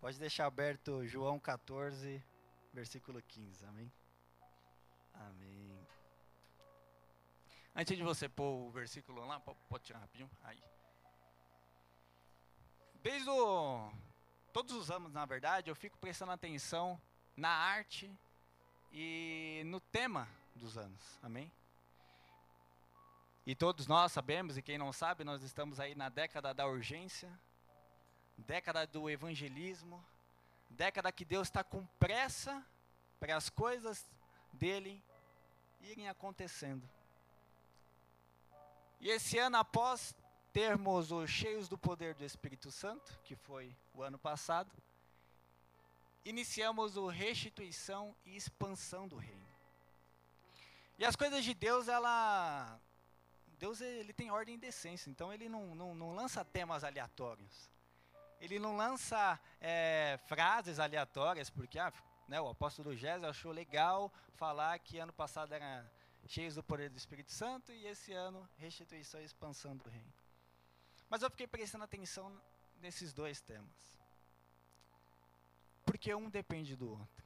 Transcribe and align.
Pode 0.00 0.18
deixar 0.18 0.46
aberto 0.46 1.06
João 1.06 1.38
14, 1.38 2.24
versículo 2.72 3.20
15. 3.20 3.66
Amém? 3.66 3.92
Amém. 5.12 5.86
Antes 7.76 7.98
de 7.98 8.02
você 8.02 8.26
pôr 8.26 8.66
o 8.66 8.70
versículo 8.70 9.26
lá, 9.26 9.38
pode 9.40 9.84
tirar 9.84 9.98
rapidinho. 9.98 10.30
Aí. 10.42 10.58
Desde 13.02 13.28
o, 13.28 13.92
todos 14.54 14.74
os 14.74 14.90
anos, 14.90 15.12
na 15.12 15.26
verdade, 15.26 15.70
eu 15.70 15.76
fico 15.76 15.98
prestando 15.98 16.32
atenção 16.32 17.00
na 17.36 17.50
arte 17.50 18.10
e 18.92 19.62
no 19.66 19.80
tema 19.80 20.26
dos 20.56 20.78
anos. 20.78 21.18
Amém? 21.22 21.52
E 23.46 23.54
todos 23.54 23.86
nós 23.86 24.12
sabemos, 24.12 24.56
e 24.56 24.62
quem 24.62 24.78
não 24.78 24.92
sabe, 24.92 25.24
nós 25.24 25.42
estamos 25.42 25.78
aí 25.78 25.94
na 25.94 26.08
década 26.08 26.54
da 26.54 26.66
urgência, 26.66 27.30
década 28.40 28.86
do 28.86 29.08
evangelismo, 29.08 30.04
década 30.68 31.12
que 31.12 31.24
Deus 31.24 31.48
está 31.48 31.62
com 31.64 31.84
pressa 31.98 32.64
para 33.18 33.36
as 33.36 33.50
coisas 33.50 34.06
dele 34.52 35.02
irem 35.80 36.08
acontecendo. 36.08 36.88
E 39.00 39.08
esse 39.08 39.38
ano, 39.38 39.56
após 39.56 40.14
termos 40.52 41.10
os 41.10 41.30
cheios 41.30 41.68
do 41.68 41.78
poder 41.78 42.14
do 42.14 42.24
Espírito 42.24 42.70
Santo, 42.70 43.18
que 43.24 43.34
foi 43.34 43.74
o 43.94 44.02
ano 44.02 44.18
passado, 44.18 44.70
iniciamos 46.24 46.96
o 46.96 47.06
restituição 47.06 48.14
e 48.26 48.36
expansão 48.36 49.08
do 49.08 49.16
reino. 49.16 49.48
E 50.98 51.04
as 51.04 51.16
coisas 51.16 51.42
de 51.44 51.54
Deus, 51.54 51.88
ela 51.88 52.78
Deus 53.58 53.80
ele 53.80 54.12
tem 54.12 54.30
ordem 54.30 54.54
e 54.54 54.58
decência, 54.58 55.10
então 55.10 55.32
ele 55.32 55.48
não, 55.48 55.74
não, 55.74 55.94
não 55.94 56.14
lança 56.14 56.44
temas 56.44 56.82
aleatórios. 56.82 57.70
Ele 58.40 58.58
não 58.58 58.76
lança 58.76 59.38
é, 59.60 60.18
frases 60.26 60.78
aleatórias, 60.78 61.50
porque 61.50 61.78
ah, 61.78 61.92
né, 62.26 62.40
o 62.40 62.48
apóstolo 62.48 62.96
Gésio 62.96 63.28
achou 63.28 63.52
legal 63.52 64.12
falar 64.34 64.78
que 64.78 64.98
ano 64.98 65.12
passado 65.12 65.52
era 65.52 65.90
cheios 66.26 66.54
do 66.54 66.62
poder 66.62 66.88
do 66.88 66.96
Espírito 66.96 67.32
Santo 67.32 67.72
e 67.72 67.86
esse 67.86 68.12
ano 68.12 68.48
restituição 68.56 69.20
e 69.20 69.24
expansão 69.24 69.76
do 69.76 69.88
reino. 69.88 70.12
Mas 71.08 71.22
eu 71.22 71.30
fiquei 71.30 71.46
prestando 71.46 71.84
atenção 71.84 72.32
nesses 72.80 73.12
dois 73.12 73.40
temas. 73.40 73.98
Porque 75.84 76.14
um 76.14 76.30
depende 76.30 76.76
do 76.76 76.90
outro. 76.90 77.24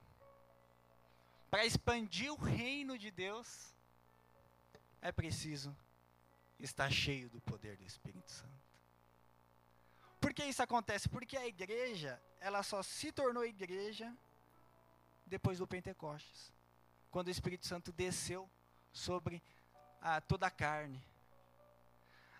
Para 1.50 1.66
expandir 1.66 2.33
o 2.33 2.36
reino 2.36 2.98
de 2.98 3.10
Deus, 3.10 3.75
é 5.00 5.12
preciso 5.12 5.77
estar 6.58 6.91
cheio 6.91 7.28
do 7.28 7.41
poder 7.42 7.77
do 7.77 7.84
Espírito 7.84 8.33
Santo. 8.33 8.63
Que 10.34 10.44
isso 10.44 10.62
acontece? 10.62 11.08
Porque 11.08 11.36
a 11.36 11.46
igreja, 11.46 12.20
ela 12.40 12.62
só 12.62 12.82
se 12.82 13.12
tornou 13.12 13.44
igreja 13.44 14.12
depois 15.24 15.58
do 15.58 15.66
Pentecostes, 15.66 16.52
quando 17.10 17.28
o 17.28 17.30
Espírito 17.30 17.66
Santo 17.66 17.92
desceu 17.92 18.50
sobre 18.92 19.42
a, 20.00 20.20
toda 20.20 20.46
a 20.46 20.50
carne. 20.50 21.02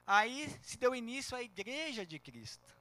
Aí 0.07 0.49
se 0.63 0.77
deu 0.77 0.95
início 0.95 1.37
à 1.37 1.43
igreja 1.43 2.05
de 2.05 2.19
Cristo. 2.19 2.75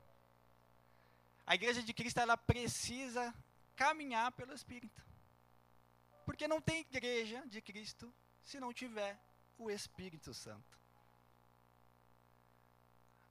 A 1.46 1.56
igreja 1.56 1.84
de 1.84 1.94
Cristo 1.94 2.20
ela 2.20 2.36
precisa 2.36 3.34
caminhar 3.76 4.32
pelo 4.32 4.54
Espírito. 4.54 5.02
Porque 6.26 6.48
não 6.48 6.60
tem 6.60 6.82
igreja 6.82 7.46
de 7.48 7.62
Cristo 7.62 8.14
se 8.42 8.60
não 8.60 8.74
tiver 8.74 9.20
o 9.58 9.70
Espírito 9.70 10.34
Santo. 10.34 10.80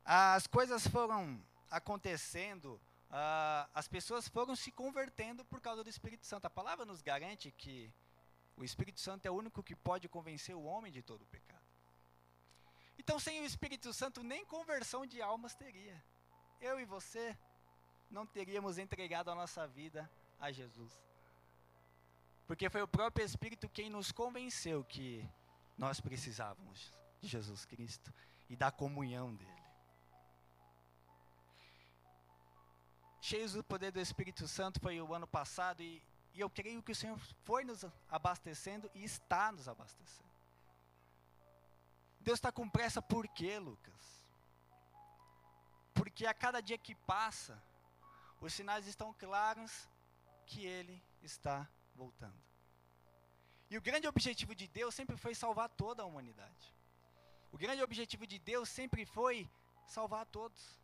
As 0.05 0.47
coisas 0.47 0.87
foram 0.87 1.43
acontecendo, 1.73 2.75
uh, 3.11 3.69
as 3.75 3.89
pessoas 3.89 4.29
foram 4.29 4.55
se 4.55 4.71
convertendo 4.71 5.43
por 5.47 5.61
causa 5.61 5.83
do 5.83 5.89
Espírito 5.89 6.27
Santo. 6.27 6.45
A 6.45 6.51
palavra 6.51 6.85
nos 6.85 7.01
garante 7.01 7.51
que 7.51 7.91
o 8.55 8.63
Espírito 8.63 9.01
Santo 9.01 9.25
é 9.27 9.31
o 9.31 9.35
único 9.35 9.63
que 9.63 9.75
pode 9.75 10.07
convencer 10.09 10.55
o 10.55 10.65
homem 10.65 10.93
de 10.93 11.03
todo 11.03 11.23
o 11.23 11.27
pecado. 11.27 11.63
Então, 12.99 13.19
sem 13.19 13.41
o 13.41 13.45
Espírito 13.45 13.93
Santo, 13.95 14.23
nem 14.23 14.45
conversão 14.45 15.07
de 15.07 15.23
almas 15.23 15.55
teria. 15.55 16.01
Eu 16.61 16.79
e 16.79 16.85
você 16.85 17.37
não 18.11 18.27
teríamos 18.27 18.77
entregado 18.77 19.31
a 19.31 19.35
nossa 19.35 19.67
vida 19.67 20.09
a 20.39 20.53
Jesus. 20.53 20.93
Porque 22.47 22.69
foi 22.69 22.83
o 22.83 22.89
próprio 22.89 23.25
Espírito 23.25 23.69
quem 23.69 23.89
nos 23.89 24.13
convenceu 24.13 24.85
que 24.85 25.27
nós 25.79 26.01
precisávamos 26.01 26.93
de 27.19 27.29
Jesus 27.29 27.65
Cristo 27.65 28.13
e 28.51 28.55
da 28.55 28.71
comunhão 28.71 29.35
dele. 29.35 29.52
Cheios 33.23 33.53
do 33.53 33.63
poder 33.63 33.93
do 33.93 34.01
Espírito 34.01 34.49
Santo 34.49 34.81
foi 34.81 35.01
o 35.01 35.15
ano 35.15 35.29
passado 35.29 35.81
e, 35.81 36.03
e 36.35 36.41
eu 36.41 36.51
creio 36.51 36.83
que 36.83 36.91
o 36.91 36.95
Senhor 36.95 37.17
foi 37.45 37.63
nos 37.65 37.85
abastecendo 38.09 38.91
e 38.93 39.05
está 39.05 39.53
nos 39.53 39.69
abastecendo. 39.69 40.29
Deus 42.21 42.39
está 42.39 42.51
com 42.51 42.69
pressa 42.69 43.01
por 43.01 43.29
quê, 43.29 43.61
Lucas? 43.61 44.27
Porque 45.95 46.27
a 46.27 46.35
cada 46.35 46.61
dia 46.61 46.77
que 46.77 46.97
passa, 46.97 47.63
os 48.41 48.53
sinais 48.53 48.89
estão 48.89 49.15
claros 49.15 49.89
que 50.45 50.67
Ele 50.67 51.01
está 51.23 51.69
voltando. 51.95 52.43
E 53.71 53.79
o 53.79 53.83
grande 53.83 54.09
objetivo 54.09 54.53
de 54.53 54.67
Deus 54.67 54.97
sempre 54.97 55.17
foi 55.17 55.33
salvar 55.33 55.69
toda 55.69 56.03
a 56.03 56.07
humanidade. 56.07 56.75
O 57.53 57.57
grande 57.57 57.83
objetivo 57.83 58.27
de 58.27 58.41
Deus 58.41 58.69
sempre 58.69 59.07
foi 59.07 59.49
salvar 59.87 60.27
todos. 60.27 60.82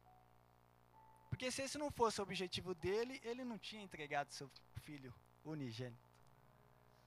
Porque 1.38 1.52
se 1.52 1.62
esse 1.62 1.78
não 1.78 1.88
fosse 1.88 2.20
o 2.20 2.24
objetivo 2.24 2.74
dele, 2.74 3.20
ele 3.22 3.44
não 3.44 3.56
tinha 3.56 3.80
entregado 3.80 4.32
seu 4.32 4.50
filho 4.82 5.14
unigênito, 5.44 6.10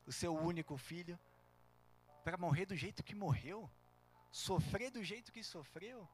o 0.08 0.12
seu 0.14 0.34
único 0.34 0.78
filho, 0.78 1.20
para 2.24 2.38
morrer 2.38 2.66
do 2.66 2.74
jeito 2.74 3.04
que 3.04 3.14
morreu, 3.14 3.70
sofrer 4.32 4.90
do 4.90 5.04
jeito 5.04 5.34
que 5.34 5.44
sofreu. 5.44 6.08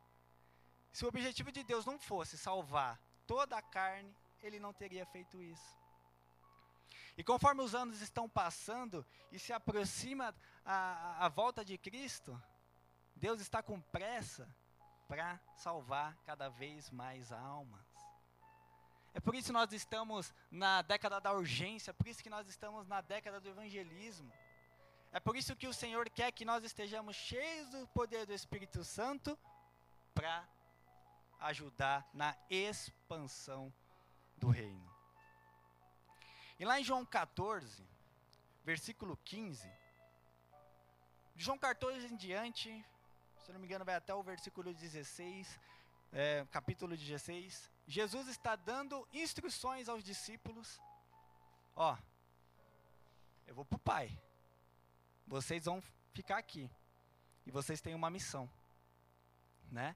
Se 0.91 1.05
o 1.05 1.07
objetivo 1.09 1.51
de 1.51 1.63
Deus 1.63 1.85
não 1.85 1.99
fosse 1.99 2.39
salvar 2.39 2.99
toda 3.27 3.55
a 3.55 3.61
carne, 3.61 4.11
ele 4.41 4.59
não 4.59 4.73
teria 4.73 5.05
feito 5.05 5.39
isso. 5.39 5.77
E 7.15 7.23
conforme 7.23 7.61
os 7.61 7.75
anos 7.75 8.01
estão 8.01 8.27
passando 8.27 9.05
e 9.31 9.37
se 9.37 9.53
aproxima 9.53 10.33
a, 10.65 11.23
a 11.23 11.29
volta 11.29 11.63
de 11.63 11.77
Cristo, 11.77 12.41
Deus 13.15 13.39
está 13.39 13.61
com 13.61 13.79
pressa 13.79 14.51
para 15.07 15.39
salvar 15.55 16.17
cada 16.25 16.49
vez 16.49 16.89
mais 16.89 17.31
almas. 17.31 17.86
É 19.17 19.19
por 19.19 19.33
isso 19.33 19.47
que 19.47 19.53
nós 19.53 19.73
estamos 19.73 20.31
na 20.51 20.83
década 20.83 21.19
da 21.19 21.33
urgência, 21.33 21.89
é 21.89 21.93
por 21.93 22.07
isso 22.07 22.21
que 22.21 22.29
nós 22.29 22.47
estamos 22.47 22.87
na 22.87 23.01
década 23.01 23.39
do 23.39 23.49
evangelismo. 23.49 24.31
É 25.11 25.19
por 25.19 25.35
isso 25.35 25.55
que 25.55 25.67
o 25.67 25.73
Senhor 25.73 26.07
quer 26.07 26.31
que 26.31 26.45
nós 26.45 26.63
estejamos 26.63 27.15
cheios 27.15 27.67
do 27.71 27.87
poder 27.87 28.27
do 28.27 28.33
Espírito 28.33 28.83
Santo 28.83 29.35
para 30.13 30.47
ajudar 31.39 32.07
na 32.13 32.37
expansão 32.47 33.73
do 34.37 34.49
reino. 34.49 34.87
E 36.59 36.63
lá 36.63 36.79
em 36.79 36.83
João 36.83 37.03
14, 37.03 37.83
versículo 38.63 39.17
15, 39.25 39.67
de 41.35 41.43
João 41.43 41.57
14 41.57 42.05
em 42.05 42.15
diante, 42.15 42.85
se 43.39 43.51
não 43.51 43.59
me 43.59 43.65
engano 43.65 43.83
vai 43.83 43.95
até 43.95 44.13
o 44.13 44.21
versículo 44.21 44.71
16, 44.75 45.59
é, 46.13 46.45
capítulo 46.51 46.95
16, 46.95 47.76
Jesus 47.87 48.27
está 48.27 48.55
dando 48.55 49.07
instruções 49.13 49.87
aos 49.87 50.03
discípulos. 50.03 50.79
Ó, 51.75 51.97
eu 53.47 53.55
vou 53.55 53.63
para 53.63 53.77
o 53.77 53.79
Pai. 53.79 54.21
Vocês 55.25 55.65
vão 55.65 55.81
ficar 56.13 56.37
aqui. 56.37 56.69
E 57.45 57.51
vocês 57.51 57.79
têm 57.79 57.95
uma 57.95 58.09
missão. 58.09 58.49
Né? 59.71 59.95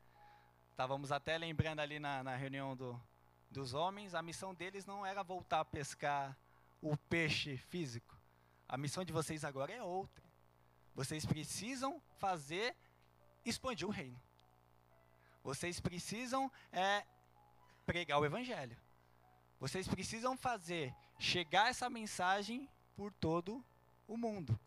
Estávamos 0.72 1.12
até 1.12 1.38
lembrando 1.38 1.81
ali 1.81 2.00
na, 2.00 2.24
na 2.24 2.35
reunião 2.35 2.75
do, 2.75 3.00
dos 3.51 3.74
homens, 3.74 4.16
a 4.16 4.22
missão 4.22 4.53
deles 4.53 4.85
não 4.85 5.06
era 5.06 5.22
voltar 5.22 5.59
a 5.59 5.66
pescar 5.66 6.38
o 6.81 6.95
peixe 6.95 7.57
físico. 7.57 8.18
A 8.68 8.77
missão 8.77 9.04
de 9.04 9.12
vocês 9.12 9.44
agora 9.44 9.74
é 9.74 9.83
outra. 9.83 10.24
Vocês 10.95 11.25
precisam 11.25 12.01
fazer 12.18 12.75
expandir 13.44 13.86
o 13.88 13.92
reino. 13.92 14.19
Vocês 15.44 15.80
precisam 15.80 16.50
é, 16.71 17.06
pregar 17.86 18.19
o 18.19 18.25
evangelho. 18.25 18.78
Vocês 19.60 19.88
precisam 19.88 20.36
fazer 20.38 20.94
chegar 21.19 21.69
essa 21.69 21.89
mensagem 21.89 22.68
por 22.95 23.13
todo 23.13 23.63
o 24.07 24.18
mundo. 24.18 24.60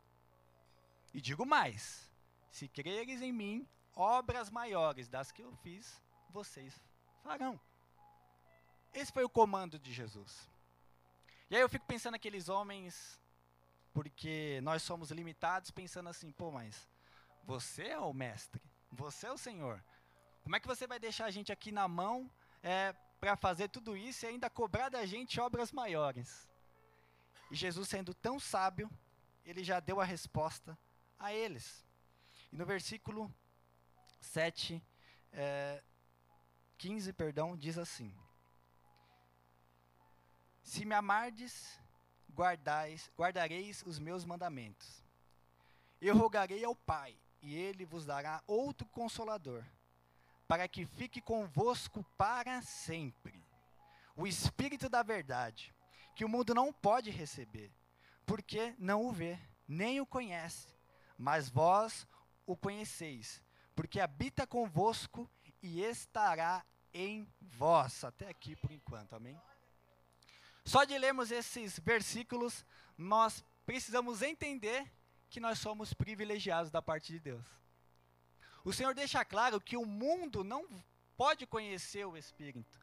E 1.12 1.20
digo 1.20 1.44
mais: 1.44 2.10
se 2.50 2.68
creres 2.68 3.20
em 3.20 3.32
mim, 3.32 3.68
obras 3.94 4.50
maiores 4.50 5.08
das 5.08 5.32
que 5.32 5.42
eu 5.42 5.52
fiz, 5.56 6.00
vocês 6.30 6.80
farão. 7.22 7.60
Esse 8.92 9.12
foi 9.12 9.24
o 9.24 9.28
comando 9.28 9.78
de 9.78 9.92
Jesus. 9.92 10.48
E 11.50 11.56
aí 11.56 11.62
eu 11.62 11.68
fico 11.68 11.86
pensando 11.86 12.12
naqueles 12.12 12.48
homens, 12.48 13.20
porque 13.92 14.60
nós 14.62 14.82
somos 14.82 15.10
limitados, 15.10 15.70
pensando 15.70 16.08
assim, 16.08 16.30
pô, 16.32 16.50
mas 16.50 16.88
você 17.44 17.88
é 17.88 17.98
o 17.98 18.12
mestre, 18.12 18.62
você 18.90 19.26
é 19.26 19.32
o 19.32 19.38
Senhor. 19.38 19.82
Como 20.42 20.54
é 20.56 20.60
que 20.60 20.66
você 20.66 20.86
vai 20.86 20.98
deixar 20.98 21.26
a 21.26 21.30
gente 21.30 21.52
aqui 21.52 21.72
na 21.72 21.88
mão 21.88 22.30
é, 22.62 22.94
para 23.24 23.36
fazer 23.36 23.68
tudo 23.68 23.96
isso 23.96 24.26
e 24.26 24.28
ainda 24.28 24.50
cobrar 24.50 24.90
da 24.90 25.06
gente 25.06 25.40
obras 25.40 25.72
maiores. 25.72 26.46
E 27.50 27.54
Jesus, 27.54 27.88
sendo 27.88 28.12
tão 28.12 28.38
sábio, 28.38 28.90
ele 29.46 29.64
já 29.64 29.80
deu 29.80 29.98
a 29.98 30.04
resposta 30.04 30.78
a 31.18 31.32
eles. 31.32 31.86
E 32.52 32.56
no 32.58 32.66
versículo 32.66 33.34
7, 34.20 34.84
é, 35.32 35.82
15, 36.76 37.14
perdão, 37.14 37.56
diz 37.56 37.78
assim: 37.78 38.14
Se 40.62 40.84
me 40.84 40.94
amardes, 40.94 41.80
guardais, 42.30 43.10
guardareis 43.16 43.82
os 43.86 43.98
meus 43.98 44.26
mandamentos. 44.26 45.02
Eu 45.98 46.14
rogarei 46.14 46.62
ao 46.62 46.76
Pai, 46.76 47.16
e 47.40 47.54
ele 47.54 47.86
vos 47.86 48.04
dará 48.04 48.42
outro 48.46 48.86
consolador, 48.88 49.64
para 50.54 50.68
que 50.68 50.86
fique 50.86 51.20
convosco 51.20 52.04
para 52.16 52.62
sempre. 52.62 53.44
O 54.14 54.24
Espírito 54.24 54.88
da 54.88 55.02
Verdade, 55.02 55.74
que 56.14 56.24
o 56.24 56.28
mundo 56.28 56.54
não 56.54 56.72
pode 56.72 57.10
receber, 57.10 57.72
porque 58.24 58.72
não 58.78 59.04
o 59.04 59.10
vê, 59.10 59.36
nem 59.66 60.00
o 60.00 60.06
conhece, 60.06 60.68
mas 61.18 61.48
vós 61.48 62.06
o 62.46 62.56
conheceis, 62.56 63.42
porque 63.74 63.98
habita 63.98 64.46
convosco 64.46 65.28
e 65.60 65.82
estará 65.82 66.64
em 66.92 67.28
vós. 67.40 68.04
Até 68.04 68.28
aqui 68.28 68.54
por 68.54 68.70
enquanto, 68.70 69.16
amém? 69.16 69.36
Só 70.64 70.84
de 70.84 70.96
lermos 70.96 71.32
esses 71.32 71.80
versículos, 71.80 72.64
nós 72.96 73.44
precisamos 73.66 74.22
entender 74.22 74.88
que 75.28 75.40
nós 75.40 75.58
somos 75.58 75.92
privilegiados 75.92 76.70
da 76.70 76.80
parte 76.80 77.12
de 77.12 77.18
Deus. 77.18 77.63
O 78.64 78.72
Senhor 78.72 78.94
deixa 78.94 79.24
claro 79.24 79.60
que 79.60 79.76
o 79.76 79.84
mundo 79.84 80.42
não 80.42 80.66
pode 81.16 81.46
conhecer 81.46 82.06
o 82.06 82.16
Espírito. 82.16 82.80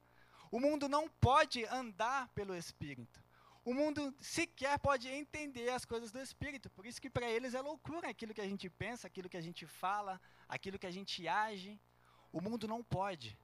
O 0.51 0.59
mundo 0.59 0.87
não 0.87 1.09
pode 1.09 1.65
andar 1.65 2.27
pelo 2.29 2.55
Espírito. 2.55 3.19
O 3.63 3.73
mundo 3.73 4.13
sequer 4.19 4.77
pode 4.79 5.07
entender 5.07 5.69
as 5.69 5.85
coisas 5.85 6.11
do 6.11 6.19
Espírito. 6.19 6.69
Por 6.69 6.85
isso 6.85 7.01
que 7.01 7.09
para 7.09 7.29
eles 7.29 7.53
é 7.53 7.61
loucura 7.61 8.09
aquilo 8.09 8.33
que 8.33 8.41
a 8.41 8.47
gente 8.47 8.69
pensa, 8.69 9.07
aquilo 9.07 9.29
que 9.29 9.37
a 9.37 9.41
gente 9.41 9.65
fala, 9.65 10.19
aquilo 10.47 10.79
que 10.79 10.87
a 10.87 10.91
gente 10.91 11.27
age. 11.27 11.79
O 12.31 12.41
mundo 12.41 12.67
não 12.67 12.83
pode. 12.83 13.37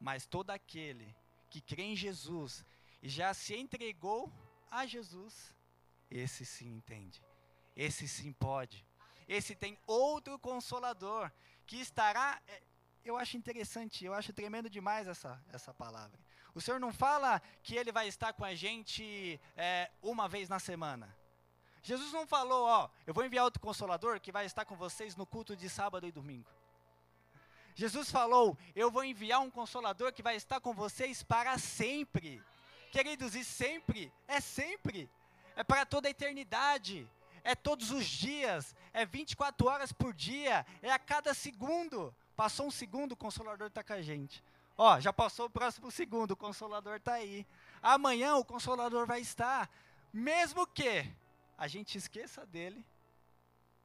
Mas 0.00 0.26
todo 0.26 0.50
aquele 0.50 1.14
que 1.50 1.60
crê 1.60 1.82
em 1.82 1.96
Jesus 1.96 2.64
e 3.02 3.08
já 3.08 3.32
se 3.34 3.54
entregou 3.54 4.32
a 4.70 4.86
Jesus, 4.86 5.54
esse 6.10 6.44
sim 6.44 6.68
entende. 6.76 7.22
Esse 7.76 8.06
sim 8.08 8.32
pode. 8.32 8.84
Esse 9.28 9.54
tem 9.54 9.78
outro 9.86 10.38
consolador 10.38 11.30
que 11.66 11.76
estará. 11.76 12.40
É, 12.46 12.62
eu 13.04 13.16
acho 13.16 13.36
interessante, 13.36 14.04
eu 14.04 14.14
acho 14.14 14.32
tremendo 14.32 14.70
demais 14.70 15.06
essa, 15.06 15.42
essa 15.52 15.72
palavra. 15.74 16.18
O 16.54 16.60
Senhor 16.60 16.78
não 16.78 16.92
fala 16.92 17.42
que 17.62 17.76
Ele 17.76 17.92
vai 17.92 18.08
estar 18.08 18.32
com 18.32 18.44
a 18.44 18.54
gente 18.54 19.40
é, 19.56 19.90
uma 20.02 20.28
vez 20.28 20.48
na 20.48 20.58
semana. 20.58 21.14
Jesus 21.82 22.12
não 22.12 22.26
falou, 22.26 22.66
ó, 22.66 22.88
eu 23.06 23.12
vou 23.12 23.24
enviar 23.24 23.44
outro 23.44 23.60
consolador 23.60 24.18
que 24.20 24.32
vai 24.32 24.46
estar 24.46 24.64
com 24.64 24.74
vocês 24.74 25.16
no 25.16 25.26
culto 25.26 25.54
de 25.54 25.68
sábado 25.68 26.06
e 26.06 26.12
domingo. 26.12 26.48
Jesus 27.74 28.10
falou: 28.10 28.56
Eu 28.74 28.90
vou 28.90 29.04
enviar 29.04 29.40
um 29.40 29.50
consolador 29.50 30.12
que 30.12 30.22
vai 30.22 30.36
estar 30.36 30.60
com 30.60 30.72
vocês 30.72 31.22
para 31.22 31.58
sempre. 31.58 32.40
Queridos, 32.92 33.34
e 33.34 33.44
sempre, 33.44 34.12
é 34.28 34.40
sempre, 34.40 35.10
é 35.56 35.64
para 35.64 35.84
toda 35.84 36.06
a 36.06 36.10
eternidade, 36.12 37.10
é 37.44 37.54
todos 37.54 37.90
os 37.90 38.06
dias, 38.06 38.74
é 38.92 39.06
24 39.06 39.68
horas 39.68 39.92
por 39.92 40.12
dia, 40.12 40.66
é 40.82 40.90
a 40.90 40.98
cada 40.98 41.32
segundo. 41.34 42.14
Passou 42.34 42.66
um 42.66 42.70
segundo, 42.70 43.12
o 43.12 43.16
consolador 43.16 43.68
está 43.68 43.84
com 43.84 43.92
a 43.92 44.02
gente. 44.02 44.42
Ó, 44.76 44.98
já 44.98 45.12
passou 45.12 45.46
o 45.46 45.50
próximo 45.50 45.90
segundo, 45.90 46.32
o 46.32 46.36
consolador 46.36 46.96
está 46.96 47.12
aí. 47.12 47.46
Amanhã 47.80 48.34
o 48.36 48.44
consolador 48.44 49.06
vai 49.06 49.20
estar. 49.20 49.70
Mesmo 50.12 50.66
que 50.66 51.08
a 51.56 51.68
gente 51.68 51.96
esqueça 51.96 52.44
dele, 52.46 52.84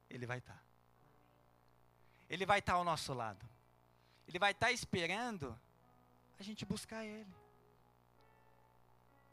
ele 0.08 0.26
vai 0.26 0.38
estar. 0.38 0.60
Ele 2.28 2.46
vai 2.46 2.58
estar 2.60 2.74
ao 2.74 2.84
nosso 2.84 3.12
lado. 3.12 3.46
Ele 4.26 4.38
vai 4.38 4.52
estar 4.52 4.72
esperando 4.72 5.58
a 6.38 6.42
gente 6.42 6.64
buscar 6.64 7.04
Ele. 7.04 7.34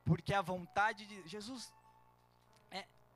Porque 0.03 0.33
a 0.33 0.41
vontade 0.41 1.05
de 1.05 1.27
Jesus. 1.27 1.71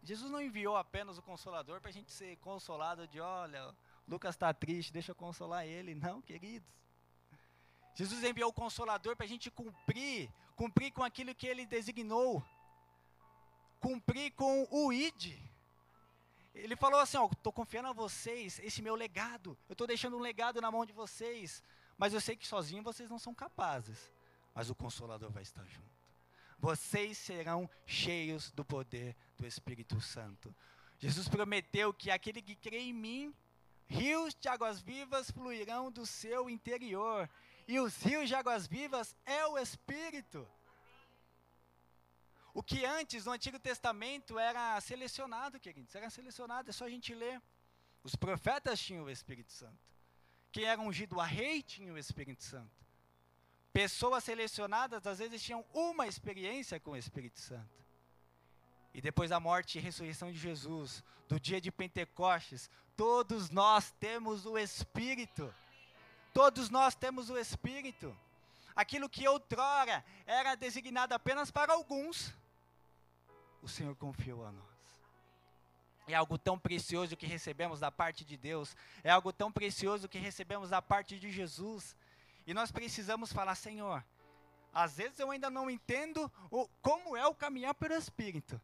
Jesus 0.03 0.31
não 0.31 0.41
enviou 0.41 0.75
apenas 0.75 1.17
o 1.17 1.21
Consolador 1.21 1.79
para 1.79 1.89
a 1.89 1.93
gente 1.93 2.11
ser 2.11 2.37
consolado 2.37 3.07
de, 3.07 3.19
olha, 3.19 3.73
Lucas 4.07 4.35
está 4.35 4.53
triste, 4.53 4.91
deixa 4.91 5.11
eu 5.11 5.15
consolar 5.15 5.65
ele. 5.65 5.93
Não, 5.93 6.21
queridos. 6.21 6.67
Jesus 7.93 8.23
enviou 8.23 8.49
o 8.49 8.53
Consolador 8.53 9.15
para 9.15 9.25
a 9.25 9.29
gente 9.29 9.51
cumprir, 9.51 10.31
cumprir 10.55 10.91
com 10.91 11.03
aquilo 11.03 11.35
que 11.35 11.45
ele 11.45 11.65
designou, 11.65 12.43
cumprir 13.79 14.31
com 14.31 14.67
o 14.71 14.91
ID. 14.91 15.37
Ele 16.53 16.75
falou 16.75 16.99
assim: 16.99 17.17
ó, 17.17 17.27
estou 17.27 17.53
confiando 17.53 17.89
a 17.89 17.93
vocês, 17.93 18.59
esse 18.59 18.81
meu 18.81 18.95
legado. 18.95 19.57
Eu 19.69 19.73
estou 19.73 19.87
deixando 19.87 20.17
um 20.17 20.19
legado 20.19 20.59
na 20.59 20.71
mão 20.71 20.85
de 20.85 20.93
vocês. 20.93 21.63
Mas 21.97 22.13
eu 22.13 22.21
sei 22.21 22.35
que 22.35 22.47
sozinhos 22.47 22.83
vocês 22.83 23.09
não 23.09 23.19
são 23.19 23.33
capazes. 23.33 24.11
Mas 24.53 24.69
o 24.69 24.75
Consolador 24.75 25.31
vai 25.31 25.43
estar 25.43 25.63
junto. 25.65 26.00
Vocês 26.61 27.17
serão 27.17 27.67
cheios 27.87 28.51
do 28.51 28.63
poder 28.63 29.17
do 29.35 29.47
Espírito 29.47 29.99
Santo. 29.99 30.55
Jesus 30.99 31.27
prometeu 31.27 31.91
que 31.91 32.11
aquele 32.11 32.39
que 32.39 32.55
crê 32.55 32.77
em 32.77 32.93
mim, 32.93 33.33
rios 33.87 34.35
de 34.35 34.47
águas 34.47 34.79
vivas 34.79 35.31
fluirão 35.31 35.91
do 35.91 36.05
seu 36.05 36.47
interior. 36.47 37.27
E 37.67 37.79
os 37.79 37.97
rios 38.03 38.27
de 38.27 38.35
águas 38.35 38.67
vivas 38.67 39.15
é 39.25 39.43
o 39.47 39.57
Espírito. 39.57 40.47
O 42.53 42.61
que 42.61 42.85
antes, 42.85 43.25
no 43.25 43.31
Antigo 43.31 43.57
Testamento, 43.57 44.37
era 44.37 44.79
selecionado, 44.81 45.59
queridos, 45.59 45.95
era 45.95 46.11
selecionado, 46.11 46.69
é 46.69 46.73
só 46.73 46.85
a 46.85 46.89
gente 46.89 47.15
ler. 47.15 47.41
Os 48.03 48.15
profetas 48.15 48.79
tinham 48.79 49.05
o 49.05 49.09
Espírito 49.09 49.51
Santo. 49.51 49.79
Quem 50.51 50.65
era 50.65 50.79
ungido 50.79 51.19
a 51.19 51.25
rei 51.25 51.63
tinha 51.63 51.91
o 51.91 51.97
Espírito 51.97 52.43
Santo. 52.43 52.85
Pessoas 53.73 54.23
selecionadas, 54.23 55.07
às 55.07 55.19
vezes, 55.19 55.41
tinham 55.41 55.65
uma 55.73 56.07
experiência 56.07 56.79
com 56.79 56.91
o 56.91 56.97
Espírito 56.97 57.39
Santo. 57.39 57.81
E 58.93 58.99
depois 59.01 59.29
da 59.29 59.39
morte 59.39 59.77
e 59.77 59.81
ressurreição 59.81 60.31
de 60.31 60.37
Jesus, 60.37 61.03
do 61.27 61.39
dia 61.39 61.61
de 61.61 61.71
Pentecostes, 61.71 62.69
todos 62.97 63.49
nós 63.49 63.91
temos 63.99 64.45
o 64.45 64.57
Espírito. 64.57 65.53
Todos 66.33 66.69
nós 66.69 66.95
temos 66.95 67.29
o 67.29 67.37
Espírito. 67.37 68.17
Aquilo 68.75 69.09
que 69.09 69.27
outrora 69.27 70.03
era 70.25 70.55
designado 70.55 71.13
apenas 71.13 71.51
para 71.51 71.73
alguns, 71.73 72.33
o 73.61 73.67
Senhor 73.67 73.95
confiou 73.95 74.45
a 74.45 74.51
nós. 74.51 74.71
É 76.07 76.15
algo 76.15 76.37
tão 76.37 76.57
precioso 76.57 77.15
que 77.15 77.25
recebemos 77.25 77.79
da 77.79 77.91
parte 77.91 78.25
de 78.25 78.35
Deus, 78.35 78.75
é 79.03 79.09
algo 79.09 79.31
tão 79.31 79.51
precioso 79.51 80.09
que 80.09 80.17
recebemos 80.17 80.69
da 80.69 80.81
parte 80.81 81.19
de 81.19 81.31
Jesus. 81.31 81.95
E 82.45 82.53
nós 82.53 82.71
precisamos 82.71 83.31
falar, 83.31 83.55
Senhor, 83.55 84.03
às 84.73 84.97
vezes 84.97 85.19
eu 85.19 85.29
ainda 85.31 85.49
não 85.49 85.69
entendo 85.69 86.31
o, 86.49 86.67
como 86.81 87.15
é 87.15 87.25
o 87.27 87.35
caminhar 87.35 87.73
pelo 87.75 87.93
Espírito, 87.93 88.59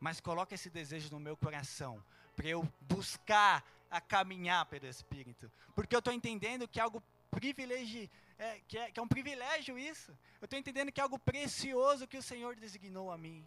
mas 0.00 0.20
coloca 0.20 0.54
esse 0.54 0.70
desejo 0.70 1.10
no 1.10 1.20
meu 1.20 1.36
coração, 1.36 2.02
para 2.34 2.48
eu 2.48 2.68
buscar 2.80 3.64
a 3.90 4.00
caminhar 4.00 4.66
pelo 4.66 4.86
Espírito, 4.86 5.50
porque 5.74 5.94
eu 5.94 6.00
estou 6.00 6.12
entendendo 6.12 6.66
que 6.66 6.80
é 6.80 6.82
algo 6.82 7.02
privilégio, 7.30 8.08
é, 8.38 8.60
que, 8.66 8.78
é, 8.78 8.90
que 8.90 8.98
é 8.98 9.02
um 9.02 9.08
privilégio 9.08 9.78
isso, 9.78 10.16
eu 10.40 10.46
estou 10.46 10.58
entendendo 10.58 10.90
que 10.90 11.00
é 11.00 11.02
algo 11.02 11.18
precioso 11.18 12.06
que 12.06 12.16
o 12.16 12.22
Senhor 12.22 12.56
designou 12.56 13.10
a 13.10 13.18
mim. 13.18 13.46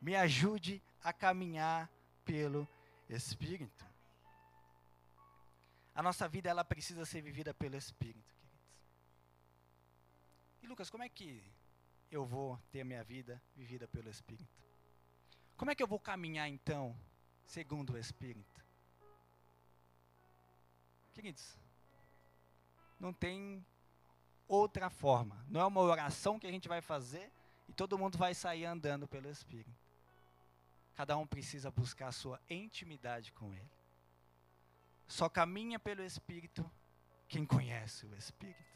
Me 0.00 0.16
ajude 0.16 0.82
a 1.02 1.12
caminhar 1.12 1.88
pelo 2.24 2.68
Espírito. 3.08 3.86
A 5.94 6.02
nossa 6.02 6.26
vida 6.28 6.48
ela 6.48 6.64
precisa 6.64 7.04
ser 7.04 7.20
vivida 7.20 7.52
pelo 7.52 7.76
Espírito, 7.76 8.31
Lucas, 10.72 10.88
como 10.88 11.02
é 11.02 11.08
que 11.10 11.44
eu 12.10 12.24
vou 12.24 12.58
ter 12.70 12.80
a 12.80 12.84
minha 12.84 13.04
vida 13.04 13.42
vivida 13.54 13.86
pelo 13.86 14.08
Espírito? 14.08 14.64
Como 15.54 15.70
é 15.70 15.74
que 15.74 15.82
eu 15.82 15.86
vou 15.86 16.00
caminhar 16.00 16.48
então 16.48 16.98
segundo 17.44 17.92
o 17.92 17.98
Espírito? 17.98 18.64
Queridos, 21.12 21.58
não 22.98 23.12
tem 23.12 23.62
outra 24.48 24.88
forma. 24.88 25.44
Não 25.46 25.60
é 25.60 25.66
uma 25.66 25.82
oração 25.82 26.38
que 26.38 26.46
a 26.46 26.50
gente 26.50 26.68
vai 26.68 26.80
fazer 26.80 27.30
e 27.68 27.74
todo 27.74 27.98
mundo 27.98 28.16
vai 28.16 28.32
sair 28.32 28.64
andando 28.64 29.06
pelo 29.06 29.28
Espírito. 29.28 29.78
Cada 30.94 31.18
um 31.18 31.26
precisa 31.26 31.70
buscar 31.70 32.08
a 32.08 32.12
sua 32.12 32.40
intimidade 32.48 33.30
com 33.32 33.52
Ele. 33.52 33.70
Só 35.06 35.28
caminha 35.28 35.78
pelo 35.78 36.02
Espírito 36.02 36.64
quem 37.28 37.44
conhece 37.44 38.06
o 38.06 38.14
Espírito. 38.14 38.71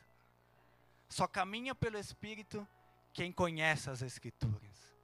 Só 1.08 1.26
caminha 1.26 1.74
pelo 1.74 1.98
Espírito 1.98 2.66
quem 3.12 3.32
conhece 3.32 3.88
as 3.90 4.02
Escrituras. 4.02 4.94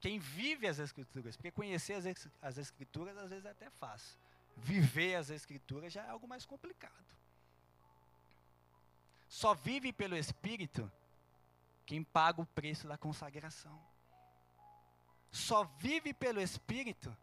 Quem 0.00 0.18
vive 0.18 0.66
as 0.66 0.78
Escrituras. 0.78 1.36
Porque 1.36 1.50
conhecer 1.50 1.94
as, 1.94 2.28
as 2.40 2.58
Escrituras 2.58 3.16
às 3.16 3.30
vezes 3.30 3.44
é 3.44 3.50
até 3.50 3.70
fácil. 3.70 4.18
Viver 4.56 5.16
as 5.16 5.30
Escrituras 5.30 5.92
já 5.92 6.04
é 6.04 6.10
algo 6.10 6.28
mais 6.28 6.46
complicado. 6.46 7.04
Só 9.28 9.54
vive 9.54 9.92
pelo 9.92 10.16
Espírito 10.16 10.90
quem 11.84 12.02
paga 12.02 12.40
o 12.40 12.46
preço 12.46 12.86
da 12.86 12.96
consagração. 12.96 13.78
Só 15.30 15.64
vive 15.64 16.14
pelo 16.14 16.40
Espírito 16.40 17.14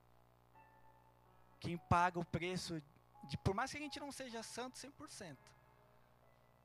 quem 1.60 1.78
paga 1.78 2.20
o 2.20 2.26
preço 2.26 2.82
de, 3.24 3.38
por 3.38 3.54
mais 3.54 3.72
que 3.72 3.78
a 3.78 3.82
gente 3.82 4.00
não 4.00 4.12
seja 4.12 4.44
santo 4.44 4.78
100%, 4.78 5.38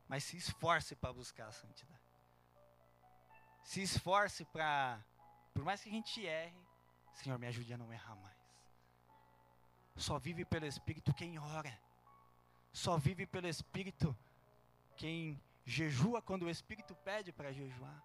mas 0.08 0.24
se 0.24 0.36
esforce 0.36 0.94
para 0.94 1.12
buscar 1.12 1.48
a 1.48 1.52
santidade. 1.52 2.00
Se 3.62 3.82
esforce 3.82 4.44
para, 4.44 5.04
por 5.52 5.64
mais 5.64 5.82
que 5.82 5.88
a 5.88 5.92
gente 5.92 6.24
erre, 6.24 6.56
Senhor, 7.14 7.38
me 7.38 7.46
ajude 7.46 7.72
a 7.72 7.78
não 7.78 7.92
errar 7.92 8.14
mais. 8.16 8.36
Só 9.96 10.18
vive 10.18 10.44
pelo 10.44 10.66
Espírito 10.66 11.12
quem 11.14 11.38
ora. 11.38 11.76
Só 12.72 12.98
vive 12.98 13.26
pelo 13.26 13.48
Espírito 13.48 14.16
quem 14.96 15.40
jejua 15.64 16.22
quando 16.22 16.44
o 16.44 16.50
Espírito 16.50 16.94
pede 16.96 17.32
para 17.32 17.52
jejuar. 17.52 18.02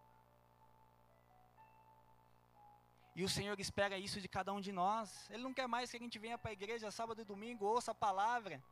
E 3.14 3.24
o 3.24 3.30
Senhor 3.30 3.60
espera 3.60 3.98
isso 3.98 4.22
de 4.22 4.28
cada 4.28 4.54
um 4.54 4.62
de 4.62 4.72
nós. 4.72 5.30
Ele 5.30 5.44
não 5.44 5.54
quer 5.54 5.68
mais 5.68 5.92
que 5.92 5.98
a 5.98 6.00
gente 6.00 6.18
venha 6.18 6.38
para 6.38 6.52
a 6.52 6.54
igreja 6.54 6.90
sábado 6.90 7.22
e 7.22 7.26
domingo, 7.26 7.66
ouça 7.66 7.92
a 7.92 7.96
palavra, 7.96 8.64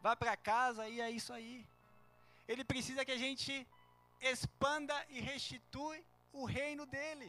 vá 0.00 0.14
para 0.14 0.36
casa 0.36 0.88
e 0.88 1.00
é 1.00 1.10
isso 1.10 1.32
aí. 1.32 1.66
Ele 2.48 2.64
precisa 2.64 3.04
que 3.04 3.12
a 3.12 3.18
gente 3.18 3.52
expanda 4.20 4.96
e 5.08 5.20
restitui 5.20 6.04
o 6.32 6.44
reino 6.44 6.86
dele. 6.86 7.28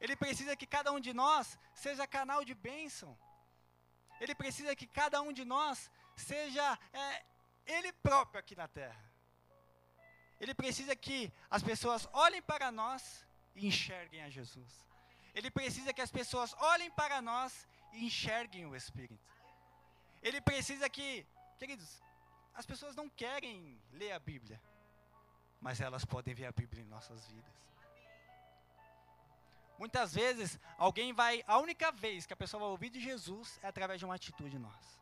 Ele 0.00 0.14
precisa 0.14 0.54
que 0.54 0.66
cada 0.66 0.92
um 0.92 1.00
de 1.00 1.12
nós 1.12 1.58
seja 1.74 2.06
canal 2.06 2.44
de 2.44 2.54
bênção. 2.54 3.18
Ele 4.20 4.34
precisa 4.34 4.76
que 4.76 4.86
cada 4.86 5.20
um 5.22 5.32
de 5.32 5.44
nós 5.44 5.90
seja 6.16 6.78
é, 6.92 7.24
ele 7.66 7.92
próprio 7.92 8.40
aqui 8.40 8.54
na 8.54 8.68
terra. 8.68 9.04
Ele 10.40 10.54
precisa 10.54 10.94
que 10.94 11.32
as 11.50 11.62
pessoas 11.62 12.08
olhem 12.12 12.42
para 12.42 12.70
nós 12.70 13.26
e 13.54 13.66
enxerguem 13.66 14.22
a 14.22 14.30
Jesus. 14.30 14.86
Ele 15.34 15.50
precisa 15.50 15.92
que 15.92 16.00
as 16.00 16.10
pessoas 16.10 16.54
olhem 16.58 16.90
para 16.90 17.20
nós 17.20 17.66
e 17.92 18.04
enxerguem 18.06 18.66
o 18.66 18.76
Espírito. 18.76 19.28
Ele 20.22 20.40
precisa 20.40 20.88
que, 20.88 21.26
queridos, 21.58 22.02
as 22.58 22.66
pessoas 22.66 22.96
não 22.96 23.08
querem 23.08 23.80
ler 23.92 24.10
a 24.10 24.18
Bíblia, 24.18 24.60
mas 25.60 25.80
elas 25.80 26.04
podem 26.04 26.34
ver 26.34 26.46
a 26.46 26.50
Bíblia 26.50 26.82
em 26.82 26.86
nossas 26.86 27.24
vidas. 27.28 27.54
Muitas 29.78 30.12
vezes, 30.12 30.58
alguém 30.76 31.12
vai, 31.12 31.44
a 31.46 31.58
única 31.58 31.92
vez 31.92 32.26
que 32.26 32.32
a 32.32 32.36
pessoa 32.36 32.62
vai 32.62 32.68
ouvir 32.70 32.90
de 32.90 32.98
Jesus 32.98 33.60
é 33.62 33.68
através 33.68 34.00
de 34.00 34.04
uma 34.04 34.16
atitude 34.16 34.58
nossa. 34.58 34.98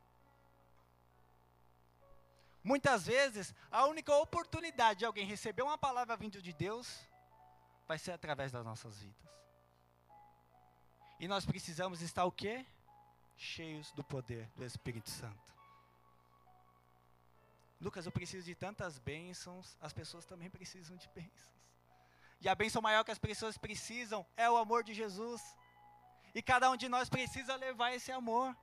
Muitas 2.62 3.06
vezes, 3.06 3.54
a 3.70 3.86
única 3.86 4.14
oportunidade 4.14 4.98
de 4.98 5.06
alguém 5.06 5.24
receber 5.24 5.62
uma 5.62 5.78
palavra 5.78 6.14
vinda 6.14 6.42
de 6.42 6.52
Deus 6.52 7.08
vai 7.88 7.98
ser 7.98 8.12
através 8.12 8.52
das 8.52 8.66
nossas 8.66 9.00
vidas. 9.00 9.30
E 11.18 11.26
nós 11.26 11.46
precisamos 11.46 12.02
estar 12.02 12.26
o 12.26 12.32
quê? 12.32 12.66
Cheios 13.34 13.92
do 13.92 14.04
poder 14.04 14.46
do 14.54 14.62
Espírito 14.62 15.08
Santo. 15.08 15.55
Lucas, 17.80 18.06
eu 18.06 18.12
preciso 18.12 18.46
de 18.46 18.54
tantas 18.54 18.98
bênçãos, 18.98 19.76
as 19.80 19.92
pessoas 19.92 20.24
também 20.24 20.48
precisam 20.48 20.96
de 20.96 21.08
bênçãos. 21.08 21.56
E 22.40 22.48
a 22.48 22.54
bênção 22.54 22.82
maior 22.82 23.04
que 23.04 23.10
as 23.10 23.18
pessoas 23.18 23.56
precisam 23.58 24.24
é 24.36 24.48
o 24.50 24.56
amor 24.56 24.82
de 24.82 24.94
Jesus. 24.94 25.42
E 26.34 26.42
cada 26.42 26.70
um 26.70 26.76
de 26.76 26.88
nós 26.88 27.08
precisa 27.08 27.56
levar 27.56 27.92
esse 27.92 28.12
amor. 28.12 28.56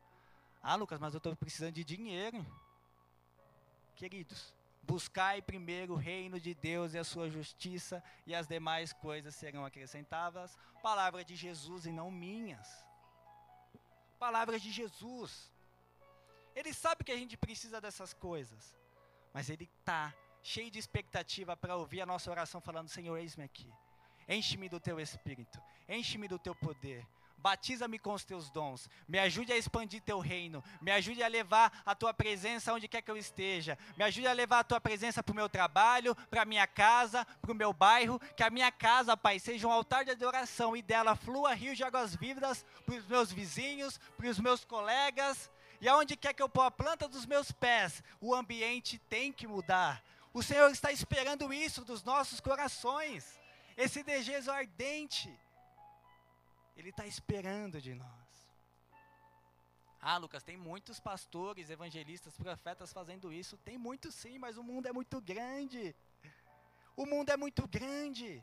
Ah, 0.61 0.75
Lucas, 0.75 0.99
mas 0.99 1.13
eu 1.13 1.17
estou 1.17 1.35
precisando 1.35 1.73
de 1.73 1.83
dinheiro. 1.83 2.45
Queridos, 3.95 4.53
Buscai 4.85 5.41
primeiro 5.41 5.93
o 5.93 5.97
reino 5.97 6.37
de 6.41 6.53
Deus 6.53 6.93
e 6.93 6.97
a 6.97 7.05
sua 7.05 7.29
justiça, 7.29 8.03
e 8.27 8.35
as 8.35 8.47
demais 8.47 8.91
coisas 8.91 9.33
serão 9.33 9.65
acrescentadas. 9.65 10.57
Palavra 10.81 11.23
de 11.23 11.37
Jesus 11.37 11.85
e 11.85 11.91
não 11.91 12.11
minhas. 12.11 12.67
Palavras 14.19 14.61
de 14.61 14.71
Jesus. 14.71 15.49
Ele 16.53 16.73
sabe 16.73 17.05
que 17.05 17.13
a 17.13 17.17
gente 17.17 17.37
precisa 17.37 17.79
dessas 17.79 18.13
coisas, 18.13 18.75
mas 19.33 19.49
ele 19.49 19.69
está 19.79 20.13
cheio 20.41 20.69
de 20.69 20.77
expectativa 20.77 21.57
para 21.57 21.75
ouvir 21.75 22.01
a 22.01 22.05
nossa 22.05 22.29
oração, 22.29 22.61
falando: 22.61 22.89
Senhor, 22.89 23.17
eis-me 23.17 23.43
aqui. 23.43 23.71
Enche-me 24.27 24.69
do 24.69 24.79
teu 24.79 24.99
espírito, 24.99 25.59
enche-me 25.87 26.29
do 26.29 26.39
teu 26.39 26.55
poder, 26.55 27.05
batiza-me 27.43 27.99
com 27.99 28.13
os 28.13 28.23
teus 28.23 28.49
dons, 28.49 28.89
me 29.05 29.19
ajude 29.19 29.51
a 29.51 29.57
expandir 29.57 30.01
teu 30.01 30.19
reino, 30.19 30.63
me 30.81 30.91
ajude 30.91 31.21
a 31.21 31.27
levar 31.27 31.81
a 31.85 31.93
tua 31.93 32.13
presença 32.13 32.71
onde 32.71 32.87
quer 32.87 33.01
que 33.01 33.11
eu 33.11 33.17
esteja, 33.17 33.77
me 33.97 34.03
ajude 34.05 34.25
a 34.27 34.31
levar 34.31 34.59
a 34.59 34.63
tua 34.63 34.79
presença 34.79 35.21
para 35.21 35.33
o 35.33 35.35
meu 35.35 35.49
trabalho, 35.49 36.15
para 36.29 36.43
a 36.43 36.45
minha 36.45 36.65
casa, 36.65 37.25
para 37.41 37.51
o 37.51 37.55
meu 37.55 37.73
bairro, 37.73 38.17
que 38.37 38.43
a 38.43 38.49
minha 38.49 38.71
casa, 38.71 39.17
Pai, 39.17 39.39
seja 39.39 39.67
um 39.67 39.71
altar 39.71 40.05
de 40.05 40.11
adoração 40.11 40.75
e 40.75 40.81
dela 40.81 41.17
flua 41.17 41.53
rio 41.53 41.75
de 41.75 41.83
águas 41.83 42.15
vivas 42.15 42.65
para 42.85 42.95
os 42.95 43.05
meus 43.05 43.29
vizinhos, 43.29 43.97
para 44.15 44.29
os 44.29 44.39
meus 44.39 44.63
colegas, 44.63 45.51
e 45.83 45.87
aonde 45.89 46.15
quer 46.15 46.33
que 46.33 46.41
eu 46.41 46.47
pôr 46.47 46.61
a 46.61 46.71
planta 46.71 47.09
dos 47.09 47.25
meus 47.25 47.51
pés, 47.51 48.01
o 48.21 48.33
ambiente 48.33 48.97
tem 49.09 49.33
que 49.33 49.45
mudar. 49.45 50.01
O 50.33 50.41
Senhor 50.41 50.71
está 50.71 50.93
esperando 50.93 51.53
isso 51.53 51.83
dos 51.83 52.01
nossos 52.03 52.39
corações, 52.39 53.37
esse 53.75 54.01
desejo 54.01 54.49
ardente 54.49 55.29
ele 56.77 56.89
está 56.89 57.05
esperando 57.05 57.81
de 57.81 57.93
nós. 57.93 58.07
Ah, 59.99 60.15
Lucas, 60.15 60.41
tem 60.41 60.55
muitos 60.55 61.01
pastores, 61.01 61.69
evangelistas, 61.69 62.37
profetas 62.37 62.93
fazendo 62.93 63.33
isso. 63.33 63.57
Tem 63.57 63.77
muitos 63.77 64.15
sim, 64.15 64.39
mas 64.39 64.57
o 64.57 64.63
mundo 64.63 64.87
é 64.87 64.93
muito 64.93 65.19
grande. 65.19 65.93
O 66.95 67.05
mundo 67.05 67.29
é 67.29 67.35
muito 67.35 67.67
grande. 67.67 68.41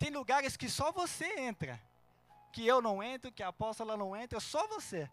Tem 0.00 0.10
lugares 0.10 0.56
que 0.56 0.68
só 0.68 0.90
você 0.90 1.26
entra. 1.38 1.80
Que 2.52 2.66
eu 2.66 2.82
não 2.82 3.00
entro, 3.00 3.30
que 3.30 3.42
a 3.44 3.48
apóstola 3.48 3.96
não 3.96 4.16
entra, 4.16 4.40
só 4.40 4.66
você. 4.66 5.08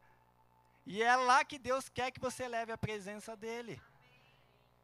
E 0.86 1.02
é 1.02 1.16
lá 1.16 1.46
que 1.46 1.58
Deus 1.58 1.88
quer 1.88 2.12
que 2.12 2.20
você 2.20 2.48
leve 2.48 2.72
a 2.72 2.78
presença 2.78 3.36
dele. 3.36 3.82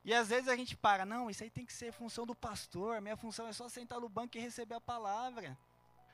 E 0.03 0.13
às 0.13 0.29
vezes 0.29 0.47
a 0.47 0.55
gente 0.55 0.75
para, 0.75 1.05
não, 1.05 1.29
isso 1.29 1.43
aí 1.43 1.49
tem 1.49 1.65
que 1.65 1.73
ser 1.73 1.91
função 1.91 2.25
do 2.25 2.33
pastor, 2.33 3.01
minha 3.01 3.17
função 3.17 3.47
é 3.47 3.53
só 3.53 3.67
sentar 3.67 3.99
no 3.99 4.07
banco 4.07 4.37
e 4.37 4.39
receber 4.39 4.75
a 4.75 4.81
palavra 4.81 5.57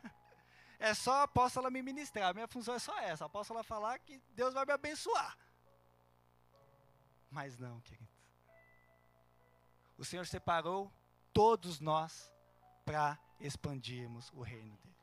é 0.80 0.94
só 0.94 1.14
a 1.14 1.24
apóstola 1.24 1.70
me 1.70 1.82
ministrar. 1.82 2.34
Minha 2.34 2.48
função 2.48 2.74
é 2.74 2.80
só 2.80 2.98
essa: 3.00 3.26
a 3.26 3.28
apóstola 3.28 3.64
falar 3.64 4.00
que 4.00 4.20
Deus 4.34 4.54
vai 4.54 4.66
me 4.66 4.74
abençoar. 4.74 5.38
Mas 7.30 7.58
não, 7.58 7.80
queridos. 7.82 8.16
O 9.98 10.04
Senhor 10.04 10.26
separou 10.26 10.92
todos 11.32 11.80
nós 11.80 12.32
para 12.84 13.20
expandirmos 13.40 14.32
o 14.34 14.42
reino 14.42 14.76
dele. 14.78 14.96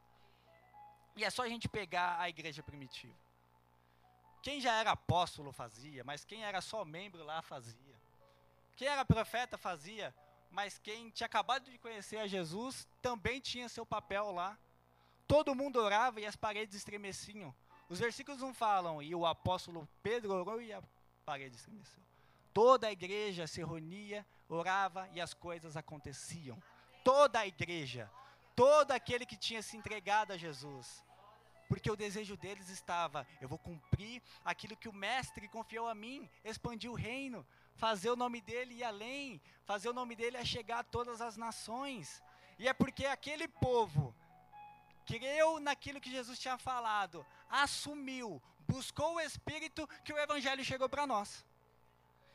E 1.17 1.25
é 1.25 1.31
só 1.31 1.43
a 1.43 1.49
gente 1.49 1.69
pegar 1.69 2.19
a 2.19 2.29
igreja 2.29 2.63
primitiva. 2.63 3.32
Quem 4.43 4.61
já 4.61 4.75
era 4.75 4.91
apóstolo 4.91 5.53
fazia, 5.53 6.05
mas 6.05 6.25
quem 6.25 6.45
era 6.45 6.61
só 6.61 6.85
membro 6.85 7.25
lá 7.25 7.41
fazia. 7.41 7.95
Quem 8.77 8.89
era 8.89 9.05
profeta 9.05 9.57
fazia, 9.57 10.15
mas 10.51 10.79
quem 10.79 11.09
tinha 11.11 11.27
acabado 11.27 11.71
de 11.71 11.79
conhecer 11.79 12.19
a 12.19 12.27
Jesus 12.27 12.87
também 13.01 13.41
tinha 13.41 13.69
seu 13.69 13.87
papel 13.87 14.33
lá 14.33 14.59
Todo 15.33 15.55
mundo 15.55 15.81
orava 15.81 16.21
e 16.21 16.27
as 16.27 16.37
paredes 16.37 16.77
estremeciam. 16.77 17.55
Os 17.89 17.99
versículos 17.99 18.43
não 18.43 18.53
falam, 18.53 19.03
e 19.03 19.15
o 19.15 19.25
apóstolo 19.25 19.89
Pedro 20.03 20.35
orou 20.35 20.61
e 20.61 20.75
a 20.75 20.83
parede 21.25 21.57
estremeceu. 21.57 22.03
Toda 22.53 22.87
a 22.87 22.93
igreja 22.93 23.47
se 23.47 23.65
reunia, 23.65 24.27
orava 24.47 25.09
e 25.15 25.23
as 25.23 25.33
coisas 25.33 25.75
aconteciam. 25.75 26.63
Toda 27.03 27.39
a 27.39 27.47
igreja, 27.47 28.11
todo 28.55 28.91
aquele 28.91 29.25
que 29.25 29.37
tinha 29.37 29.63
se 29.63 29.75
entregado 29.75 30.35
a 30.35 30.37
Jesus. 30.37 31.03
Porque 31.73 31.91
o 31.91 31.97
desejo 31.97 32.37
deles 32.37 32.69
estava: 32.69 33.27
eu 33.41 33.49
vou 33.49 33.59
cumprir 33.59 34.23
aquilo 34.45 34.77
que 34.77 34.91
o 34.91 34.93
Mestre 34.93 35.49
confiou 35.49 35.89
a 35.89 35.95
mim, 35.95 36.29
expandir 36.45 36.91
o 36.91 36.95
reino, 36.95 37.47
fazer 37.77 38.11
o 38.11 38.17
nome 38.23 38.43
dele 38.43 38.75
ir 38.75 38.85
além, 38.85 39.41
fazer 39.65 39.89
o 39.89 39.95
nome 39.95 40.15
dele 40.15 40.37
a 40.37 40.45
chegar 40.45 40.81
a 40.81 40.85
todas 40.85 41.23
as 41.23 41.39
nações. 41.39 42.23
E 42.59 42.69
é 42.69 42.75
porque 42.75 43.07
aquele 43.07 43.49
povo 43.49 44.15
creu 45.07 45.61
naquilo 45.61 45.99
que 45.99 46.11
Jesus 46.11 46.39
tinha 46.39 46.59
falado, 46.59 47.25
assumiu, 47.49 48.43
buscou 48.69 49.15
o 49.15 49.21
Espírito, 49.21 49.89
que 50.05 50.13
o 50.13 50.19
Evangelho 50.19 50.63
chegou 50.63 50.91
para 50.91 51.07
nós. 51.07 51.43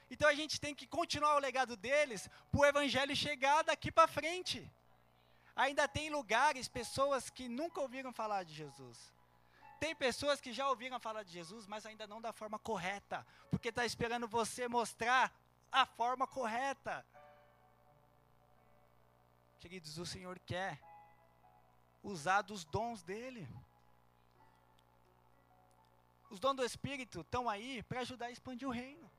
Então 0.09 0.27
a 0.27 0.33
gente 0.33 0.59
tem 0.59 0.73
que 0.73 0.87
continuar 0.87 1.35
o 1.35 1.39
legado 1.47 1.77
deles 1.77 2.27
para 2.51 2.59
o 2.59 2.65
Evangelho 2.65 3.15
chegar 3.15 3.63
daqui 3.63 3.91
para 3.91 4.07
frente. 4.07 4.67
Ainda 5.55 5.87
tem 5.87 6.09
lugares, 6.09 6.67
pessoas 6.67 7.29
que 7.29 7.47
nunca 7.47 7.79
ouviram 7.79 8.11
falar 8.11 8.41
de 8.41 8.55
Jesus. 8.55 9.15
Tem 9.79 9.95
pessoas 9.95 10.41
que 10.41 10.51
já 10.51 10.67
ouviram 10.67 10.99
falar 10.99 11.23
de 11.23 11.31
Jesus, 11.31 11.67
mas 11.67 11.85
ainda 11.85 12.07
não 12.07 12.19
da 12.19 12.33
forma 12.33 12.57
correta, 12.57 13.25
porque 13.51 13.69
está 13.69 13.85
esperando 13.85 14.27
você 14.27 14.67
mostrar 14.67 15.31
a 15.71 15.85
forma 15.85 16.25
correta. 16.25 17.05
Queridos, 19.59 19.97
o 19.97 20.05
Senhor 20.05 20.39
quer 20.39 20.79
usar 22.01 22.41
dos 22.41 22.63
dons 22.65 23.03
dele. 23.03 23.47
Os 26.29 26.39
dons 26.39 26.55
do 26.55 26.65
Espírito 26.65 27.21
estão 27.21 27.49
aí 27.49 27.83
para 27.83 28.01
ajudar 28.01 28.27
a 28.27 28.31
expandir 28.31 28.67
o 28.67 28.71
reino. 28.71 29.09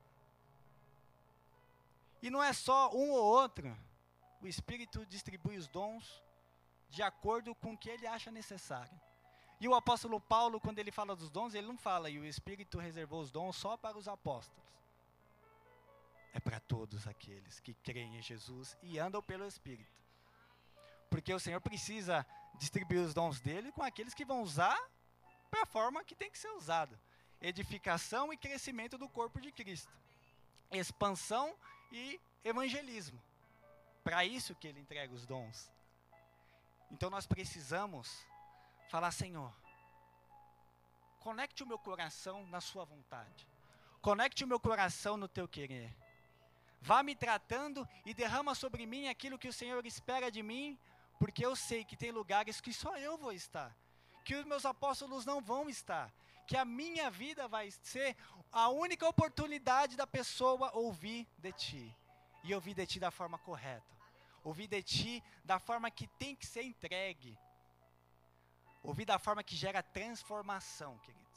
E 2.21 2.29
não 2.29 2.43
é 2.43 2.51
só 2.53 2.91
um 2.93 3.11
ou 3.11 3.23
outro. 3.23 3.75
o 4.41 4.47
Espírito 4.47 5.05
distribui 5.05 5.57
os 5.57 5.67
dons 5.67 6.23
de 6.89 7.01
acordo 7.01 7.53
com 7.55 7.73
o 7.73 7.77
que 7.77 7.89
ele 7.89 8.07
acha 8.07 8.31
necessário. 8.31 8.99
E 9.59 9.67
o 9.67 9.75
apóstolo 9.75 10.19
Paulo, 10.19 10.59
quando 10.59 10.79
ele 10.79 10.91
fala 10.91 11.15
dos 11.15 11.29
dons, 11.29 11.53
ele 11.53 11.67
não 11.67 11.77
fala, 11.77 12.09
e 12.09 12.17
o 12.17 12.25
Espírito 12.25 12.77
reservou 12.77 13.21
os 13.21 13.31
dons 13.31 13.55
só 13.55 13.75
para 13.75 13.97
os 13.97 14.07
apóstolos. 14.07 14.63
É 16.33 16.39
para 16.39 16.59
todos 16.59 17.07
aqueles 17.07 17.59
que 17.59 17.73
creem 17.73 18.17
em 18.17 18.21
Jesus 18.21 18.77
e 18.81 18.97
andam 18.99 19.21
pelo 19.21 19.45
Espírito. 19.45 19.91
Porque 21.09 21.33
o 21.33 21.39
Senhor 21.39 21.59
precisa 21.59 22.25
distribuir 22.55 23.01
os 23.01 23.13
dons 23.13 23.39
dele 23.39 23.71
com 23.71 23.83
aqueles 23.83 24.13
que 24.13 24.23
vão 24.23 24.41
usar 24.41 24.79
para 25.49 25.63
a 25.63 25.65
forma 25.65 26.03
que 26.03 26.15
tem 26.15 26.29
que 26.29 26.37
ser 26.37 26.51
usado 26.51 26.97
edificação 27.41 28.33
e 28.33 28.37
crescimento 28.37 28.97
do 28.97 29.07
corpo 29.07 29.39
de 29.39 29.51
Cristo, 29.51 29.91
expansão 30.71 31.55
e 31.91 32.19
evangelismo. 32.43 33.21
Para 34.03 34.25
isso 34.25 34.55
que 34.55 34.67
ele 34.67 34.79
entrega 34.79 35.13
os 35.13 35.25
dons. 35.25 35.71
Então 36.91 37.09
nós 37.09 37.25
precisamos 37.25 38.25
falar, 38.89 39.11
Senhor, 39.11 39.53
conecte 41.19 41.63
o 41.63 41.67
meu 41.67 41.77
coração 41.77 42.45
na 42.47 42.59
sua 42.59 42.83
vontade. 42.83 43.47
Conecte 44.01 44.43
o 44.43 44.47
meu 44.47 44.59
coração 44.59 45.15
no 45.15 45.27
teu 45.27 45.47
querer. 45.47 45.95
Vá 46.81 47.03
me 47.03 47.15
tratando 47.15 47.87
e 48.05 48.13
derrama 48.13 48.55
sobre 48.55 48.85
mim 48.85 49.07
aquilo 49.07 49.37
que 49.37 49.47
o 49.47 49.53
Senhor 49.53 49.85
espera 49.85 50.31
de 50.31 50.41
mim, 50.41 50.77
porque 51.19 51.45
eu 51.45 51.55
sei 51.55 51.85
que 51.85 51.95
tem 51.95 52.11
lugares 52.11 52.59
que 52.59 52.73
só 52.73 52.97
eu 52.97 53.17
vou 53.17 53.31
estar, 53.31 53.75
que 54.25 54.35
os 54.35 54.45
meus 54.45 54.65
apóstolos 54.65 55.25
não 55.25 55.39
vão 55.41 55.69
estar, 55.69 56.11
que 56.47 56.57
a 56.57 56.65
minha 56.65 57.11
vida 57.11 57.47
vai 57.47 57.69
ser 57.83 58.17
a 58.51 58.69
única 58.69 59.07
oportunidade 59.07 59.95
da 59.95 60.07
pessoa 60.07 60.71
ouvir 60.73 61.27
de 61.37 61.51
ti. 61.51 61.95
E 62.43 62.55
ouvir 62.55 62.73
de 62.73 62.87
ti 62.87 62.99
da 62.99 63.11
forma 63.11 63.37
correta. 63.37 63.85
Ouvir 64.43 64.67
de 64.67 64.81
ti 64.81 65.23
da 65.43 65.59
forma 65.59 65.91
que 65.91 66.07
tem 66.07 66.35
que 66.35 66.47
ser 66.47 66.63
entregue. 66.63 67.37
Ouvir 68.81 69.05
da 69.05 69.19
forma 69.19 69.43
que 69.43 69.55
gera 69.55 69.83
transformação, 69.83 70.97
queridos. 70.99 71.29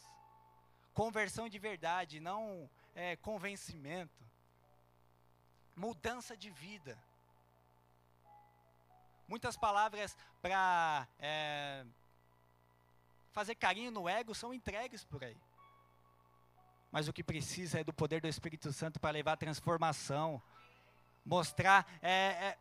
Conversão 0.94 1.48
de 1.48 1.58
verdade, 1.58 2.20
não 2.20 2.68
é, 2.94 3.16
convencimento. 3.16 4.22
Mudança 5.74 6.36
de 6.36 6.50
vida. 6.50 6.98
Muitas 9.26 9.56
palavras 9.56 10.16
para 10.40 11.08
é, 11.18 11.84
fazer 13.32 13.54
carinho 13.54 13.90
no 13.90 14.08
ego 14.08 14.34
são 14.34 14.52
entregues 14.52 15.04
por 15.04 15.24
aí. 15.24 15.40
Mas 16.90 17.08
o 17.08 17.12
que 17.12 17.24
precisa 17.24 17.80
é 17.80 17.84
do 17.84 17.92
poder 17.92 18.20
do 18.20 18.28
Espírito 18.28 18.70
Santo 18.70 19.00
para 19.00 19.10
levar 19.10 19.38
transformação, 19.38 20.42
mostrar 21.24 21.86
é, 22.02 22.10
é, 22.10 22.58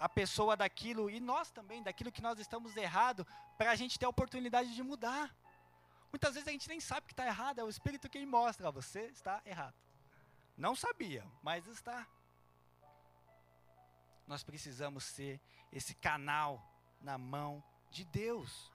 a 0.00 0.08
pessoa 0.08 0.56
daquilo 0.56 1.10
e 1.10 1.20
nós 1.20 1.50
também, 1.50 1.82
daquilo 1.82 2.10
que 2.10 2.22
nós 2.22 2.38
estamos 2.38 2.74
errado, 2.74 3.26
para 3.58 3.70
a 3.70 3.76
gente 3.76 3.98
ter 3.98 4.06
a 4.06 4.08
oportunidade 4.08 4.74
de 4.74 4.82
mudar. 4.82 5.36
Muitas 6.10 6.32
vezes 6.32 6.48
a 6.48 6.52
gente 6.52 6.68
nem 6.68 6.80
sabe 6.80 7.06
que 7.06 7.12
está 7.12 7.26
errado, 7.26 7.58
é 7.58 7.64
o 7.64 7.68
Espírito 7.68 8.08
quem 8.08 8.24
mostra, 8.24 8.70
você 8.70 9.02
está 9.08 9.42
errado. 9.44 9.74
Não 10.56 10.74
sabia, 10.74 11.24
mas 11.42 11.66
está. 11.66 12.08
Nós 14.26 14.42
precisamos 14.42 15.04
ser 15.04 15.38
esse 15.70 15.94
canal 15.94 16.66
na 17.00 17.18
mão 17.18 17.62
de 17.90 18.04
Deus. 18.06 18.72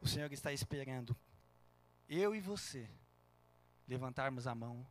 O 0.00 0.08
Senhor 0.08 0.32
está 0.32 0.52
esperando 0.52 1.16
eu 2.08 2.34
e 2.34 2.40
você 2.40 2.90
levantarmos 3.86 4.48
a 4.48 4.54
mão 4.54 4.84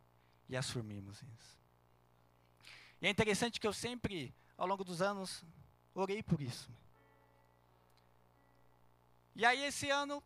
e 0.50 0.56
assumirmos 0.56 1.22
isso. 1.22 1.58
E 3.00 3.06
é 3.06 3.10
interessante 3.10 3.60
que 3.60 3.66
eu 3.66 3.72
sempre, 3.72 4.34
ao 4.58 4.66
longo 4.66 4.84
dos 4.84 5.00
anos, 5.00 5.44
orei 5.94 6.22
por 6.22 6.42
isso. 6.42 6.68
E 9.34 9.46
aí 9.46 9.64
esse 9.64 9.88
ano 9.88 10.22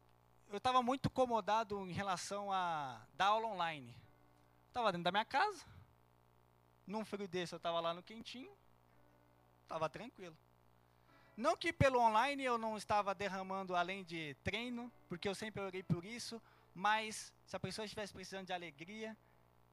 eu 0.48 0.56
estava 0.56 0.82
muito 0.82 1.06
incomodado 1.06 1.86
em 1.88 1.92
relação 1.92 2.50
a 2.50 3.06
dar 3.12 3.26
aula 3.26 3.48
online. 3.48 3.94
Estava 4.68 4.90
dentro 4.90 5.04
da 5.04 5.12
minha 5.12 5.26
casa, 5.26 5.64
num 6.86 7.04
frio 7.04 7.28
desse 7.28 7.54
eu 7.54 7.58
estava 7.58 7.78
lá 7.78 7.92
no 7.92 8.02
quentinho, 8.02 8.50
estava 9.62 9.88
tranquilo. 9.90 10.36
Não 11.36 11.54
que 11.56 11.72
pelo 11.72 12.00
online 12.00 12.42
eu 12.42 12.56
não 12.56 12.76
estava 12.78 13.14
derramando 13.14 13.76
além 13.76 14.04
de 14.04 14.34
treino, 14.42 14.90
porque 15.08 15.28
eu 15.28 15.34
sempre 15.34 15.62
orei 15.62 15.82
por 15.82 16.04
isso, 16.04 16.40
mas 16.74 17.32
se 17.44 17.54
a 17.54 17.60
pessoa 17.60 17.84
estivesse 17.84 18.12
precisando 18.12 18.46
de 18.46 18.52
alegria, 18.52 19.16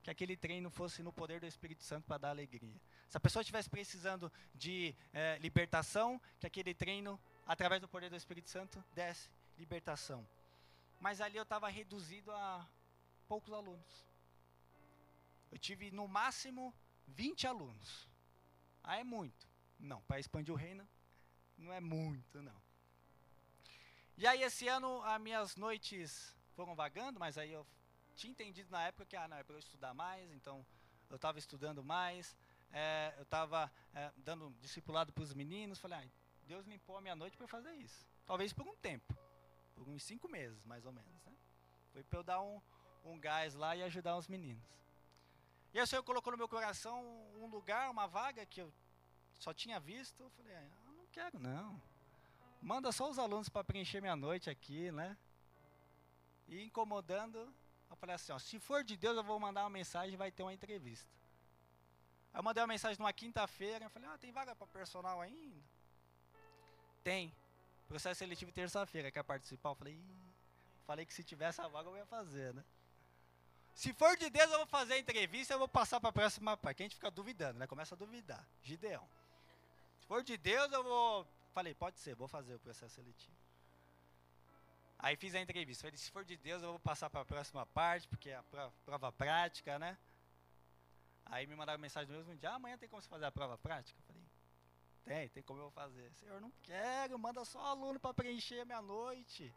que 0.03 0.09
aquele 0.09 0.35
treino 0.35 0.69
fosse 0.69 1.03
no 1.03 1.13
poder 1.13 1.39
do 1.39 1.45
Espírito 1.45 1.83
Santo 1.83 2.05
para 2.05 2.17
dar 2.17 2.29
alegria. 2.29 2.79
Se 3.07 3.17
a 3.17 3.19
pessoa 3.19 3.41
estivesse 3.41 3.69
precisando 3.69 4.31
de 4.53 4.95
é, 5.13 5.37
libertação, 5.39 6.19
que 6.39 6.47
aquele 6.47 6.73
treino, 6.73 7.19
através 7.45 7.81
do 7.81 7.87
poder 7.87 8.09
do 8.09 8.15
Espírito 8.15 8.49
Santo, 8.49 8.83
desse 8.93 9.29
libertação. 9.57 10.27
Mas 10.99 11.21
ali 11.21 11.37
eu 11.37 11.43
estava 11.43 11.67
reduzido 11.69 12.31
a 12.31 12.67
poucos 13.27 13.53
alunos. 13.53 14.05
Eu 15.51 15.59
tive 15.59 15.91
no 15.91 16.07
máximo 16.07 16.73
20 17.07 17.47
alunos. 17.47 18.07
Ah, 18.83 18.97
é 18.97 19.03
muito. 19.03 19.47
Não, 19.79 20.01
para 20.01 20.19
expandir 20.19 20.53
o 20.53 20.57
reino, 20.57 20.87
não 21.57 21.71
é 21.73 21.79
muito, 21.79 22.41
não. 22.41 22.61
E 24.17 24.25
aí 24.27 24.43
esse 24.43 24.67
ano 24.67 25.01
as 25.03 25.21
minhas 25.21 25.55
noites 25.55 26.35
foram 26.55 26.75
vagando, 26.75 27.19
mas 27.19 27.37
aí 27.37 27.51
eu 27.51 27.65
tinha 28.21 28.31
entendido 28.31 28.69
na 28.69 28.83
época 28.83 29.05
que 29.05 29.15
ah, 29.15 29.27
não, 29.27 29.37
é 29.37 29.43
para 29.43 29.55
eu 29.55 29.59
estudar 29.59 29.93
mais, 29.95 30.31
então 30.31 30.63
eu 31.09 31.15
estava 31.15 31.39
estudando 31.39 31.83
mais, 31.83 32.35
é, 32.71 33.13
eu 33.17 33.23
estava 33.23 33.71
é, 33.95 34.11
dando 34.17 34.53
discipulado 34.61 35.11
para 35.11 35.23
os 35.23 35.33
meninos, 35.33 35.79
falei, 35.79 35.97
ah, 35.99 36.09
Deus 36.45 36.67
limpou 36.67 36.97
a 36.97 37.01
minha 37.01 37.15
noite 37.15 37.35
para 37.35 37.47
fazer 37.47 37.73
isso. 37.73 38.05
Talvez 38.25 38.53
por 38.53 38.67
um 38.67 38.75
tempo, 38.75 39.17
por 39.75 39.89
uns 39.89 40.03
cinco 40.03 40.29
meses, 40.29 40.63
mais 40.65 40.85
ou 40.85 40.91
menos. 40.91 41.23
Né? 41.25 41.33
Foi 41.91 42.03
para 42.03 42.19
eu 42.19 42.23
dar 42.23 42.41
um, 42.41 42.61
um 43.03 43.19
gás 43.19 43.55
lá 43.55 43.75
e 43.75 43.81
ajudar 43.83 44.15
os 44.15 44.27
meninos. 44.27 44.63
E 45.73 45.79
aí 45.79 45.83
o 45.83 45.87
Senhor 45.87 46.03
colocou 46.03 46.31
no 46.31 46.37
meu 46.37 46.47
coração 46.47 47.01
um 47.41 47.47
lugar, 47.47 47.89
uma 47.89 48.05
vaga 48.05 48.45
que 48.45 48.61
eu 48.61 48.71
só 49.33 49.51
tinha 49.53 49.79
visto, 49.79 50.21
eu 50.21 50.29
falei, 50.31 50.55
ah, 50.55 50.67
quero 51.11 51.39
não. 51.39 51.81
Manda 52.61 52.91
só 52.91 53.09
os 53.09 53.17
alunos 53.17 53.49
para 53.49 53.63
preencher 53.63 53.99
minha 53.99 54.15
noite 54.15 54.49
aqui, 54.49 54.91
né? 54.91 55.17
E 56.47 56.61
incomodando, 56.61 57.51
eu 57.91 57.95
falei 57.97 58.15
assim, 58.15 58.31
ó, 58.31 58.39
se 58.39 58.59
for 58.59 58.83
de 58.83 58.97
Deus 58.97 59.15
eu 59.15 59.23
vou 59.23 59.39
mandar 59.39 59.63
uma 59.63 59.69
mensagem 59.69 60.13
e 60.13 60.17
vai 60.17 60.31
ter 60.31 60.43
uma 60.43 60.53
entrevista. 60.53 61.09
Aí 62.33 62.39
eu 62.39 62.43
mandei 62.43 62.61
uma 62.61 62.67
mensagem 62.67 62.97
numa 62.97 63.13
quinta-feira, 63.13 63.85
eu 63.85 63.89
falei, 63.89 64.09
ah, 64.09 64.17
tem 64.17 64.31
vaga 64.31 64.55
para 64.55 64.65
personal 64.67 65.21
ainda? 65.21 65.61
Tem. 67.03 67.33
Processo 67.87 68.19
seletivo 68.19 68.51
terça-feira, 68.51 69.11
quer 69.11 69.23
participar? 69.23 69.69
Eu 69.69 69.75
falei, 69.75 70.01
falei 70.87 71.05
que 71.05 71.13
se 71.13 71.23
tivesse 71.23 71.61
a 71.61 71.67
vaga 71.67 71.89
eu 71.89 71.97
ia 71.97 72.05
fazer, 72.05 72.53
né? 72.53 72.63
Se 73.73 73.93
for 73.93 74.17
de 74.17 74.29
Deus 74.29 74.51
eu 74.51 74.57
vou 74.57 74.67
fazer 74.67 74.93
a 74.93 74.99
entrevista, 74.99 75.53
eu 75.53 75.59
vou 75.59 75.67
passar 75.67 75.99
para 75.99 76.09
a 76.09 76.13
próxima 76.13 76.57
parte. 76.57 76.81
a 76.81 76.85
gente 76.85 76.95
fica 76.95 77.11
duvidando, 77.11 77.59
né? 77.59 77.67
Começa 77.67 77.95
a 77.95 77.97
duvidar. 77.97 78.45
Gideão 78.63 79.07
for 80.11 80.23
de 80.25 80.35
Deus, 80.35 80.69
eu 80.73 80.83
vou. 80.83 81.25
Falei, 81.53 81.73
pode 81.73 81.97
ser, 81.97 82.15
vou 82.15 82.27
fazer 82.27 82.53
o 82.53 82.59
processo 82.59 82.95
seletivo. 82.95 83.37
Aí 85.01 85.15
fiz 85.15 85.33
a 85.35 85.41
entrevista. 85.41 85.81
Falei, 85.81 85.97
se 85.97 86.11
for 86.11 86.23
de 86.23 86.37
Deus, 86.37 86.61
eu 86.61 86.69
vou 86.69 86.79
passar 86.79 87.09
para 87.09 87.21
a 87.21 87.25
próxima 87.25 87.65
parte, 87.65 88.07
porque 88.07 88.29
é 88.29 88.35
a 88.35 88.43
prova, 88.85 89.11
prática, 89.11 89.77
né? 89.79 89.97
Aí 91.25 91.45
me 91.47 91.55
mandaram 91.55 91.79
mensagem 91.79 92.09
no 92.09 92.17
mesmo 92.17 92.35
dia: 92.35 92.51
ah, 92.51 92.55
amanhã 92.55 92.77
tem 92.77 92.87
como 92.87 93.01
você 93.01 93.09
fazer 93.09 93.25
a 93.25 93.31
prova 93.31 93.57
prática? 93.57 93.99
Falei, 94.05 94.23
tem, 95.03 95.29
tem 95.29 95.43
como 95.43 95.59
eu 95.59 95.71
fazer. 95.71 96.11
Senhor, 96.13 96.39
não 96.39 96.51
quero, 96.63 97.17
manda 97.17 97.43
só 97.43 97.59
aluno 97.65 97.99
para 97.99 98.13
preencher 98.13 98.61
a 98.61 98.65
minha 98.65 98.81
noite. 98.81 99.53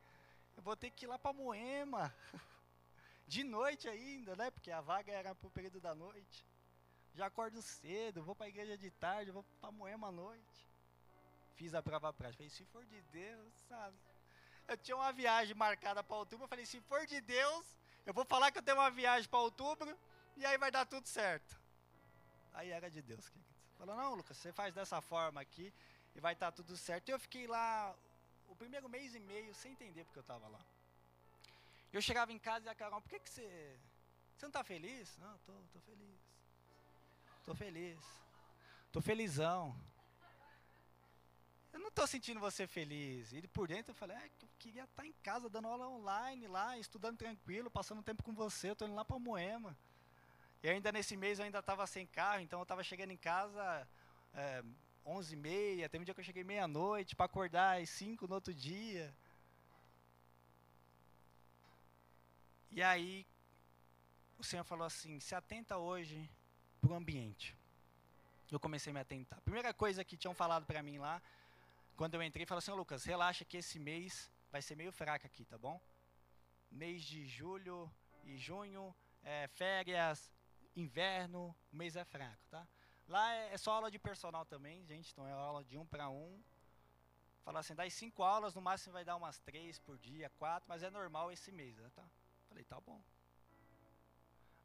Eu 0.56 0.62
vou 0.62 0.76
ter 0.76 0.90
que 0.90 1.04
ir 1.04 1.08
lá 1.08 1.18
para 1.18 1.32
Moema. 1.32 2.14
De 3.26 3.42
noite 3.42 3.88
ainda, 3.88 4.36
né? 4.36 4.50
Porque 4.50 4.70
a 4.70 4.80
vaga 4.80 5.12
era 5.12 5.34
para 5.34 5.46
o 5.46 5.50
período 5.50 5.80
da 5.80 5.94
noite 5.94 6.44
já 7.14 7.26
acordo 7.26 7.62
cedo, 7.62 8.24
vou 8.24 8.34
para 8.34 8.46
a 8.46 8.48
igreja 8.48 8.76
de 8.76 8.90
tarde, 8.90 9.30
vou 9.30 9.44
para 9.60 9.70
Moema 9.70 10.08
à 10.08 10.12
noite. 10.12 10.68
Fiz 11.54 11.72
a 11.72 11.82
prova 11.82 12.12
prática. 12.12 12.38
Falei, 12.38 12.50
se 12.50 12.64
for 12.66 12.84
de 12.84 13.00
Deus, 13.02 13.54
sabe? 13.68 13.96
Eu 14.66 14.76
tinha 14.76 14.96
uma 14.96 15.12
viagem 15.12 15.54
marcada 15.54 16.02
para 16.02 16.16
outubro. 16.16 16.44
Eu 16.44 16.48
falei, 16.48 16.66
se 16.66 16.80
for 16.80 17.06
de 17.06 17.20
Deus, 17.20 17.66
eu 18.06 18.14
vou 18.14 18.24
falar 18.24 18.50
que 18.50 18.58
eu 18.58 18.62
tenho 18.62 18.78
uma 18.78 18.90
viagem 18.90 19.28
para 19.28 19.38
outubro 19.40 19.98
e 20.36 20.44
aí 20.44 20.56
vai 20.58 20.70
dar 20.70 20.86
tudo 20.86 21.06
certo. 21.06 21.60
Aí 22.52 22.70
era 22.70 22.90
de 22.90 23.02
Deus, 23.02 23.28
querido. 23.28 23.54
Falou, 23.78 23.96
não, 23.96 24.14
Lucas, 24.14 24.36
você 24.36 24.52
faz 24.52 24.72
dessa 24.74 25.00
forma 25.00 25.40
aqui 25.40 25.72
e 26.14 26.20
vai 26.20 26.32
estar 26.32 26.46
tá 26.46 26.52
tudo 26.52 26.76
certo. 26.76 27.08
E 27.08 27.12
eu 27.12 27.18
fiquei 27.18 27.46
lá 27.46 27.94
o 28.48 28.56
primeiro 28.56 28.88
mês 28.88 29.14
e 29.14 29.20
meio 29.20 29.54
sem 29.54 29.72
entender 29.72 30.04
porque 30.04 30.18
eu 30.18 30.22
estava 30.22 30.48
lá. 30.48 30.60
Eu 31.92 32.00
chegava 32.00 32.32
em 32.32 32.38
casa 32.38 32.66
e 32.66 32.68
a 32.68 32.74
Carol, 32.74 33.00
por 33.00 33.08
que, 33.08 33.20
que 33.20 33.30
você. 33.30 33.78
Você 34.36 34.46
não 34.46 34.50
está 34.50 34.64
feliz? 34.64 35.16
Não, 35.18 35.38
tô, 35.38 35.52
tô 35.72 35.80
feliz. 35.80 36.20
Tô 37.44 37.54
feliz. 37.54 38.00
Tô 38.90 39.00
felizão. 39.00 39.76
Eu 41.74 41.80
não 41.80 41.90
tô 41.90 42.06
sentindo 42.06 42.38
você 42.38 42.68
feliz. 42.68 43.32
E 43.32 43.42
por 43.48 43.66
dentro 43.66 43.90
eu 43.90 43.96
falei, 43.96 44.16
é, 44.16 44.30
eu 44.40 44.48
queria 44.60 44.84
estar 44.84 45.02
tá 45.02 45.06
em 45.08 45.12
casa 45.24 45.50
dando 45.50 45.66
aula 45.66 45.88
online 45.88 46.46
lá, 46.46 46.78
estudando 46.78 47.18
tranquilo, 47.18 47.68
passando 47.68 48.00
tempo 48.00 48.22
com 48.22 48.32
você. 48.32 48.70
Eu 48.70 48.76
tô 48.76 48.86
indo 48.86 48.94
lá 48.94 49.04
para 49.04 49.18
Moema. 49.18 49.76
E 50.62 50.68
ainda 50.68 50.92
nesse 50.92 51.16
mês 51.16 51.40
eu 51.40 51.44
ainda 51.44 51.58
estava 51.58 51.84
sem 51.88 52.06
carro, 52.06 52.40
então 52.40 52.60
eu 52.60 52.62
estava 52.62 52.84
chegando 52.84 53.10
em 53.10 53.16
casa 53.16 53.88
é, 54.32 54.62
11 55.04 55.34
e 55.34 55.36
meia, 55.36 55.88
teve 55.88 56.02
um 56.02 56.04
dia 56.04 56.14
que 56.14 56.20
eu 56.20 56.24
cheguei 56.24 56.44
meia-noite 56.44 57.16
para 57.16 57.26
acordar 57.26 57.82
às 57.82 57.90
5 57.90 58.28
no 58.28 58.36
outro 58.36 58.54
dia. 58.54 59.12
E 62.70 62.80
aí 62.80 63.26
o 64.38 64.44
Senhor 64.44 64.62
falou 64.62 64.86
assim: 64.86 65.18
se 65.18 65.34
atenta 65.34 65.76
hoje 65.76 66.30
para 66.80 66.92
o 66.92 66.94
ambiente. 66.94 67.56
Eu 68.48 68.60
comecei 68.60 68.92
a 68.92 68.94
me 68.94 69.00
atentar. 69.00 69.40
Primeira 69.40 69.74
coisa 69.74 70.04
que 70.04 70.16
tinham 70.16 70.34
falado 70.34 70.64
para 70.64 70.80
mim 70.80 70.98
lá, 70.98 71.20
quando 71.96 72.14
eu 72.14 72.22
entrei, 72.22 72.46
falou 72.46 72.58
assim: 72.58 72.72
Lucas, 72.72 73.04
relaxa 73.04 73.44
que 73.44 73.56
esse 73.56 73.78
mês 73.78 74.30
vai 74.50 74.60
ser 74.62 74.76
meio 74.76 74.92
fraco 74.92 75.26
aqui, 75.26 75.44
tá 75.44 75.58
bom? 75.58 75.80
Mês 76.70 77.02
de 77.02 77.26
julho 77.26 77.90
e 78.24 78.36
junho, 78.36 78.94
é, 79.22 79.46
férias, 79.48 80.32
inverno, 80.76 81.54
o 81.72 81.76
mês 81.76 81.96
é 81.96 82.04
fraco, 82.04 82.44
tá? 82.50 82.66
Lá 83.06 83.34
é, 83.34 83.52
é, 83.52 83.58
só 83.58 83.72
aula 83.72 83.90
de 83.90 83.98
personal 83.98 84.44
também, 84.44 84.84
gente, 84.86 85.12
então 85.12 85.26
é 85.26 85.32
aula 85.32 85.62
de 85.62 85.76
um 85.76 85.86
para 85.86 86.08
um. 86.08 86.42
Falar 87.44 87.60
assim, 87.60 87.74
das 87.74 87.92
cinco 87.92 88.22
aulas, 88.22 88.54
no 88.54 88.62
máximo 88.62 88.94
vai 88.94 89.04
dar 89.04 89.16
umas 89.16 89.38
três 89.38 89.78
por 89.78 89.98
dia, 89.98 90.30
quatro, 90.30 90.66
mas 90.66 90.82
é 90.82 90.90
normal 90.90 91.30
esse 91.30 91.52
mês, 91.52 91.76
né, 91.76 91.90
tá? 91.94 92.08
Falei, 92.48 92.64
tá 92.64 92.80
bom. 92.80 93.02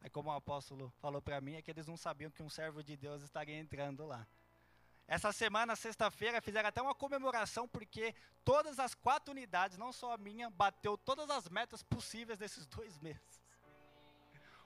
Aí 0.01 0.09
como 0.09 0.29
o 0.29 0.33
apóstolo 0.33 0.89
falou 0.99 1.21
para 1.21 1.41
mim, 1.41 1.55
é 1.55 1.61
que 1.61 1.69
eles 1.69 1.87
não 1.87 1.97
sabiam 1.97 2.31
que 2.31 2.41
um 2.41 2.49
servo 2.49 2.81
de 2.81 2.95
Deus 2.95 3.21
estaria 3.21 3.57
entrando 3.59 4.05
lá. 4.05 4.25
Essa 5.15 5.32
semana, 5.32 5.76
sexta-feira, 5.76 6.39
fizeram 6.39 6.69
até 6.69 6.80
uma 6.80 6.93
comemoração, 6.93 7.67
porque 7.67 8.13
todas 8.45 8.78
as 8.78 8.93
quatro 8.93 9.32
unidades, 9.32 9.76
não 9.76 9.91
só 9.91 10.13
a 10.13 10.17
minha, 10.17 10.52
bateu 10.52 10.95
todas 10.95 11.28
as 11.32 11.50
metas 11.50 11.82
possíveis 11.82 12.38
desses 12.38 12.67
dois 12.67 12.95
meses. 13.00 13.41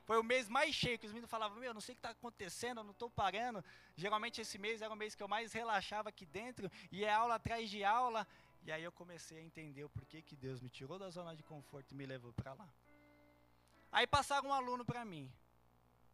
Foi 0.04 0.18
o 0.20 0.24
mês 0.24 0.50
mais 0.50 0.76
cheio, 0.76 1.00
que 1.00 1.06
os 1.06 1.14
meninos 1.14 1.32
falavam, 1.32 1.58
meu, 1.60 1.74
não 1.74 1.80
sei 1.80 1.94
o 1.94 1.96
que 1.96 2.00
está 2.00 2.10
acontecendo, 2.10 2.80
eu 2.82 2.84
não 2.84 2.92
estou 2.92 3.10
parando. 3.10 3.64
Geralmente 3.96 4.42
esse 4.42 4.58
mês 4.58 4.82
era 4.82 4.94
o 4.94 4.98
mês 4.98 5.16
que 5.16 5.24
eu 5.24 5.30
mais 5.30 5.54
relaxava 5.54 6.10
aqui 6.10 6.26
dentro, 6.26 6.70
e 6.92 7.06
é 7.06 7.14
aula 7.14 7.36
atrás 7.36 7.70
de 7.70 7.82
aula. 7.82 8.28
E 8.66 8.70
aí 8.70 8.84
eu 8.84 8.92
comecei 8.92 9.38
a 9.38 9.42
entender 9.42 9.86
o 9.86 9.90
porquê 9.90 10.22
que 10.22 10.36
Deus 10.36 10.60
me 10.60 10.70
tirou 10.70 11.00
da 11.00 11.10
zona 11.10 11.38
de 11.38 11.44
conforto 11.44 11.94
e 11.94 11.96
me 11.96 12.06
levou 12.06 12.34
para 12.34 12.54
lá. 12.54 12.68
Aí 13.94 14.06
passaram 14.06 14.50
um 14.50 14.54
aluno 14.54 14.84
para 14.84 15.06
mim, 15.06 15.32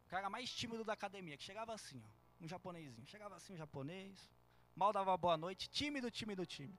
o 0.06 0.08
cara 0.08 0.30
mais 0.30 0.48
tímido 0.48 0.84
da 0.84 0.92
academia, 0.92 1.36
que 1.36 1.42
chegava 1.42 1.74
assim, 1.74 2.00
ó, 2.06 2.19
um 2.40 2.48
japonesinho. 2.48 3.06
Chegava 3.06 3.36
assim, 3.36 3.52
um 3.54 3.56
japonês, 3.56 4.30
mal 4.74 4.92
dava 4.92 5.16
boa 5.16 5.36
noite, 5.36 5.68
tímido, 5.68 6.10
tímido, 6.10 6.46
tímido. 6.46 6.78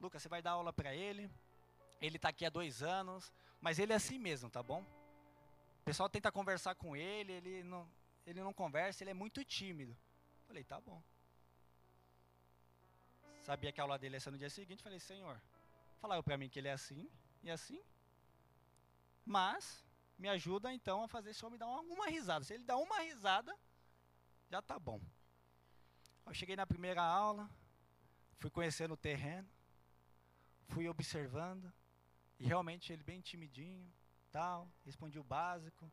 Lucas, 0.00 0.22
você 0.22 0.28
vai 0.28 0.42
dar 0.42 0.52
aula 0.52 0.72
para 0.72 0.94
ele, 0.94 1.30
ele 2.00 2.16
está 2.16 2.28
aqui 2.28 2.44
há 2.44 2.50
dois 2.50 2.82
anos, 2.82 3.32
mas 3.60 3.78
ele 3.78 3.92
é 3.92 3.96
assim 3.96 4.18
mesmo, 4.18 4.48
tá 4.50 4.62
bom? 4.62 4.82
O 5.80 5.84
pessoal 5.84 6.08
tenta 6.08 6.30
conversar 6.30 6.74
com 6.74 6.96
ele, 6.96 7.32
ele 7.32 7.62
não, 7.62 7.88
ele 8.26 8.42
não 8.42 8.52
conversa, 8.52 9.02
ele 9.02 9.10
é 9.10 9.14
muito 9.14 9.44
tímido. 9.44 9.96
Falei, 10.46 10.64
tá 10.64 10.80
bom. 10.80 11.02
Sabia 13.42 13.72
que 13.72 13.80
a 13.80 13.84
aula 13.84 13.98
dele 13.98 14.16
ia 14.16 14.20
ser 14.20 14.30
no 14.30 14.38
dia 14.38 14.50
seguinte, 14.50 14.82
falei, 14.82 15.00
Senhor, 15.00 15.40
falaram 16.00 16.22
para 16.22 16.36
mim 16.36 16.48
que 16.48 16.58
ele 16.58 16.68
é 16.68 16.72
assim 16.72 17.10
e 17.42 17.50
assim. 17.50 17.82
Mas 19.24 19.84
me 20.18 20.28
ajuda 20.28 20.72
então 20.72 21.02
a 21.02 21.08
fazer 21.08 21.30
esse 21.30 21.44
homem 21.44 21.58
dar 21.58 21.66
uma, 21.66 21.80
uma 21.80 22.06
risada. 22.06 22.44
Se 22.44 22.54
ele 22.54 22.64
dá 22.64 22.76
uma 22.76 23.00
risada, 23.00 23.56
já 24.50 24.60
tá 24.60 24.78
bom. 24.78 25.00
Eu 26.26 26.34
cheguei 26.34 26.56
na 26.56 26.66
primeira 26.66 27.02
aula, 27.02 27.48
fui 28.38 28.50
conhecendo 28.50 28.94
o 28.94 28.96
terreno, 28.96 29.48
fui 30.68 30.88
observando, 30.88 31.72
e 32.38 32.44
realmente 32.44 32.92
ele 32.92 33.02
bem 33.02 33.20
timidinho, 33.20 33.90
tal, 34.30 34.68
respondia 34.84 35.20
o 35.20 35.24
básico, 35.24 35.90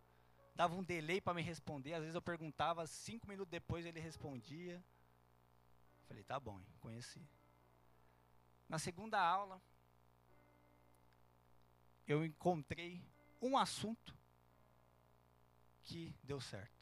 dava 0.56 0.76
um 0.76 0.84
delay 0.84 1.22
para 1.22 1.34
me 1.34 1.41
responder, 1.41 1.93
às 1.93 2.02
vezes 2.02 2.15
eu 2.15 2.22
perguntava, 2.22 2.86
cinco 2.88 3.28
minutos 3.28 3.52
depois 3.52 3.86
ele 3.86 4.00
respondia. 4.00 4.84
Falei, 6.08 6.24
tá 6.24 6.39
bom, 6.39 6.60
hein, 6.60 6.67
conheci. 6.80 7.22
Na 8.67 8.80
segunda 8.80 9.20
aula, 9.20 9.62
eu 12.08 12.26
encontrei 12.26 13.04
um 13.41 13.58
assunto 13.58 14.15
que 15.84 16.15
deu 16.24 16.39
certo. 16.41 16.77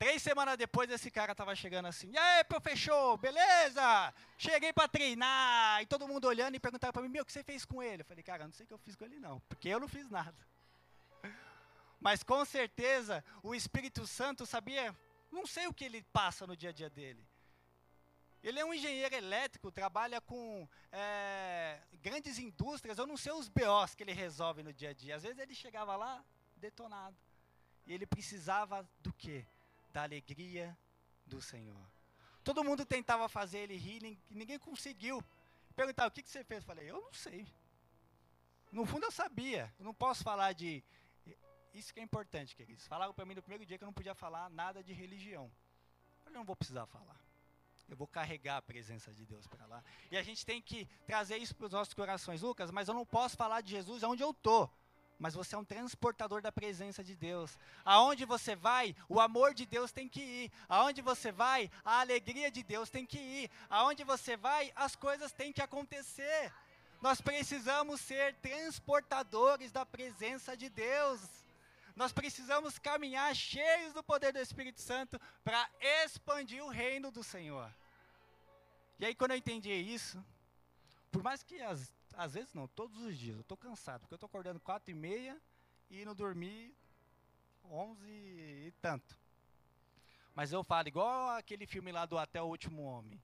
Três 0.00 0.22
semanas 0.22 0.56
depois, 0.56 0.90
esse 0.90 1.10
cara 1.10 1.32
estava 1.32 1.54
chegando 1.54 1.84
assim, 1.84 2.10
e 2.10 2.16
aí, 2.16 2.42
professor, 2.44 3.18
beleza? 3.18 4.14
Cheguei 4.38 4.72
para 4.72 4.88
treinar, 4.88 5.82
e 5.82 5.84
todo 5.84 6.08
mundo 6.08 6.26
olhando 6.26 6.54
e 6.54 6.58
perguntava 6.58 6.90
para 6.90 7.02
mim, 7.02 7.10
meu, 7.10 7.22
o 7.22 7.26
que 7.26 7.30
você 7.30 7.42
fez 7.44 7.66
com 7.66 7.82
ele? 7.82 8.00
Eu 8.00 8.06
falei, 8.06 8.24
cara, 8.24 8.44
não 8.44 8.52
sei 8.54 8.64
o 8.64 8.66
que 8.66 8.72
eu 8.72 8.78
fiz 8.78 8.96
com 8.96 9.04
ele 9.04 9.18
não, 9.18 9.40
porque 9.40 9.68
eu 9.68 9.78
não 9.78 9.86
fiz 9.86 10.08
nada. 10.08 10.34
Mas 12.00 12.22
com 12.22 12.42
certeza, 12.46 13.22
o 13.42 13.54
Espírito 13.54 14.06
Santo 14.06 14.46
sabia, 14.46 14.96
não 15.30 15.46
sei 15.46 15.66
o 15.66 15.74
que 15.74 15.84
ele 15.84 16.02
passa 16.14 16.46
no 16.46 16.56
dia 16.56 16.70
a 16.70 16.72
dia 16.72 16.88
dele. 16.88 17.22
Ele 18.42 18.58
é 18.58 18.64
um 18.64 18.72
engenheiro 18.72 19.14
elétrico, 19.14 19.70
trabalha 19.70 20.18
com 20.18 20.66
é, 20.90 21.78
grandes 22.00 22.38
indústrias. 22.38 22.96
Eu 22.96 23.06
não 23.06 23.18
sei 23.18 23.32
os 23.32 23.50
BOs 23.50 23.94
que 23.94 24.02
ele 24.02 24.14
resolve 24.14 24.62
no 24.62 24.72
dia 24.72 24.88
a 24.88 24.94
dia. 24.94 25.16
Às 25.16 25.24
vezes 25.24 25.38
ele 25.38 25.54
chegava 25.54 25.94
lá 25.94 26.24
detonado. 26.56 27.18
E 27.86 27.92
ele 27.92 28.06
precisava 28.06 28.88
do 29.00 29.12
quê? 29.12 29.44
Da 29.92 30.02
alegria 30.02 30.76
do 31.26 31.40
Senhor. 31.40 31.90
Todo 32.42 32.64
mundo 32.64 32.84
tentava 32.84 33.28
fazer 33.28 33.58
ele 33.58 33.76
rir, 33.76 34.18
ninguém 34.30 34.58
conseguiu. 34.58 35.22
Perguntava, 35.76 36.08
o 36.08 36.10
que, 36.10 36.22
que 36.22 36.30
você 36.30 36.42
fez? 36.42 36.62
Eu 36.62 36.66
falei, 36.66 36.90
eu 36.90 37.00
não 37.00 37.12
sei. 37.12 37.46
No 38.72 38.86
fundo 38.86 39.04
eu 39.04 39.10
sabia. 39.10 39.72
Eu 39.78 39.84
não 39.84 39.94
posso 39.94 40.22
falar 40.22 40.52
de. 40.52 40.82
Isso 41.72 41.94
que 41.94 42.00
é 42.00 42.02
importante, 42.02 42.56
queridos. 42.56 42.86
Falaram 42.86 43.14
para 43.14 43.24
mim 43.24 43.34
no 43.34 43.42
primeiro 43.42 43.64
dia 43.64 43.78
que 43.78 43.84
eu 43.84 43.86
não 43.86 43.92
podia 43.92 44.14
falar 44.14 44.50
nada 44.50 44.82
de 44.82 44.92
religião. 44.92 45.44
Eu 45.44 46.24
falei, 46.24 46.38
não 46.38 46.44
vou 46.44 46.56
precisar 46.56 46.86
falar. 46.86 47.18
Eu 47.88 47.96
vou 47.96 48.06
carregar 48.06 48.56
a 48.56 48.62
presença 48.62 49.12
de 49.12 49.24
Deus 49.24 49.46
para 49.46 49.66
lá. 49.66 49.82
E 50.10 50.16
a 50.16 50.22
gente 50.22 50.44
tem 50.44 50.60
que 50.60 50.86
trazer 51.06 51.36
isso 51.36 51.54
para 51.54 51.66
os 51.66 51.72
nossos 51.72 51.94
corações. 51.94 52.42
Lucas, 52.42 52.70
mas 52.70 52.88
eu 52.88 52.94
não 52.94 53.04
posso 53.04 53.36
falar 53.36 53.60
de 53.60 53.70
Jesus 53.70 54.02
onde 54.02 54.22
eu 54.22 54.30
estou 54.30 54.72
mas 55.20 55.34
você 55.34 55.54
é 55.54 55.58
um 55.58 55.64
transportador 55.64 56.40
da 56.40 56.50
presença 56.50 57.04
de 57.04 57.14
Deus. 57.14 57.58
Aonde 57.84 58.24
você 58.24 58.56
vai, 58.56 58.96
o 59.06 59.20
amor 59.20 59.52
de 59.52 59.66
Deus 59.66 59.92
tem 59.92 60.08
que 60.08 60.22
ir. 60.22 60.52
Aonde 60.66 61.02
você 61.02 61.30
vai, 61.30 61.70
a 61.84 62.00
alegria 62.00 62.50
de 62.50 62.62
Deus 62.62 62.88
tem 62.88 63.04
que 63.04 63.18
ir. 63.18 63.50
Aonde 63.68 64.02
você 64.02 64.34
vai, 64.34 64.72
as 64.74 64.96
coisas 64.96 65.30
têm 65.30 65.52
que 65.52 65.60
acontecer. 65.60 66.50
Nós 67.02 67.20
precisamos 67.20 68.00
ser 68.00 68.34
transportadores 68.36 69.70
da 69.70 69.84
presença 69.84 70.56
de 70.56 70.70
Deus. 70.70 71.20
Nós 71.94 72.12
precisamos 72.12 72.78
caminhar 72.78 73.36
cheios 73.36 73.92
do 73.92 74.02
poder 74.02 74.32
do 74.32 74.38
Espírito 74.38 74.80
Santo 74.80 75.20
para 75.44 75.68
expandir 76.02 76.64
o 76.64 76.70
reino 76.70 77.10
do 77.10 77.22
Senhor. 77.22 77.70
E 78.98 79.04
aí, 79.04 79.14
quando 79.14 79.32
eu 79.32 79.36
entendi 79.36 79.70
isso, 79.70 80.22
por 81.12 81.22
mais 81.22 81.42
que 81.42 81.60
as 81.60 81.92
às 82.16 82.34
vezes 82.34 82.54
não, 82.54 82.66
todos 82.68 83.00
os 83.02 83.16
dias. 83.16 83.36
Eu 83.36 83.42
estou 83.42 83.56
cansado, 83.56 84.00
porque 84.00 84.14
eu 84.14 84.16
estou 84.16 84.26
acordando 84.26 84.60
quatro 84.60 84.90
e 84.90 84.94
meia 84.94 85.40
e 85.88 86.02
indo 86.02 86.14
dormir 86.14 86.74
onze 87.64 88.08
e 88.08 88.72
tanto. 88.80 89.18
Mas 90.34 90.52
eu 90.52 90.62
falo, 90.64 90.88
igual 90.88 91.30
aquele 91.30 91.66
filme 91.66 91.92
lá 91.92 92.06
do 92.06 92.18
Até 92.18 92.40
o 92.40 92.46
Último 92.46 92.82
Homem. 92.82 93.20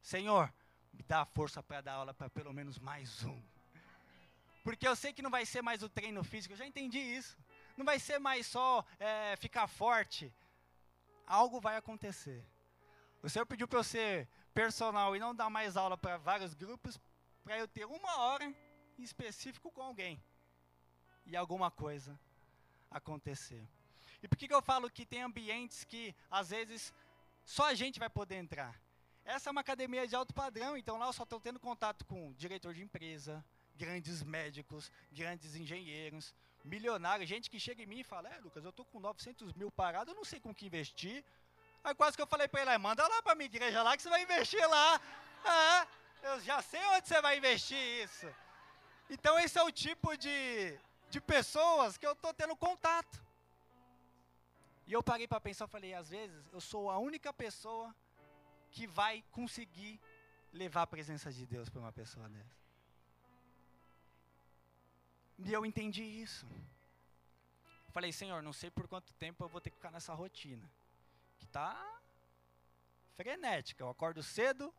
Senhor, 0.00 0.52
me 0.92 1.02
dá 1.02 1.24
força 1.24 1.62
para 1.62 1.80
dar 1.80 1.94
aula 1.94 2.14
para 2.14 2.30
pelo 2.30 2.52
menos 2.52 2.78
mais 2.78 3.24
um. 3.24 3.42
Porque 4.62 4.86
eu 4.86 4.94
sei 4.94 5.12
que 5.12 5.22
não 5.22 5.30
vai 5.30 5.46
ser 5.46 5.62
mais 5.62 5.82
o 5.82 5.88
treino 5.88 6.22
físico, 6.22 6.52
eu 6.52 6.58
já 6.58 6.66
entendi 6.66 6.98
isso. 6.98 7.36
Não 7.76 7.84
vai 7.84 7.98
ser 7.98 8.18
mais 8.18 8.46
só 8.46 8.84
é, 8.98 9.36
ficar 9.36 9.66
forte. 9.66 10.32
Algo 11.26 11.60
vai 11.60 11.76
acontecer. 11.76 12.44
O 13.22 13.28
Senhor 13.28 13.46
pediu 13.46 13.66
para 13.66 13.78
eu 13.78 13.84
ser 13.84 14.28
personal 14.54 15.14
e 15.14 15.18
não 15.18 15.34
dar 15.34 15.50
mais 15.50 15.76
aula 15.76 15.96
para 15.96 16.16
vários 16.16 16.54
grupos 16.54 17.00
para 17.48 17.58
eu 17.58 17.66
ter 17.66 17.86
uma 17.86 18.18
hora 18.18 18.44
em 18.98 19.02
específico 19.02 19.70
com 19.70 19.80
alguém 19.80 20.22
e 21.24 21.34
alguma 21.34 21.70
coisa 21.70 22.20
acontecer. 22.90 23.66
E 24.22 24.28
por 24.28 24.36
que, 24.36 24.46
que 24.46 24.52
eu 24.52 24.60
falo 24.60 24.90
que 24.90 25.06
tem 25.06 25.22
ambientes 25.22 25.82
que 25.82 26.14
às 26.30 26.50
vezes 26.50 26.92
só 27.46 27.64
a 27.64 27.74
gente 27.74 27.98
vai 27.98 28.10
poder 28.10 28.34
entrar? 28.34 28.78
Essa 29.24 29.48
é 29.48 29.50
uma 29.50 29.62
academia 29.62 30.06
de 30.06 30.14
alto 30.14 30.34
padrão, 30.34 30.76
então 30.76 30.98
lá 30.98 31.06
eu 31.06 31.12
só 31.14 31.22
estou 31.22 31.40
tendo 31.40 31.58
contato 31.58 32.04
com 32.04 32.34
diretor 32.34 32.74
de 32.74 32.82
empresa, 32.82 33.42
grandes 33.74 34.22
médicos, 34.22 34.92
grandes 35.10 35.56
engenheiros, 35.56 36.34
milionários, 36.62 37.30
gente 37.30 37.48
que 37.48 37.58
chega 37.58 37.82
em 37.82 37.86
mim 37.86 38.00
e 38.00 38.04
fala: 38.04 38.28
É, 38.28 38.38
Lucas, 38.40 38.62
eu 38.62 38.68
estou 38.68 38.84
com 38.84 39.00
900 39.00 39.54
mil 39.54 39.70
parado, 39.70 40.10
eu 40.10 40.14
não 40.14 40.24
sei 40.24 40.38
com 40.38 40.54
que 40.54 40.66
investir. 40.66 41.24
Aí 41.82 41.94
quase 41.94 42.14
que 42.14 42.22
eu 42.22 42.26
falei 42.26 42.46
para 42.46 42.60
ele: 42.60 42.76
manda 42.76 43.08
lá 43.08 43.22
para 43.22 43.34
minha 43.34 43.46
igreja 43.46 43.82
lá 43.82 43.96
que 43.96 44.02
você 44.02 44.10
vai 44.10 44.22
investir 44.22 44.68
lá. 44.68 45.00
É, 45.46 45.88
eu 46.22 46.40
já 46.40 46.60
sei 46.62 46.84
onde 46.86 47.08
você 47.08 47.20
vai 47.20 47.38
investir 47.38 47.78
isso. 48.04 48.26
Então 49.10 49.38
esse 49.38 49.58
é 49.58 49.62
o 49.62 49.72
tipo 49.72 50.16
de, 50.16 50.78
de 51.10 51.20
pessoas 51.20 51.96
que 51.96 52.06
eu 52.06 52.12
estou 52.12 52.32
tendo 52.34 52.56
contato. 52.56 53.22
E 54.86 54.92
eu 54.92 55.02
parei 55.02 55.28
para 55.28 55.40
pensar, 55.40 55.66
falei, 55.66 55.92
às 55.94 56.08
vezes 56.08 56.44
eu 56.52 56.60
sou 56.60 56.90
a 56.90 56.98
única 56.98 57.32
pessoa 57.32 57.94
que 58.70 58.86
vai 58.86 59.24
conseguir 59.32 60.00
levar 60.52 60.82
a 60.82 60.86
presença 60.86 61.32
de 61.32 61.46
Deus 61.46 61.68
para 61.68 61.80
uma 61.80 61.92
pessoa 61.92 62.28
dessa. 62.28 62.58
E 65.38 65.52
eu 65.52 65.64
entendi 65.64 66.02
isso. 66.02 66.46
falei, 67.92 68.12
Senhor, 68.12 68.42
não 68.42 68.52
sei 68.52 68.70
por 68.70 68.88
quanto 68.88 69.12
tempo 69.14 69.44
eu 69.44 69.48
vou 69.48 69.60
ter 69.60 69.70
que 69.70 69.76
ficar 69.76 69.90
nessa 69.90 70.14
rotina. 70.14 70.68
Que 71.38 71.46
tá 71.46 72.00
frenética. 73.16 73.82
Eu 73.82 73.90
acordo 73.90 74.22
cedo, 74.22 74.74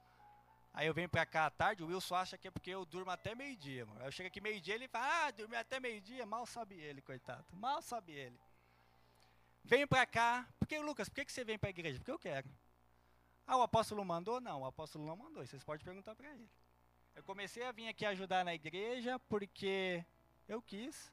aí 0.74 0.88
eu 0.88 0.94
venho 0.94 1.10
pra 1.10 1.26
cá 1.26 1.46
à 1.46 1.50
tarde, 1.50 1.84
o 1.84 1.88
Wilson 1.88 2.16
acha 2.16 2.38
que 2.38 2.48
é 2.48 2.52
porque 2.52 2.70
eu 2.70 2.86
durmo 2.86 3.12
até 3.12 3.36
meio-dia, 3.36 3.86
mano. 3.86 4.02
Eu 4.04 4.12
chego 4.12 4.28
aqui 4.28 4.42
meio-dia, 4.42 4.76
ele 4.76 4.88
fala, 4.88 5.28
ah, 5.28 5.32
dormi 5.32 5.56
até 5.56 5.80
meio-dia, 5.80 6.26
mal 6.26 6.46
sabe 6.46 6.80
ele, 6.80 7.02
coitado. 7.02 7.46
Mal 7.54 7.82
sabe 7.82 8.14
ele. 8.14 8.40
Venho 9.64 9.88
pra 9.88 10.06
cá, 10.06 10.48
porque, 10.58 10.80
Lucas, 10.80 11.10
por 11.10 11.16
que, 11.16 11.32
você 11.32 11.44
vem 11.44 11.58
pra 11.60 11.70
igreja? 11.70 12.00
Porque 12.00 12.12
eu 12.12 12.20
quero. 12.20 12.50
Ah, 13.46 13.58
o 13.58 13.62
apóstolo 13.62 14.04
mandou? 14.06 14.40
Não, 14.40 14.62
o 14.62 14.66
apóstolo 14.66 15.06
não 15.06 15.16
mandou. 15.16 15.46
Vocês 15.46 15.64
podem 15.64 15.84
perguntar 15.84 16.16
para 16.16 16.30
ele. 16.30 16.50
Eu 17.16 17.24
comecei 17.24 17.64
a 17.64 17.72
vir 17.72 17.88
aqui 17.88 18.06
ajudar 18.06 18.46
na 18.46 18.54
igreja 18.54 19.20
porque 19.28 20.06
eu 20.48 20.62
quis, 20.62 21.12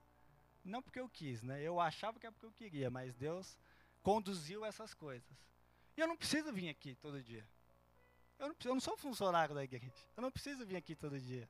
não 0.64 0.82
porque 0.82 1.00
eu 1.00 1.08
quis, 1.08 1.42
né? 1.42 1.60
Eu 1.62 1.80
achava 1.80 2.18
que 2.18 2.26
é 2.26 2.30
porque 2.30 2.46
eu 2.46 2.52
queria, 2.52 2.90
mas 2.90 3.14
Deus 3.14 3.58
conduziu 4.02 4.64
essas 4.64 4.94
coisas. 4.94 5.28
E 5.96 6.00
eu 6.00 6.06
não 6.06 6.16
preciso 6.16 6.52
vir 6.52 6.68
aqui 6.68 6.94
todo 6.94 7.22
dia. 7.22 7.46
Eu 8.38 8.48
não, 8.48 8.56
eu 8.64 8.74
não 8.74 8.80
sou 8.80 8.96
funcionário 8.96 9.54
da 9.54 9.64
igreja. 9.64 9.92
Eu 10.16 10.22
não 10.22 10.30
preciso 10.30 10.64
vir 10.66 10.76
aqui 10.76 10.94
todo 10.94 11.18
dia. 11.18 11.48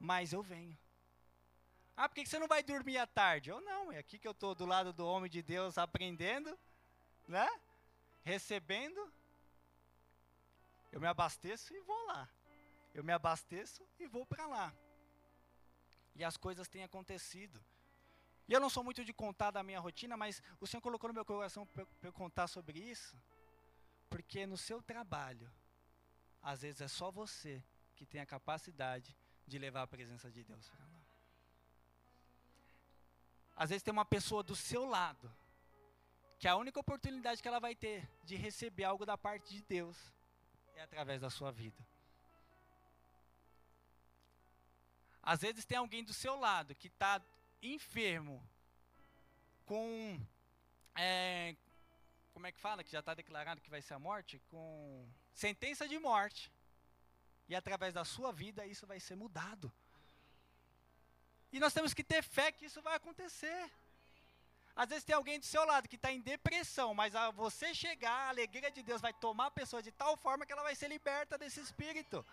Mas 0.00 0.32
eu 0.32 0.42
venho. 0.42 0.76
Ah, 1.96 2.08
por 2.08 2.16
que 2.16 2.26
você 2.26 2.38
não 2.38 2.48
vai 2.48 2.62
dormir 2.62 2.98
à 2.98 3.06
tarde? 3.06 3.50
Eu 3.50 3.60
não, 3.60 3.92
é 3.92 3.98
aqui 3.98 4.18
que 4.18 4.26
eu 4.26 4.32
estou 4.32 4.54
do 4.54 4.66
lado 4.66 4.92
do 4.92 5.06
homem 5.06 5.30
de 5.30 5.42
Deus 5.42 5.78
aprendendo, 5.78 6.58
né? 7.28 7.48
Recebendo 8.24 9.12
eu 10.94 11.00
me 11.00 11.08
abasteço 11.08 11.74
e 11.74 11.80
vou 11.80 12.06
lá. 12.06 12.28
Eu 12.94 13.02
me 13.02 13.12
abasteço 13.12 13.84
e 13.98 14.06
vou 14.06 14.24
para 14.24 14.46
lá. 14.46 14.72
E 16.14 16.22
as 16.22 16.36
coisas 16.36 16.68
têm 16.68 16.84
acontecido. 16.84 17.60
E 18.46 18.52
eu 18.52 18.60
não 18.60 18.70
sou 18.70 18.84
muito 18.84 19.04
de 19.04 19.12
contar 19.12 19.50
da 19.50 19.62
minha 19.62 19.80
rotina, 19.80 20.16
mas 20.16 20.40
o 20.60 20.66
Senhor 20.68 20.80
colocou 20.80 21.08
no 21.08 21.14
meu 21.14 21.24
coração 21.24 21.66
para 21.66 21.84
eu 22.00 22.12
contar 22.12 22.46
sobre 22.46 22.78
isso, 22.78 23.16
porque 24.14 24.46
no 24.46 24.56
seu 24.56 24.80
trabalho, 24.80 25.52
às 26.40 26.62
vezes 26.62 26.80
é 26.80 26.86
só 26.86 27.10
você 27.10 27.60
que 27.96 28.06
tem 28.06 28.20
a 28.20 28.26
capacidade 28.26 29.12
de 29.44 29.58
levar 29.58 29.82
a 29.82 29.88
presença 29.88 30.30
de 30.30 30.44
Deus 30.44 30.68
para 30.68 30.86
lá. 30.86 31.00
Às 33.56 33.70
vezes 33.70 33.82
tem 33.82 33.90
uma 33.90 34.04
pessoa 34.04 34.44
do 34.44 34.54
seu 34.54 34.84
lado, 34.84 35.28
que 36.38 36.46
a 36.46 36.54
única 36.54 36.78
oportunidade 36.78 37.42
que 37.42 37.48
ela 37.48 37.58
vai 37.58 37.74
ter 37.74 38.08
de 38.22 38.36
receber 38.36 38.84
algo 38.84 39.04
da 39.04 39.18
parte 39.18 39.52
de 39.52 39.62
Deus 39.62 39.96
é 40.76 40.82
através 40.82 41.20
da 41.20 41.28
sua 41.28 41.50
vida. 41.50 41.84
Às 45.20 45.40
vezes 45.40 45.64
tem 45.64 45.78
alguém 45.78 46.04
do 46.04 46.14
seu 46.14 46.38
lado 46.38 46.72
que 46.76 46.86
está 46.86 47.20
enfermo, 47.60 48.40
com. 49.66 50.24
É, 50.94 51.56
como 52.34 52.48
é 52.48 52.52
que 52.52 52.58
fala? 52.58 52.82
Que 52.82 52.90
já 52.90 52.98
está 52.98 53.14
declarado 53.14 53.60
que 53.60 53.70
vai 53.70 53.80
ser 53.80 53.94
a 53.94 53.98
morte? 53.98 54.42
Com 54.50 55.08
sentença 55.32 55.88
de 55.88 55.98
morte. 55.98 56.52
E 57.48 57.54
através 57.54 57.94
da 57.94 58.04
sua 58.04 58.32
vida 58.32 58.66
isso 58.66 58.86
vai 58.86 58.98
ser 58.98 59.14
mudado. 59.14 59.72
E 61.52 61.60
nós 61.60 61.72
temos 61.72 61.94
que 61.94 62.02
ter 62.02 62.22
fé 62.22 62.50
que 62.50 62.66
isso 62.66 62.82
vai 62.82 62.96
acontecer. 62.96 63.70
Às 64.74 64.88
vezes 64.88 65.04
tem 65.04 65.14
alguém 65.14 65.38
do 65.38 65.44
seu 65.44 65.64
lado 65.64 65.88
que 65.88 65.94
está 65.94 66.10
em 66.10 66.20
depressão, 66.20 66.92
mas 66.92 67.14
a 67.14 67.30
você 67.30 67.72
chegar, 67.72 68.10
a 68.10 68.28
alegria 68.30 68.72
de 68.72 68.82
Deus 68.82 69.00
vai 69.00 69.12
tomar 69.12 69.46
a 69.46 69.50
pessoa 69.52 69.80
de 69.80 69.92
tal 69.92 70.16
forma 70.16 70.44
que 70.44 70.52
ela 70.52 70.64
vai 70.64 70.74
ser 70.74 70.88
liberta 70.88 71.38
desse 71.38 71.60
espírito. 71.60 72.26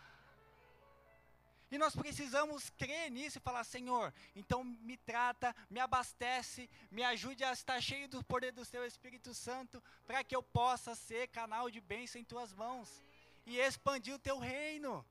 E 1.71 1.77
nós 1.77 1.95
precisamos 1.95 2.69
crer 2.71 3.09
nisso 3.09 3.37
e 3.37 3.41
falar: 3.41 3.63
Senhor, 3.63 4.13
então 4.35 4.61
me 4.61 4.97
trata, 4.97 5.55
me 5.69 5.79
abastece, 5.79 6.69
me 6.91 7.01
ajude 7.01 7.45
a 7.45 7.53
estar 7.53 7.79
cheio 7.79 8.09
do 8.09 8.21
poder 8.21 8.51
do 8.51 8.65
Seu 8.65 8.85
Espírito 8.85 9.33
Santo, 9.33 9.81
para 10.05 10.21
que 10.21 10.35
eu 10.35 10.43
possa 10.43 10.93
ser 10.95 11.29
canal 11.29 11.71
de 11.71 11.79
bênção 11.79 12.19
em 12.19 12.25
Tuas 12.25 12.53
mãos 12.53 13.01
e 13.45 13.57
expandir 13.57 14.13
o 14.13 14.19
Teu 14.19 14.37
reino, 14.37 15.05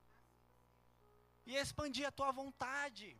e 1.47 1.55
expandir 1.55 2.07
a 2.07 2.11
Tua 2.11 2.31
vontade. 2.31 3.17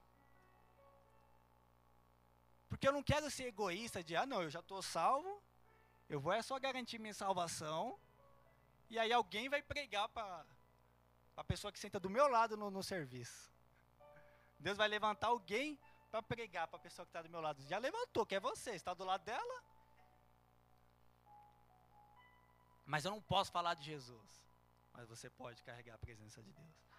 Porque 2.69 2.87
eu 2.87 2.93
não 2.93 3.03
quero 3.03 3.29
ser 3.31 3.45
egoísta 3.45 4.03
de, 4.03 4.15
ah, 4.15 4.25
não, 4.25 4.43
eu 4.43 4.51
já 4.51 4.59
estou 4.59 4.83
salvo, 4.83 5.41
eu 6.07 6.19
vou 6.19 6.31
é 6.31 6.43
só 6.43 6.59
garantir 6.59 6.99
minha 6.99 7.13
salvação, 7.13 7.99
e 8.87 8.99
aí 8.99 9.11
alguém 9.11 9.49
vai 9.49 9.63
pregar 9.63 10.07
para 10.09 10.45
a 11.35 11.43
pessoa 11.43 11.71
que 11.71 11.79
senta 11.79 11.99
do 11.99 12.09
meu 12.09 12.27
lado 12.27 12.57
no, 12.57 12.69
no 12.69 12.83
serviço. 12.83 13.51
Deus 14.59 14.77
vai 14.77 14.87
levantar 14.87 15.27
alguém 15.27 15.79
para 16.09 16.21
pregar 16.21 16.67
para 16.67 16.77
a 16.77 16.81
pessoa 16.81 17.05
que 17.05 17.09
está 17.09 17.21
do 17.21 17.29
meu 17.29 17.41
lado. 17.41 17.61
Já 17.63 17.77
levantou, 17.77 18.25
que 18.25 18.35
é 18.35 18.39
você, 18.39 18.71
está 18.71 18.93
do 18.93 19.03
lado 19.03 19.23
dela. 19.23 19.63
Mas 22.85 23.05
eu 23.05 23.11
não 23.11 23.21
posso 23.21 23.51
falar 23.51 23.73
de 23.73 23.83
Jesus. 23.83 24.45
Mas 24.93 25.07
você 25.07 25.29
pode 25.29 25.63
carregar 25.63 25.95
a 25.95 25.97
presença 25.97 26.43
de 26.43 26.51
Deus. 26.51 26.91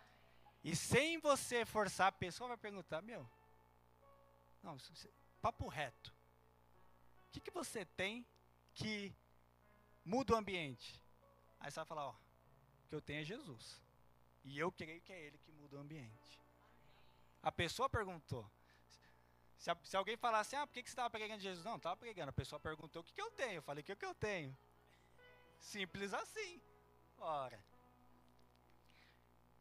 E 0.64 0.74
sem 0.74 1.18
você 1.18 1.64
forçar, 1.66 2.08
a 2.08 2.12
pessoa 2.12 2.48
vai 2.48 2.56
perguntar: 2.56 3.02
Meu, 3.02 3.28
não, 4.62 4.76
papo 5.40 5.68
reto. 5.68 6.14
O 7.28 7.32
que, 7.32 7.40
que 7.40 7.50
você 7.50 7.84
tem 7.84 8.26
que 8.74 9.14
muda 10.04 10.34
o 10.34 10.36
ambiente? 10.36 11.02
Aí 11.58 11.70
você 11.70 11.76
vai 11.76 11.86
falar, 11.86 12.08
ó, 12.08 12.10
o 12.12 12.88
que 12.88 12.94
eu 12.94 13.00
tenho 13.00 13.20
é 13.20 13.24
Jesus. 13.24 13.80
E 14.44 14.58
eu 14.58 14.72
creio 14.72 15.00
que 15.00 15.12
é 15.12 15.20
Ele 15.20 15.38
que 15.38 15.52
muda 15.52 15.76
o 15.76 15.80
ambiente. 15.80 16.40
A 17.42 17.50
pessoa 17.50 17.88
perguntou. 17.88 18.48
Se, 19.58 19.70
se 19.84 19.96
alguém 19.96 20.16
falasse, 20.16 20.56
ah, 20.56 20.66
por 20.66 20.72
que, 20.72 20.82
que 20.82 20.88
você 20.88 20.92
estava 20.92 21.10
pregando 21.10 21.40
Jesus? 21.40 21.64
Não, 21.64 21.76
estava 21.76 21.96
pregando. 21.96 22.30
A 22.30 22.32
pessoa 22.32 22.58
perguntou 22.58 23.00
o 23.02 23.04
que, 23.04 23.12
que 23.12 23.22
eu 23.22 23.30
tenho. 23.30 23.54
Eu 23.54 23.62
falei, 23.62 23.82
o 23.82 23.84
que, 23.84 23.94
que 23.94 24.04
eu 24.04 24.14
tenho? 24.14 24.56
Simples 25.60 26.12
assim. 26.12 26.60
Ora. 27.18 27.64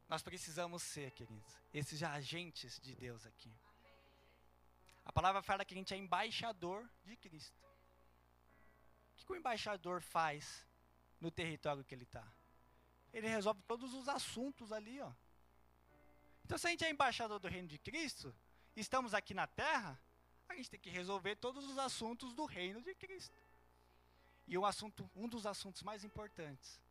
Nós 0.09 0.21
precisamos 0.21 0.83
ser, 0.83 1.11
queridos, 1.11 1.57
esses 1.73 2.01
agentes 2.03 2.79
de 2.79 2.95
Deus 2.95 3.25
aqui. 3.25 3.53
A 5.05 5.11
palavra 5.11 5.41
fala 5.41 5.63
que 5.63 5.73
a 5.73 5.77
gente 5.77 5.93
é 5.93 5.97
embaixador 5.97 6.89
de 7.05 7.15
Cristo. 7.15 7.61
O 9.13 9.15
que, 9.17 9.25
que 9.25 9.31
o 9.31 9.35
embaixador 9.35 10.01
faz 10.01 10.67
no 11.19 11.31
território 11.31 11.83
que 11.83 11.93
ele 11.93 12.03
está? 12.03 12.27
Ele 13.13 13.27
resolve 13.27 13.61
todos 13.67 13.93
os 13.93 14.07
assuntos 14.07 14.71
ali, 14.71 15.01
ó. 15.01 15.11
Então, 16.45 16.57
se 16.57 16.67
a 16.67 16.69
gente 16.69 16.83
é 16.83 16.89
embaixador 16.89 17.39
do 17.39 17.47
reino 17.47 17.67
de 17.67 17.77
Cristo, 17.77 18.35
estamos 18.75 19.13
aqui 19.13 19.33
na 19.33 19.47
terra, 19.47 19.99
a 20.49 20.55
gente 20.55 20.69
tem 20.69 20.79
que 20.79 20.89
resolver 20.89 21.35
todos 21.37 21.65
os 21.69 21.77
assuntos 21.77 22.33
do 22.33 22.45
reino 22.45 22.81
de 22.81 22.93
Cristo. 22.95 23.35
E 24.47 24.57
um 24.57 24.65
assunto, 24.65 25.09
um 25.15 25.27
dos 25.27 25.45
assuntos 25.45 25.81
mais 25.81 26.03
importantes 26.03 26.81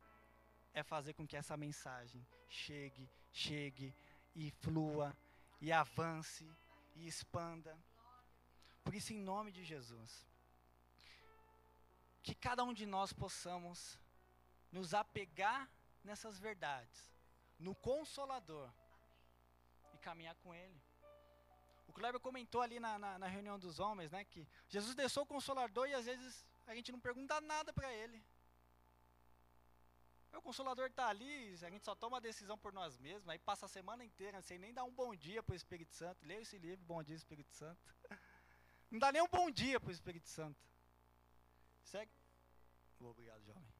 é 0.73 0.81
fazer 0.81 1.13
com 1.13 1.27
que 1.27 1.37
essa 1.37 1.55
mensagem 1.55 2.25
chegue, 2.47 3.07
chegue 3.31 3.93
e 4.35 4.49
flua 4.49 5.15
e 5.59 5.71
avance 5.71 6.49
e 6.95 7.07
expanda. 7.07 7.77
Por 8.83 8.95
isso, 8.95 9.13
em 9.13 9.19
nome 9.19 9.51
de 9.51 9.63
Jesus, 9.63 10.25
que 12.23 12.33
cada 12.33 12.63
um 12.63 12.73
de 12.73 12.85
nós 12.85 13.13
possamos 13.13 13.99
nos 14.71 14.93
apegar 14.93 15.69
nessas 16.03 16.39
verdades, 16.39 17.11
no 17.59 17.75
Consolador, 17.75 18.71
e 19.93 19.97
caminhar 19.99 20.35
com 20.35 20.53
Ele. 20.53 20.81
O 21.87 21.93
Kleber 21.93 22.21
comentou 22.21 22.61
ali 22.61 22.79
na, 22.79 22.97
na, 22.97 23.19
na, 23.19 23.27
reunião 23.27 23.59
dos 23.59 23.79
homens, 23.79 24.11
né, 24.11 24.23
que 24.23 24.47
Jesus 24.69 24.95
deixou 24.95 25.23
o 25.23 25.25
Consolador 25.25 25.87
e 25.87 25.93
às 25.93 26.05
vezes 26.05 26.45
a 26.65 26.73
gente 26.73 26.91
não 26.91 26.99
pergunta 26.99 27.41
nada 27.41 27.73
para 27.73 27.93
Ele. 27.93 28.23
O 30.33 30.41
Consolador 30.41 30.87
está 30.87 31.07
ali, 31.07 31.53
a 31.61 31.69
gente 31.69 31.83
só 31.83 31.93
toma 31.93 32.17
a 32.17 32.21
decisão 32.21 32.57
por 32.57 32.71
nós 32.71 32.97
mesmos, 32.97 33.27
aí 33.27 33.37
passa 33.37 33.65
a 33.65 33.69
semana 33.69 34.03
inteira 34.03 34.41
sem 34.41 34.57
nem 34.57 34.73
dar 34.73 34.85
um 34.85 34.93
bom 34.93 35.13
dia 35.13 35.43
para 35.43 35.53
o 35.53 35.55
Espírito 35.55 35.93
Santo. 35.93 36.25
Leia 36.25 36.39
esse 36.41 36.57
livro, 36.57 36.85
Bom 36.85 37.03
Dia 37.03 37.15
Espírito 37.15 37.53
Santo. 37.53 37.81
Não 38.89 38.97
dá 38.97 39.11
nem 39.11 39.21
um 39.21 39.27
bom 39.27 39.51
dia 39.51 39.79
para 39.79 39.89
o 39.89 39.91
Espírito 39.91 40.29
Santo. 40.29 40.59
Segue. 41.83 42.11
Obrigado, 42.99 43.43
jovem. 43.43 43.70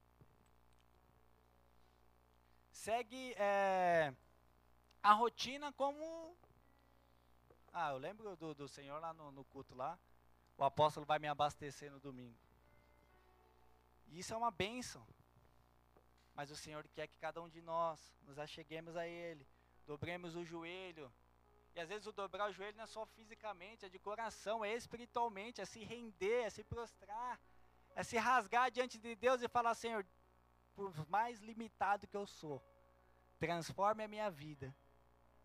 Segue 2.82 3.36
é, 3.38 4.12
a 5.04 5.14
rotina 5.14 5.72
como. 5.74 6.36
Ah, 7.72 7.92
eu 7.92 8.00
lembro 8.00 8.36
do, 8.36 8.56
do 8.56 8.68
Senhor 8.68 9.00
lá 9.00 9.14
no, 9.14 9.32
no 9.32 9.44
culto 9.44 9.76
lá. 9.76 10.00
O 10.58 10.64
apóstolo 10.64 11.06
vai 11.06 11.20
me 11.20 11.28
abastecer 11.28 11.92
no 11.92 12.00
domingo. 12.00 12.36
E 14.08 14.18
isso 14.18 14.34
é 14.34 14.38
uma 14.38 14.50
bênção. 14.50 15.06
Mas 16.34 16.50
o 16.50 16.56
Senhor 16.56 16.88
quer 16.88 17.06
que 17.06 17.20
cada 17.20 17.40
um 17.40 17.48
de 17.48 17.62
nós 17.62 18.16
nos 18.24 18.40
acheguemos 18.40 18.98
a 18.98 19.06
Ele, 19.08 19.46
dobremos 19.86 20.36
o 20.36 20.44
joelho, 20.44 21.14
e 21.76 21.80
às 21.80 21.88
vezes 21.88 22.08
o 22.08 22.12
dobrar 22.12 22.50
o 22.50 22.52
joelho 22.52 22.78
não 22.78 22.86
é 22.86 22.88
só 22.88 23.06
fisicamente, 23.06 23.86
é 23.86 23.90
de 23.90 24.00
coração, 24.00 24.66
é 24.66 24.74
espiritualmente, 24.74 25.62
é 25.62 25.66
se 25.66 25.84
render, 25.84 26.46
é 26.46 26.50
se 26.50 26.64
prostrar, 26.64 27.40
é 27.96 28.02
se 28.02 28.18
rasgar 28.18 28.72
diante 28.72 28.98
de 28.98 29.16
Deus 29.16 29.44
e 29.44 29.48
falar: 29.48 29.76
Senhor, 29.76 30.04
por 30.74 31.08
mais 31.08 31.40
limitado 31.42 32.08
que 32.08 32.18
eu 32.18 32.26
sou, 32.26 32.60
transforme 33.42 34.04
a 34.04 34.08
minha 34.08 34.30
vida, 34.30 34.74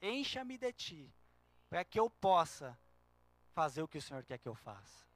encha-me 0.03 0.59
de 0.59 0.71
Ti, 0.71 1.15
para 1.71 1.83
que 1.83 1.99
eu 1.99 2.11
possa 2.11 2.79
fazer 3.55 3.83
o 3.83 3.89
que 3.89 3.97
o 3.97 4.03
Senhor 4.03 4.23
quer 4.23 4.37
que 4.37 4.47
eu 4.47 4.55
faça. 4.55 5.07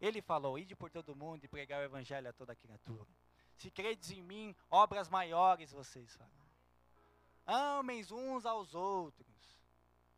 Ele 0.00 0.20
falou: 0.20 0.58
Ide 0.58 0.74
por 0.74 0.90
todo 0.90 1.14
mundo 1.14 1.44
e 1.44 1.48
pregar 1.48 1.80
o 1.80 1.84
evangelho 1.84 2.28
a 2.28 2.32
toda 2.32 2.56
criatura. 2.56 3.08
Se 3.56 3.70
credes 3.70 4.10
em 4.10 4.20
mim, 4.20 4.56
obras 4.68 5.08
maiores 5.08 5.70
vocês 5.70 6.16
farão. 6.16 6.42
Amem 7.46 8.04
uns 8.10 8.44
aos 8.44 8.74
outros. 8.74 9.56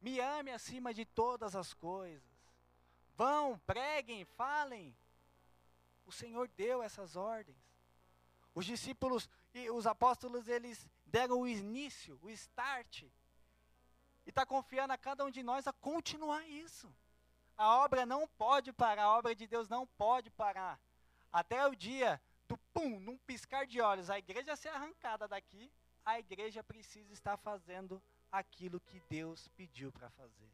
Me 0.00 0.20
ame 0.20 0.50
acima 0.52 0.94
de 0.94 1.04
todas 1.04 1.54
as 1.54 1.74
coisas. 1.74 2.24
Vão, 3.14 3.58
preguem, 3.58 4.24
falem. 4.24 4.96
O 6.06 6.12
Senhor 6.12 6.48
deu 6.56 6.82
essas 6.82 7.14
ordens. 7.14 7.62
Os 8.54 8.64
discípulos 8.64 9.28
e 9.52 9.70
os 9.70 9.86
apóstolos, 9.86 10.48
eles 10.48 10.88
deram 11.14 11.42
o 11.42 11.46
início, 11.46 12.18
o 12.20 12.28
start. 12.30 13.02
E 14.26 14.30
está 14.30 14.44
confiando 14.44 14.92
a 14.92 14.98
cada 14.98 15.24
um 15.24 15.30
de 15.30 15.44
nós 15.44 15.68
a 15.68 15.72
continuar 15.72 16.44
isso. 16.48 16.92
A 17.56 17.76
obra 17.84 18.04
não 18.04 18.26
pode 18.26 18.72
parar, 18.72 19.04
a 19.04 19.16
obra 19.16 19.32
de 19.32 19.46
Deus 19.46 19.68
não 19.68 19.86
pode 19.86 20.28
parar. 20.30 20.76
Até 21.32 21.64
o 21.68 21.76
dia 21.76 22.20
do 22.48 22.58
pum, 22.72 22.98
num 22.98 23.16
piscar 23.16 23.64
de 23.64 23.80
olhos, 23.80 24.10
a 24.10 24.18
igreja 24.18 24.56
ser 24.56 24.70
arrancada 24.70 25.28
daqui, 25.28 25.70
a 26.04 26.18
igreja 26.18 26.64
precisa 26.64 27.12
estar 27.12 27.36
fazendo 27.36 28.02
aquilo 28.32 28.80
que 28.80 28.98
Deus 29.08 29.46
pediu 29.56 29.92
para 29.92 30.10
fazer. 30.10 30.50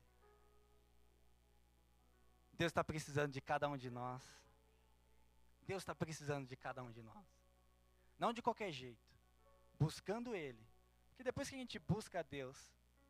Deus 2.52 2.70
está 2.70 2.84
precisando 2.84 3.32
de 3.32 3.40
cada 3.40 3.66
um 3.66 3.78
de 3.78 3.88
nós. 3.88 4.22
Deus 5.62 5.80
está 5.82 5.94
precisando 5.94 6.46
de 6.46 6.54
cada 6.54 6.82
um 6.82 6.92
de 6.92 7.02
nós. 7.02 7.26
Não 8.18 8.30
de 8.30 8.42
qualquer 8.42 8.70
jeito. 8.70 9.19
Buscando 9.80 10.34
Ele. 10.34 10.62
Porque 11.08 11.24
depois 11.24 11.48
que 11.48 11.54
a 11.54 11.58
gente 11.58 11.78
busca 11.78 12.20
a 12.20 12.22
Deus, 12.22 12.56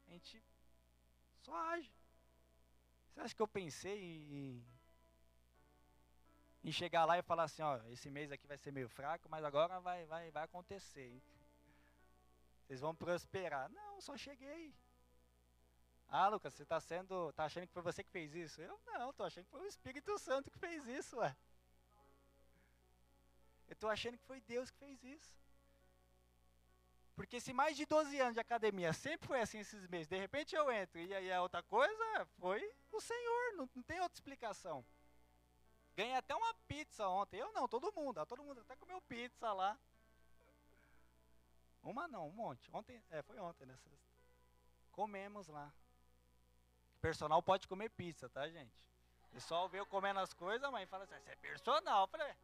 a 0.07 0.13
gente 0.13 0.43
só 1.43 1.55
age. 1.73 1.93
Você 3.11 3.21
acha 3.21 3.35
que 3.35 3.43
eu 3.43 3.49
pensei 3.49 3.99
em, 4.31 4.65
em 6.63 6.71
chegar 6.71 7.05
lá 7.05 7.19
e 7.19 7.23
falar 7.23 7.43
assim, 7.43 7.63
ó, 7.63 7.81
esse 7.89 8.09
mês 8.09 8.31
aqui 8.31 8.47
vai 8.47 8.57
ser 8.57 8.73
meio 8.73 8.89
fraco, 8.89 9.29
mas 9.29 9.45
agora 9.45 9.81
vai, 9.81 10.07
vai, 10.07 10.31
vai 10.31 10.45
acontecer. 10.45 11.21
Vocês 12.67 12.81
vão 12.81 12.95
prosperar. 12.95 13.69
Não, 13.71 14.01
só 14.01 14.17
cheguei. 14.17 14.73
Ah, 16.09 16.29
Lucas, 16.29 16.55
você 16.55 16.63
está 16.63 16.81
sendo, 16.81 17.33
tá 17.33 17.47
achando 17.47 17.67
que 17.67 17.73
foi 17.73 17.83
você 17.83 18.05
que 18.05 18.11
fez 18.11 18.33
isso? 18.33 18.61
Eu 18.61 18.81
não, 18.87 19.13
tô 19.13 19.25
achando 19.25 19.45
que 19.45 19.51
foi 19.51 19.63
o 19.63 19.67
Espírito 19.67 20.17
Santo 20.21 20.51
que 20.51 20.59
fez 20.59 20.87
isso, 20.87 21.17
ué. 21.19 21.37
Eu 23.67 23.75
tô 23.75 23.89
achando 23.89 24.19
que 24.19 24.25
foi 24.25 24.41
Deus 24.43 24.71
que 24.71 24.79
fez 24.79 25.03
isso. 25.03 25.40
Porque 27.15 27.41
se 27.41 27.53
mais 27.53 27.77
de 27.77 27.85
12 27.85 28.19
anos 28.19 28.35
de 28.35 28.41
academia 28.41 28.93
sempre 28.93 29.27
foi 29.27 29.41
assim 29.41 29.59
esses 29.59 29.87
meses, 29.89 30.09
de 30.09 30.17
repente 30.17 30.55
eu 30.55 30.71
entro 30.71 30.99
e 30.99 31.15
aí 31.15 31.31
a 31.31 31.37
é 31.37 31.41
outra 31.41 31.63
coisa, 31.63 32.27
foi 32.39 32.63
o 32.93 33.01
Senhor, 33.01 33.57
não, 33.57 33.69
não 33.75 33.83
tem 33.83 34.01
outra 34.01 34.17
explicação. 34.17 34.85
Ganhei 35.97 36.15
até 36.15 36.35
uma 36.35 36.55
pizza 36.67 37.07
ontem. 37.09 37.39
Eu 37.39 37.53
não, 37.53 37.69
todo 37.69 37.93
mundo, 37.93 38.25
todo 38.25 38.43
mundo 38.43 38.61
até 38.61 38.75
comeu 38.77 39.01
pizza 39.03 39.53
lá. 39.53 39.79
Uma 41.83 42.09
não, 42.09 42.29
um 42.29 42.33
monte. 42.33 42.71
Ontem, 42.73 43.03
é, 43.11 43.23
foi 43.23 43.39
ontem, 43.39 43.67
né? 43.67 43.79
Comemos 44.93 45.49
lá. 45.49 45.73
Personal 47.01 47.43
pode 47.43 47.67
comer 47.67 47.91
pizza, 47.91 48.29
tá, 48.29 48.49
gente? 48.49 48.73
O 49.25 49.29
pessoal 49.29 49.71
eu 49.73 49.87
comendo 49.87 50.21
as 50.21 50.35
coisas, 50.35 50.71
mas 50.71 50.89
fala 50.89 51.05
assim, 51.05 51.17
isso 51.17 51.31
é 51.31 51.37
personal. 51.37 52.05
Eu 52.05 52.09
falei, 52.09 52.33
o 52.33 52.37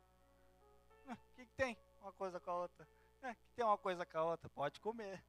ah, 1.12 1.16
que, 1.34 1.46
que 1.46 1.54
tem 1.54 1.76
uma 2.00 2.12
coisa 2.12 2.40
com 2.40 2.50
a 2.50 2.54
outra? 2.62 2.86
É, 3.26 3.34
que 3.34 3.54
tem 3.56 3.64
uma 3.64 3.76
coisa 3.76 4.06
com 4.06 4.18
a 4.18 4.22
outra, 4.22 4.48
pode 4.48 4.80
comer. 4.80 5.20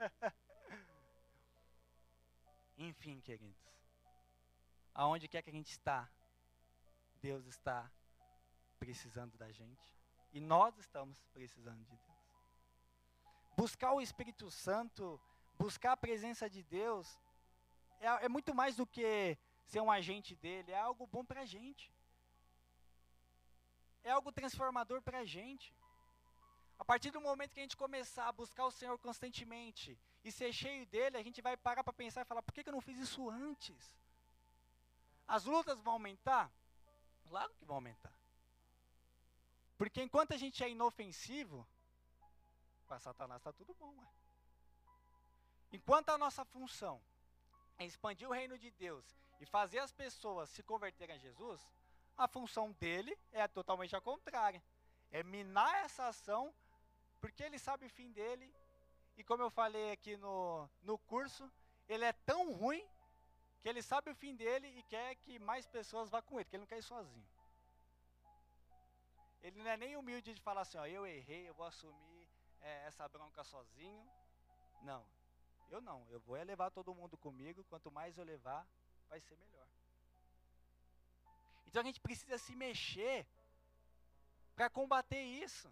Enfim, 2.78 3.20
queridos, 3.20 3.62
aonde 4.94 5.28
quer 5.28 5.42
que 5.42 5.50
a 5.50 5.52
gente 5.52 5.70
está, 5.70 6.10
Deus 7.20 7.44
está 7.44 7.92
precisando 8.78 9.36
da 9.36 9.52
gente 9.52 9.94
e 10.32 10.40
nós 10.40 10.78
estamos 10.78 11.22
precisando 11.34 11.84
de 11.84 11.96
Deus. 11.98 12.16
Buscar 13.54 13.92
o 13.92 14.00
Espírito 14.00 14.50
Santo, 14.50 15.20
buscar 15.58 15.92
a 15.92 15.96
presença 15.96 16.48
de 16.48 16.62
Deus, 16.62 17.18
é, 18.00 18.06
é 18.24 18.28
muito 18.30 18.54
mais 18.54 18.76
do 18.76 18.86
que 18.86 19.36
ser 19.66 19.80
um 19.80 19.90
agente 19.90 20.34
dele, 20.36 20.72
é 20.72 20.78
algo 20.78 21.06
bom 21.06 21.22
para 21.22 21.42
a 21.42 21.46
gente. 21.46 21.92
É 24.02 24.10
algo 24.10 24.32
transformador 24.32 25.02
para 25.02 25.18
a 25.18 25.24
gente. 25.26 25.74
A 26.78 26.84
partir 26.84 27.10
do 27.10 27.20
momento 27.20 27.54
que 27.54 27.60
a 27.60 27.62
gente 27.62 27.76
começar 27.76 28.28
a 28.28 28.32
buscar 28.32 28.66
o 28.66 28.70
Senhor 28.70 28.98
constantemente 28.98 29.98
e 30.22 30.30
ser 30.30 30.52
cheio 30.52 30.86
dele, 30.86 31.16
a 31.16 31.22
gente 31.22 31.40
vai 31.40 31.56
parar 31.56 31.82
para 31.82 31.92
pensar 31.92 32.22
e 32.22 32.24
falar: 32.24 32.42
por 32.42 32.52
que, 32.52 32.62
que 32.62 32.68
eu 32.68 32.72
não 32.72 32.80
fiz 32.80 32.98
isso 32.98 33.28
antes? 33.30 33.96
As 35.26 35.44
lutas 35.44 35.80
vão 35.80 35.94
aumentar? 35.94 36.52
Claro 37.24 37.52
que 37.54 37.64
vão 37.64 37.76
aumentar. 37.76 38.16
Porque 39.76 40.02
enquanto 40.02 40.32
a 40.32 40.36
gente 40.36 40.62
é 40.62 40.70
inofensivo, 40.70 41.66
com 42.86 42.94
a 42.94 42.98
Satanás 42.98 43.40
está 43.40 43.52
tudo 43.52 43.74
bom. 43.74 43.94
Ué. 43.98 44.08
Enquanto 45.72 46.10
a 46.10 46.18
nossa 46.18 46.44
função 46.44 47.02
é 47.78 47.84
expandir 47.84 48.28
o 48.28 48.32
reino 48.32 48.56
de 48.58 48.70
Deus 48.70 49.04
e 49.40 49.46
fazer 49.46 49.80
as 49.80 49.92
pessoas 49.92 50.48
se 50.50 50.62
converterem 50.62 51.16
a 51.16 51.18
Jesus, 51.18 51.60
a 52.16 52.28
função 52.28 52.72
dele 52.72 53.18
é 53.32 53.46
totalmente 53.48 53.94
a 53.94 54.00
contrária. 54.00 54.62
É 55.10 55.22
minar 55.22 55.84
essa 55.84 56.06
ação 56.06 56.54
porque 57.26 57.42
ele 57.42 57.58
sabe 57.58 57.86
o 57.86 57.90
fim 57.90 58.12
dele. 58.12 58.54
E 59.16 59.24
como 59.24 59.42
eu 59.42 59.50
falei 59.50 59.90
aqui 59.90 60.16
no, 60.16 60.70
no 60.80 60.96
curso, 60.96 61.50
ele 61.88 62.04
é 62.04 62.12
tão 62.12 62.52
ruim 62.52 62.86
que 63.60 63.68
ele 63.68 63.82
sabe 63.82 64.10
o 64.10 64.14
fim 64.14 64.36
dele 64.36 64.68
e 64.78 64.82
quer 64.84 65.16
que 65.16 65.36
mais 65.40 65.66
pessoas 65.66 66.08
vá 66.08 66.22
com 66.22 66.38
ele, 66.38 66.48
que 66.48 66.54
ele 66.54 66.60
não 66.60 66.68
quer 66.68 66.78
ir 66.78 66.84
sozinho. 66.84 67.28
Ele 69.42 69.58
não 69.60 69.68
é 69.68 69.76
nem 69.76 69.96
humilde 69.96 70.34
de 70.34 70.40
falar 70.40 70.60
assim, 70.60 70.78
ó, 70.78 70.86
eu 70.86 71.04
errei, 71.04 71.48
eu 71.48 71.54
vou 71.54 71.66
assumir 71.66 72.28
é, 72.60 72.86
essa 72.86 73.08
bronca 73.08 73.42
sozinho. 73.42 74.08
Não, 74.82 75.04
eu 75.68 75.80
não, 75.80 76.06
eu 76.10 76.20
vou 76.20 76.36
é 76.36 76.44
levar 76.44 76.70
todo 76.70 76.94
mundo 76.94 77.16
comigo, 77.16 77.64
quanto 77.64 77.90
mais 77.90 78.16
eu 78.16 78.24
levar, 78.24 78.64
vai 79.08 79.20
ser 79.20 79.36
melhor. 79.36 79.66
Então 81.66 81.82
a 81.82 81.84
gente 81.84 82.00
precisa 82.00 82.38
se 82.38 82.54
mexer 82.54 83.26
para 84.54 84.70
combater 84.70 85.24
isso. 85.24 85.68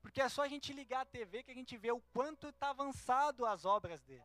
Porque 0.00 0.20
é 0.20 0.28
só 0.28 0.42
a 0.42 0.48
gente 0.48 0.72
ligar 0.72 1.02
a 1.02 1.04
TV 1.06 1.42
que 1.42 1.50
a 1.50 1.54
gente 1.54 1.76
vê 1.76 1.90
o 1.90 2.00
quanto 2.12 2.48
está 2.48 2.70
avançado 2.70 3.44
as 3.44 3.64
obras 3.64 4.00
dele. 4.02 4.24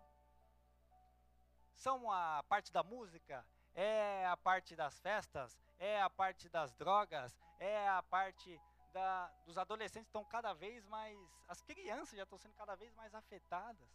São 1.75 2.11
a 2.11 2.43
parte 2.43 2.71
da 2.71 2.83
música, 2.83 3.45
é 3.73 4.25
a 4.27 4.37
parte 4.37 4.75
das 4.75 4.99
festas, 4.99 5.59
é 5.79 6.01
a 6.01 6.09
parte 6.09 6.47
das 6.47 6.73
drogas, 6.75 7.35
é 7.59 7.89
a 7.89 8.01
parte 8.03 8.59
da, 8.93 9.27
dos 9.45 9.57
adolescentes 9.57 10.07
estão 10.07 10.23
cada 10.23 10.53
vez 10.53 10.85
mais, 10.85 11.17
as 11.47 11.61
crianças 11.61 12.15
já 12.15 12.23
estão 12.23 12.37
sendo 12.37 12.53
cada 12.53 12.75
vez 12.75 12.93
mais 12.93 13.13
afetadas. 13.13 13.89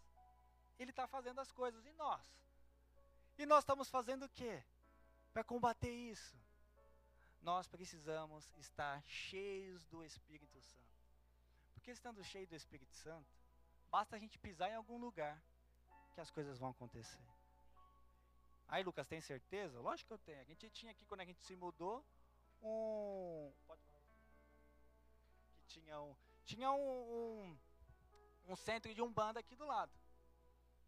Ele 0.79 0.91
está 0.91 1.07
fazendo 1.07 1.41
as 1.41 1.51
coisas 1.53 1.87
e 1.87 1.93
nós? 1.93 2.27
E 3.39 3.47
nós 3.47 3.61
estamos 3.61 3.89
fazendo 3.89 4.25
o 4.25 4.29
quê? 4.29 4.63
Para 5.33 5.45
combater 5.45 5.91
isso. 5.91 6.37
Nós 7.41 7.69
precisamos 7.69 8.51
estar 8.57 9.03
cheios 9.05 9.87
do 9.87 10.05
Espírito 10.05 10.61
Santo. 10.61 10.98
Porque 11.79 11.93
estando 11.93 12.25
cheio 12.25 12.47
do 12.49 12.57
Espírito 12.57 12.93
Santo, 12.97 13.31
basta 13.89 14.17
a 14.17 14.19
gente 14.19 14.37
pisar 14.37 14.69
em 14.69 14.75
algum 14.75 14.99
lugar 14.99 15.41
que 16.13 16.21
as 16.21 16.29
coisas 16.29 16.59
vão 16.59 16.71
acontecer. 16.71 17.23
Aí, 18.67 18.83
Lucas, 18.83 19.07
tem 19.07 19.21
certeza? 19.21 19.81
Lógico 19.81 20.09
que 20.09 20.15
eu 20.15 20.19
tenho. 20.19 20.41
A 20.41 20.45
gente 20.45 20.69
tinha 20.71 20.91
aqui, 20.91 21.07
quando 21.07 21.21
a 21.21 21.25
gente 21.25 21.41
se 21.41 21.55
mudou, 21.55 22.05
um. 22.61 23.53
Que 25.57 25.67
tinha 25.69 26.01
um. 26.01 26.17
Tinha 26.45 26.73
um, 26.73 27.47
um, 27.47 27.59
um 28.49 28.57
centro 28.57 28.93
de 28.93 29.01
umbanda 29.01 29.39
aqui 29.39 29.55
do 29.55 29.65
lado. 29.65 29.93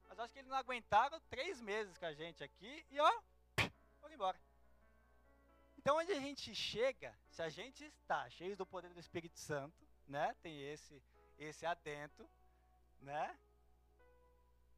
Mas 0.08 0.18
acho 0.18 0.32
que 0.32 0.40
eles 0.40 0.50
não 0.50 0.56
aguentaram 0.56 1.20
três 1.30 1.60
meses 1.60 1.96
com 1.96 2.06
a 2.06 2.12
gente 2.12 2.42
aqui 2.42 2.84
e 2.90 2.98
ó, 2.98 3.22
foram 4.00 4.12
embora. 4.12 4.40
Então, 5.78 5.96
onde 5.98 6.10
a 6.12 6.20
gente 6.20 6.52
chega, 6.52 7.16
se 7.28 7.40
a 7.40 7.48
gente 7.48 7.84
está 7.84 8.28
cheio 8.28 8.56
do 8.56 8.66
poder 8.66 8.92
do 8.92 8.98
Espírito 8.98 9.38
Santo, 9.38 9.89
né? 10.10 10.34
Tem 10.42 10.60
esse 10.60 11.02
esse 11.38 11.64
adento, 11.64 12.28
né? 13.00 13.34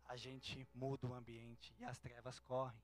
A 0.07 0.17
gente 0.17 0.69
muda 0.73 1.09
o 1.09 1.15
ambiente 1.15 1.75
e 1.79 1.85
as 1.85 1.99
trevas 1.99 2.39
correm. 2.39 2.81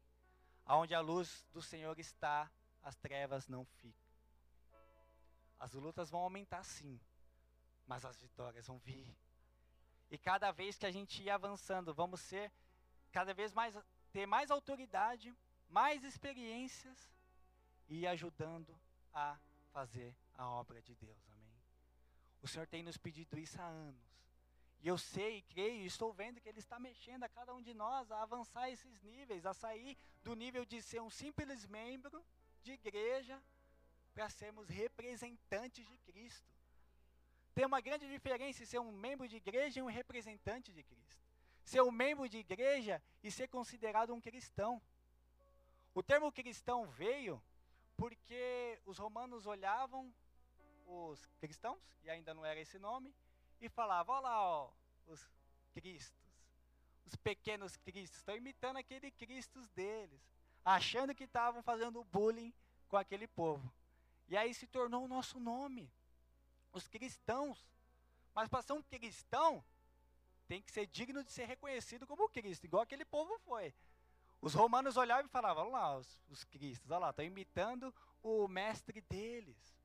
Aonde 0.65 0.95
a 0.95 1.01
luz 1.01 1.47
do 1.53 1.63
Senhor 1.63 1.97
está, 2.01 2.51
as 2.83 2.97
trevas 2.97 3.47
não 3.47 3.65
ficam. 3.65 4.09
As 5.59 5.75
lutas 5.75 6.11
vão 6.11 6.21
aumentar 6.21 6.65
sim, 6.65 7.01
mas 7.87 8.05
as 8.05 8.17
vitórias 8.17 8.67
vão 8.67 8.79
vir. 8.79 9.17
E 10.11 10.19
cada 10.19 10.51
vez 10.51 10.77
que 10.77 10.87
a 10.87 10.91
gente 10.91 11.23
ir 11.23 11.31
avançando, 11.31 11.95
vamos 11.95 12.21
ser 12.21 12.51
cada 13.13 13.33
vez 13.33 13.53
mais 13.53 13.77
ter 14.11 14.27
mais 14.27 14.51
autoridade, 14.51 15.37
mais 15.69 16.03
experiências 16.03 17.13
e 17.89 18.07
ajudando 18.07 18.75
a 19.13 19.39
fazer 19.73 20.17
a 20.35 20.49
obra 20.49 20.81
de 20.83 20.95
Deus. 20.95 21.29
O 22.43 22.49
Senhor 22.49 22.67
tem 22.67 22.83
nos 22.83 22.97
pedido 22.97 23.39
isso 23.39 23.61
há 23.61 23.67
anos. 23.67 24.09
E 24.81 24.87
eu 24.87 24.97
sei, 24.97 25.43
creio, 25.43 25.85
estou 25.87 26.13
vendo 26.13 26.41
que 26.41 26.49
Ele 26.49 26.61
está 26.61 26.79
mexendo 26.79 27.25
a 27.25 27.29
cada 27.29 27.53
um 27.53 27.61
de 27.61 27.75
nós 27.75 28.11
a 28.13 28.23
avançar 28.23 28.71
esses 28.71 29.03
níveis, 29.03 29.45
a 29.45 29.53
sair 29.53 29.97
do 30.23 30.35
nível 30.35 30.65
de 30.65 30.81
ser 30.81 31.01
um 31.01 31.11
simples 31.11 31.67
membro 31.67 32.25
de 32.63 32.73
igreja, 32.73 33.43
para 34.15 34.29
sermos 34.29 34.69
representantes 34.69 35.87
de 35.87 35.97
Cristo. 35.99 36.53
Tem 37.55 37.67
uma 37.67 37.81
grande 37.81 38.09
diferença 38.09 38.63
em 38.63 38.67
ser 38.67 38.79
um 38.79 38.93
membro 38.93 39.27
de 39.29 39.37
igreja 39.37 39.81
e 39.81 39.83
um 39.83 39.87
representante 39.87 40.73
de 40.73 40.83
Cristo. 40.83 41.25
Ser 41.65 41.83
um 41.83 41.91
membro 41.91 42.29
de 42.29 42.39
igreja 42.39 43.03
e 43.23 43.31
ser 43.31 43.49
considerado 43.49 44.15
um 44.15 44.21
cristão. 44.21 44.81
O 45.93 46.03
termo 46.03 46.31
cristão 46.33 46.87
veio 46.87 47.43
porque 47.97 48.81
os 48.87 48.99
romanos 48.99 49.45
olhavam 49.45 50.15
os 50.89 51.25
cristãos, 51.39 51.79
e 52.03 52.11
ainda 52.11 52.33
não 52.33 52.45
era 52.45 52.59
esse 52.59 52.79
nome, 52.79 53.15
e 53.61 53.69
falavam: 53.69 54.17
olha 54.17 54.23
lá, 54.23 54.43
ó, 54.43 54.71
os 55.07 55.29
cristos, 55.73 56.27
os 57.05 57.15
pequenos 57.17 57.77
cristos, 57.77 58.19
estão 58.19 58.37
imitando 58.37 58.79
aquele 58.79 59.11
cristos 59.11 59.69
deles, 59.71 60.21
achando 60.65 61.15
que 61.15 61.25
estavam 61.25 61.63
fazendo 61.63 62.03
bullying 62.05 62.53
com 62.89 62.97
aquele 62.97 63.27
povo. 63.29 63.73
E 64.29 64.37
aí 64.37 64.53
se 64.53 64.67
tornou 64.67 65.05
o 65.05 65.09
nosso 65.09 65.39
nome, 65.39 65.91
os 66.73 66.89
cristãos. 66.89 67.67
Mas 68.35 68.49
para 68.49 68.63
ser 68.63 68.73
um 68.73 68.83
cristão, 68.83 69.65
tem 70.47 70.63
que 70.63 70.71
ser 70.71 70.87
digno 70.87 71.25
de 71.25 71.33
ser 71.33 71.47
reconhecido 71.47 72.07
como 72.07 72.29
Cristo, 72.29 72.65
igual 72.65 72.83
aquele 72.83 73.05
povo 73.05 73.39
foi. 73.41 73.75
Os 74.41 74.55
romanos 74.55 74.97
olhavam 74.97 75.27
e 75.27 75.29
falavam, 75.29 75.65
olha 75.65 75.73
lá, 75.73 75.97
os, 75.97 76.23
os 76.29 76.45
cristos, 76.45 76.91
olha 76.91 77.01
lá, 77.01 77.11
estão 77.11 77.25
imitando 77.25 77.93
o 78.23 78.47
mestre 78.47 79.01
deles. 79.03 79.78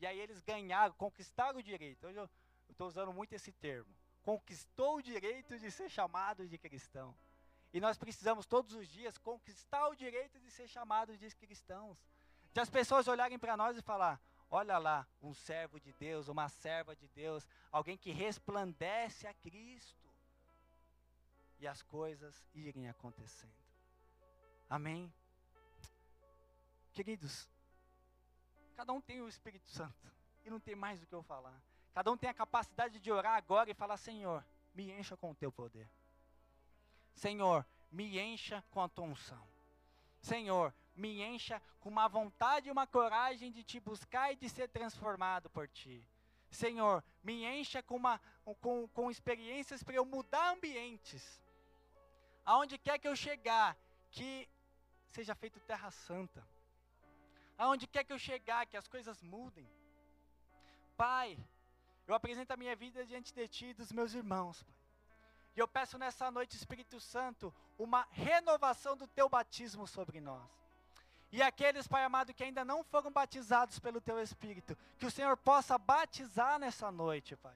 E 0.00 0.06
aí 0.06 0.18
eles 0.18 0.40
ganharam, 0.40 0.94
conquistaram 0.94 1.58
o 1.58 1.62
direito. 1.62 2.06
Hoje 2.06 2.18
eu 2.18 2.28
estou 2.68 2.86
usando 2.86 3.12
muito 3.12 3.32
esse 3.32 3.52
termo. 3.52 3.92
Conquistou 4.22 4.96
o 4.96 5.02
direito 5.02 5.58
de 5.58 5.70
ser 5.70 5.88
chamado 5.88 6.46
de 6.46 6.58
cristão. 6.58 7.14
E 7.72 7.80
nós 7.80 7.98
precisamos 7.98 8.46
todos 8.46 8.72
os 8.74 8.88
dias 8.88 9.18
conquistar 9.18 9.88
o 9.88 9.94
direito 9.94 10.38
de 10.38 10.50
ser 10.50 10.68
chamados 10.68 11.18
de 11.18 11.28
cristãos. 11.36 11.98
De 12.52 12.60
as 12.60 12.70
pessoas 12.70 13.08
olharem 13.08 13.38
para 13.38 13.56
nós 13.56 13.76
e 13.76 13.82
falar: 13.82 14.20
olha 14.50 14.78
lá, 14.78 15.06
um 15.20 15.34
servo 15.34 15.80
de 15.80 15.92
Deus, 15.94 16.28
uma 16.28 16.48
serva 16.48 16.94
de 16.94 17.08
Deus, 17.08 17.46
alguém 17.72 17.96
que 17.96 18.12
resplandece 18.12 19.26
a 19.26 19.34
Cristo. 19.34 20.04
E 21.58 21.66
as 21.66 21.82
coisas 21.82 22.44
irem 22.54 22.88
acontecendo. 22.88 23.52
Amém? 24.68 25.12
Queridos, 26.92 27.48
cada 28.74 28.92
um 28.92 29.00
tem 29.00 29.22
o 29.22 29.28
Espírito 29.28 29.68
Santo 29.68 30.12
e 30.44 30.50
não 30.50 30.60
tem 30.60 30.74
mais 30.74 31.02
o 31.02 31.06
que 31.06 31.14
eu 31.14 31.22
falar. 31.22 31.60
Cada 31.92 32.10
um 32.10 32.16
tem 32.16 32.28
a 32.28 32.34
capacidade 32.34 32.98
de 33.00 33.10
orar 33.10 33.36
agora 33.36 33.70
e 33.70 33.74
falar: 33.74 33.96
Senhor, 33.96 34.44
me 34.74 34.90
encha 34.90 35.16
com 35.16 35.30
o 35.30 35.34
teu 35.34 35.50
poder. 35.52 35.88
Senhor, 37.14 37.64
me 37.90 38.18
encha 38.18 38.62
com 38.70 38.82
a 38.82 38.88
tua 38.88 39.04
unção. 39.04 39.46
Senhor, 40.20 40.74
me 40.96 41.22
encha 41.22 41.62
com 41.80 41.88
uma 41.88 42.08
vontade 42.08 42.68
e 42.68 42.72
uma 42.72 42.86
coragem 42.86 43.52
de 43.52 43.62
te 43.62 43.78
buscar 43.78 44.32
e 44.32 44.36
de 44.36 44.48
ser 44.48 44.68
transformado 44.68 45.48
por 45.50 45.68
ti. 45.68 46.06
Senhor, 46.50 47.04
me 47.22 47.44
encha 47.44 47.82
com, 47.82 47.96
uma, 47.96 48.20
com, 48.60 48.88
com 48.88 49.10
experiências 49.10 49.82
para 49.82 49.94
eu 49.94 50.04
mudar 50.04 50.52
ambientes. 50.52 51.40
Aonde 52.44 52.78
quer 52.78 52.98
que 52.98 53.08
eu 53.08 53.16
chegar, 53.16 53.76
que 54.10 54.48
seja 55.06 55.34
feito 55.34 55.60
terra 55.60 55.90
santa. 55.90 56.46
Aonde 57.56 57.86
quer 57.86 58.04
que 58.04 58.12
eu 58.12 58.18
chegar, 58.18 58.66
que 58.66 58.76
as 58.76 58.88
coisas 58.88 59.22
mudem. 59.22 59.68
Pai, 60.96 61.38
eu 62.06 62.14
apresento 62.14 62.52
a 62.52 62.56
minha 62.56 62.74
vida 62.76 63.04
diante 63.04 63.32
de 63.32 63.48
Ti 63.48 63.66
e 63.66 63.74
dos 63.74 63.92
meus 63.92 64.14
irmãos, 64.14 64.62
Pai. 64.62 64.74
E 65.56 65.60
eu 65.60 65.68
peço 65.68 65.96
nessa 65.98 66.30
noite, 66.30 66.56
Espírito 66.56 66.98
Santo, 66.98 67.54
uma 67.78 68.06
renovação 68.10 68.96
do 68.96 69.06
Teu 69.06 69.28
batismo 69.28 69.86
sobre 69.86 70.20
nós. 70.20 70.50
E 71.30 71.42
aqueles, 71.42 71.86
Pai 71.86 72.04
amado, 72.04 72.34
que 72.34 72.44
ainda 72.44 72.64
não 72.64 72.82
foram 72.82 73.10
batizados 73.10 73.78
pelo 73.78 74.00
Teu 74.00 74.20
Espírito, 74.20 74.76
que 74.98 75.06
o 75.06 75.10
Senhor 75.10 75.36
possa 75.36 75.78
batizar 75.78 76.58
nessa 76.58 76.90
noite, 76.90 77.36
Pai 77.36 77.54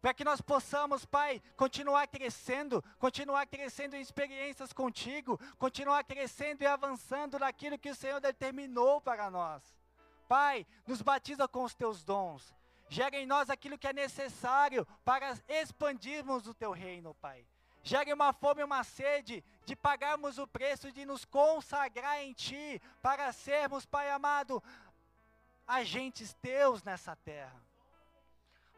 para 0.00 0.14
que 0.14 0.24
nós 0.24 0.40
possamos, 0.40 1.04
Pai, 1.04 1.42
continuar 1.56 2.06
crescendo, 2.06 2.82
continuar 2.98 3.46
crescendo 3.46 3.96
em 3.96 4.00
experiências 4.00 4.72
contigo, 4.72 5.38
continuar 5.58 6.04
crescendo 6.04 6.62
e 6.62 6.66
avançando 6.66 7.38
naquilo 7.38 7.78
que 7.78 7.90
o 7.90 7.94
Senhor 7.94 8.20
determinou 8.20 9.00
para 9.00 9.30
nós. 9.30 9.62
Pai, 10.28 10.66
nos 10.86 11.02
batiza 11.02 11.48
com 11.48 11.64
os 11.64 11.74
teus 11.74 12.04
dons, 12.04 12.54
gera 12.88 13.16
em 13.16 13.26
nós 13.26 13.50
aquilo 13.50 13.78
que 13.78 13.88
é 13.88 13.92
necessário 13.92 14.86
para 15.04 15.36
expandirmos 15.48 16.46
o 16.46 16.54
teu 16.54 16.70
reino, 16.70 17.14
Pai. 17.14 17.44
Gere 17.82 18.12
uma 18.12 18.32
fome 18.32 18.60
e 18.60 18.64
uma 18.64 18.84
sede 18.84 19.42
de 19.64 19.74
pagarmos 19.74 20.38
o 20.38 20.46
preço 20.46 20.92
de 20.92 21.06
nos 21.06 21.24
consagrar 21.24 22.22
em 22.22 22.32
Ti, 22.34 22.80
para 23.00 23.32
sermos, 23.32 23.86
Pai 23.86 24.10
amado, 24.10 24.62
agentes 25.66 26.34
teus 26.34 26.82
nessa 26.82 27.16
terra. 27.16 27.67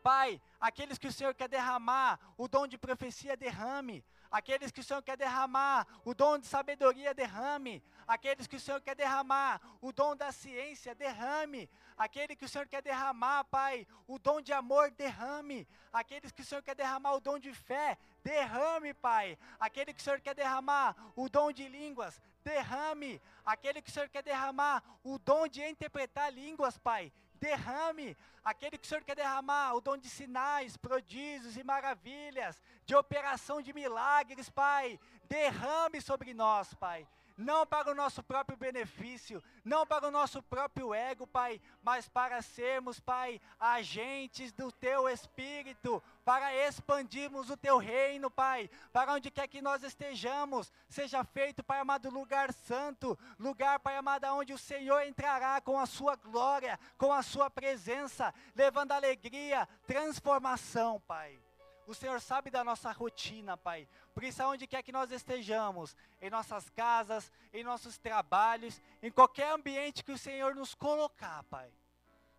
Pai, 0.02 0.40
aqueles 0.60 0.98
que 0.98 1.08
o 1.08 1.12
Senhor 1.12 1.34
quer 1.34 1.48
derramar, 1.48 2.18
o 2.36 2.48
dom 2.48 2.66
de 2.66 2.78
profecia 2.78 3.36
derrame. 3.36 4.04
Aqueles 4.30 4.70
que 4.70 4.80
o 4.80 4.84
Senhor 4.84 5.02
quer 5.02 5.16
derramar, 5.16 5.86
o 6.04 6.14
dom 6.14 6.38
de 6.38 6.46
sabedoria 6.46 7.12
derrame. 7.12 7.82
Aqueles 8.06 8.46
que 8.46 8.56
o 8.56 8.60
Senhor 8.60 8.80
quer 8.80 8.94
derramar, 8.94 9.60
o 9.80 9.92
dom 9.92 10.14
da 10.14 10.30
ciência 10.30 10.94
derrame. 10.94 11.68
Aquele 11.96 12.36
que 12.36 12.44
o 12.44 12.48
Senhor 12.48 12.68
quer 12.68 12.80
derramar, 12.80 13.44
Pai, 13.44 13.86
o 14.06 14.20
dom 14.20 14.40
de 14.40 14.52
amor 14.52 14.92
derrame. 14.92 15.66
Aqueles 15.92 16.30
que 16.30 16.42
o 16.42 16.44
Senhor 16.44 16.62
quer 16.62 16.76
derramar 16.76 17.14
o 17.14 17.20
dom 17.20 17.40
de 17.40 17.52
fé, 17.52 17.98
derrame, 18.22 18.94
Pai. 18.94 19.36
Aquele 19.58 19.92
que 19.92 20.00
o 20.00 20.02
Senhor 20.04 20.20
quer 20.20 20.34
derramar 20.34 20.94
o 21.16 21.28
dom 21.28 21.50
de 21.50 21.66
línguas, 21.68 22.20
derrame. 22.44 23.20
Aquele 23.44 23.82
que 23.82 23.90
o 23.90 23.92
Senhor 23.92 24.08
quer 24.08 24.22
derramar 24.22 24.80
o 25.02 25.18
dom 25.18 25.48
de 25.48 25.66
interpretar 25.66 26.32
línguas, 26.32 26.78
Pai, 26.78 27.12
derrame. 27.40 28.16
Aquele 28.44 28.78
que 28.78 28.84
o 28.84 28.88
Senhor 28.88 29.02
quer 29.02 29.16
derramar, 29.16 29.74
o 29.74 29.80
dom 29.80 29.96
de 29.96 30.08
sinais, 30.08 30.76
prodígios 30.76 31.56
e 31.56 31.64
maravilhas, 31.64 32.62
de 32.86 32.94
operação 32.94 33.60
de 33.60 33.72
milagres, 33.72 34.48
Pai, 34.48 34.98
derrame 35.24 36.00
sobre 36.00 36.32
nós, 36.32 36.72
Pai 36.74 37.06
não 37.40 37.66
para 37.66 37.90
o 37.90 37.94
nosso 37.94 38.22
próprio 38.22 38.56
benefício, 38.56 39.42
não 39.64 39.86
para 39.86 40.06
o 40.06 40.10
nosso 40.10 40.42
próprio 40.42 40.92
ego, 40.94 41.26
Pai, 41.26 41.60
mas 41.82 42.08
para 42.08 42.42
sermos, 42.42 43.00
Pai, 43.00 43.40
agentes 43.58 44.52
do 44.52 44.70
Teu 44.70 45.08
Espírito, 45.08 46.02
para 46.24 46.54
expandirmos 46.54 47.50
o 47.50 47.56
Teu 47.56 47.78
reino, 47.78 48.30
Pai, 48.30 48.70
para 48.92 49.14
onde 49.14 49.30
quer 49.30 49.48
que 49.48 49.62
nós 49.62 49.82
estejamos, 49.82 50.70
seja 50.88 51.24
feito, 51.24 51.64
Pai 51.64 51.80
amado, 51.80 52.10
lugar 52.10 52.52
santo, 52.52 53.18
lugar, 53.38 53.80
Pai 53.80 53.96
amado, 53.96 54.26
onde 54.26 54.52
o 54.52 54.58
Senhor 54.58 55.02
entrará 55.02 55.60
com 55.60 55.78
a 55.78 55.86
Sua 55.86 56.16
glória, 56.16 56.78
com 56.98 57.12
a 57.12 57.22
Sua 57.22 57.50
presença, 57.50 58.34
levando 58.54 58.92
alegria, 58.92 59.66
transformação, 59.86 61.00
Pai. 61.00 61.49
O 61.90 61.94
Senhor 61.94 62.20
sabe 62.20 62.52
da 62.52 62.62
nossa 62.62 62.92
rotina, 62.92 63.56
Pai. 63.56 63.88
Por 64.14 64.22
isso, 64.22 64.40
aonde 64.40 64.64
quer 64.64 64.80
que 64.80 64.92
nós 64.92 65.10
estejamos, 65.10 65.96
em 66.22 66.30
nossas 66.30 66.70
casas, 66.70 67.32
em 67.52 67.64
nossos 67.64 67.98
trabalhos, 67.98 68.80
em 69.02 69.10
qualquer 69.10 69.50
ambiente 69.50 70.04
que 70.04 70.12
o 70.12 70.16
Senhor 70.16 70.54
nos 70.54 70.72
colocar, 70.72 71.42
Pai, 71.50 71.68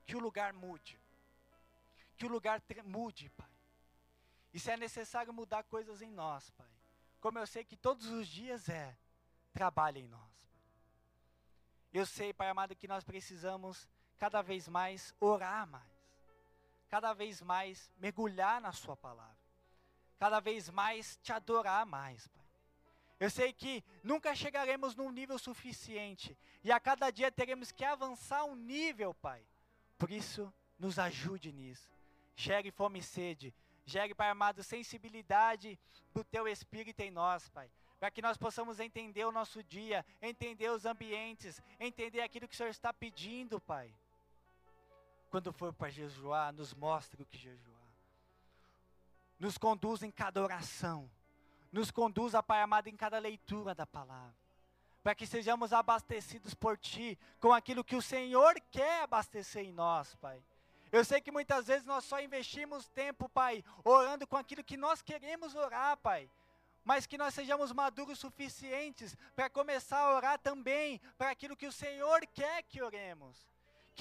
que 0.06 0.16
o 0.16 0.22
lugar 0.22 0.54
mude. 0.54 0.98
Que 2.16 2.26
o 2.26 2.30
lugar 2.30 2.64
mude, 2.86 3.30
Pai. 3.32 3.52
E 4.54 4.60
se 4.60 4.72
é 4.72 4.78
necessário 4.78 5.34
mudar 5.34 5.66
coisas 5.66 6.02
em 6.02 6.14
nós, 6.14 6.50
Pai, 6.52 6.72
como 7.20 7.38
eu 7.38 7.46
sei 7.46 7.66
que 7.66 7.76
todos 7.76 8.08
os 8.08 8.30
dias 8.30 8.70
é, 8.70 8.96
trabalhe 9.52 10.00
em 10.00 10.08
nós. 10.08 10.50
Eu 11.92 12.06
sei, 12.06 12.32
Pai 12.32 12.48
amado, 12.48 12.74
que 12.74 12.88
nós 12.88 13.04
precisamos 13.04 13.86
cada 14.18 14.42
vez 14.42 14.70
mais 14.70 15.14
orar 15.20 15.68
mais, 15.68 15.92
cada 16.88 17.12
vez 17.12 17.42
mais 17.42 17.92
mergulhar 17.98 18.62
na 18.62 18.72
Sua 18.72 18.96
palavra 18.96 19.41
cada 20.22 20.40
vez 20.40 20.70
mais 20.70 21.18
te 21.24 21.34
adorar 21.34 21.84
mais, 21.84 22.28
Pai. 22.28 22.46
Eu 23.20 23.28
sei 23.28 23.52
que 23.52 23.84
nunca 24.04 24.36
chegaremos 24.36 24.96
num 24.96 25.10
nível 25.10 25.40
suficiente 25.40 26.38
e 26.64 26.72
a 26.72 26.80
cada 26.80 27.10
dia 27.10 27.32
teremos 27.32 27.72
que 27.72 27.84
avançar 27.84 28.44
um 28.44 28.56
nível, 28.56 29.16
Pai. 29.16 29.44
Por 29.98 30.12
isso, 30.12 30.54
nos 30.78 31.00
ajude 31.00 31.52
nisso. 31.52 31.90
Gere 32.36 32.70
fome 32.70 33.00
e 33.00 33.02
sede. 33.02 33.52
Gere, 33.84 34.14
Pai 34.14 34.30
amado, 34.30 34.62
sensibilidade 34.62 35.80
do 36.14 36.24
Teu 36.24 36.48
Espírito 36.48 37.00
em 37.00 37.10
nós, 37.10 37.50
Pai. 37.50 37.72
Para 38.00 38.12
que 38.12 38.22
nós 38.22 38.38
possamos 38.38 38.80
entender 38.80 39.26
o 39.26 39.32
nosso 39.32 39.64
dia, 39.64 40.06
entender 40.22 40.70
os 40.70 40.86
ambientes, 40.86 41.60
entender 41.80 42.22
aquilo 42.22 42.48
que 42.48 42.54
o 42.54 42.58
Senhor 42.58 42.70
está 42.70 42.94
pedindo, 42.94 43.60
Pai. 43.60 43.92
Quando 45.32 45.52
for 45.52 45.74
para 45.74 45.90
jejuar, 45.90 46.54
nos 46.54 46.76
mostre 46.76 47.24
o 47.24 47.26
que 47.26 47.40
jejuar 47.40 47.71
nos 49.42 49.58
conduz 49.58 50.04
em 50.04 50.12
cada 50.12 50.40
oração, 50.40 51.10
nos 51.72 51.90
conduz, 51.90 52.34
Pai 52.46 52.62
amado, 52.62 52.88
em 52.90 52.96
cada 52.96 53.18
leitura 53.18 53.74
da 53.74 53.88
palavra, 53.88 54.36
para 55.02 55.16
que 55.16 55.26
sejamos 55.26 55.74
abastecidos 55.74 56.54
por 56.54 56.78
Ti, 56.78 57.18
com 57.40 57.52
aquilo 57.52 57.84
que 57.84 57.96
o 57.96 58.04
Senhor 58.04 58.54
quer 58.70 59.02
abastecer 59.02 59.66
em 59.66 59.72
nós, 59.72 60.14
Pai. 60.14 60.44
Eu 60.92 61.04
sei 61.04 61.20
que 61.20 61.32
muitas 61.32 61.66
vezes 61.66 61.88
nós 61.88 62.06
só 62.06 62.22
investimos 62.22 62.88
tempo, 62.90 63.28
Pai, 63.28 63.64
orando 63.84 64.28
com 64.28 64.38
aquilo 64.38 64.64
que 64.64 64.78
nós 64.78 65.02
queremos 65.02 65.56
orar, 65.56 65.98
Pai. 65.98 66.30
Mas 66.84 67.08
que 67.08 67.18
nós 67.18 67.34
sejamos 67.34 67.72
maduros 67.72 68.20
suficientes 68.20 69.18
para 69.36 69.50
começar 69.50 70.02
a 70.02 70.16
orar 70.16 70.38
também 70.38 71.02
para 71.18 71.32
aquilo 71.32 71.58
que 71.58 71.66
o 71.66 71.72
Senhor 71.72 72.28
quer 72.28 72.62
que 72.64 72.82
oremos 72.82 73.51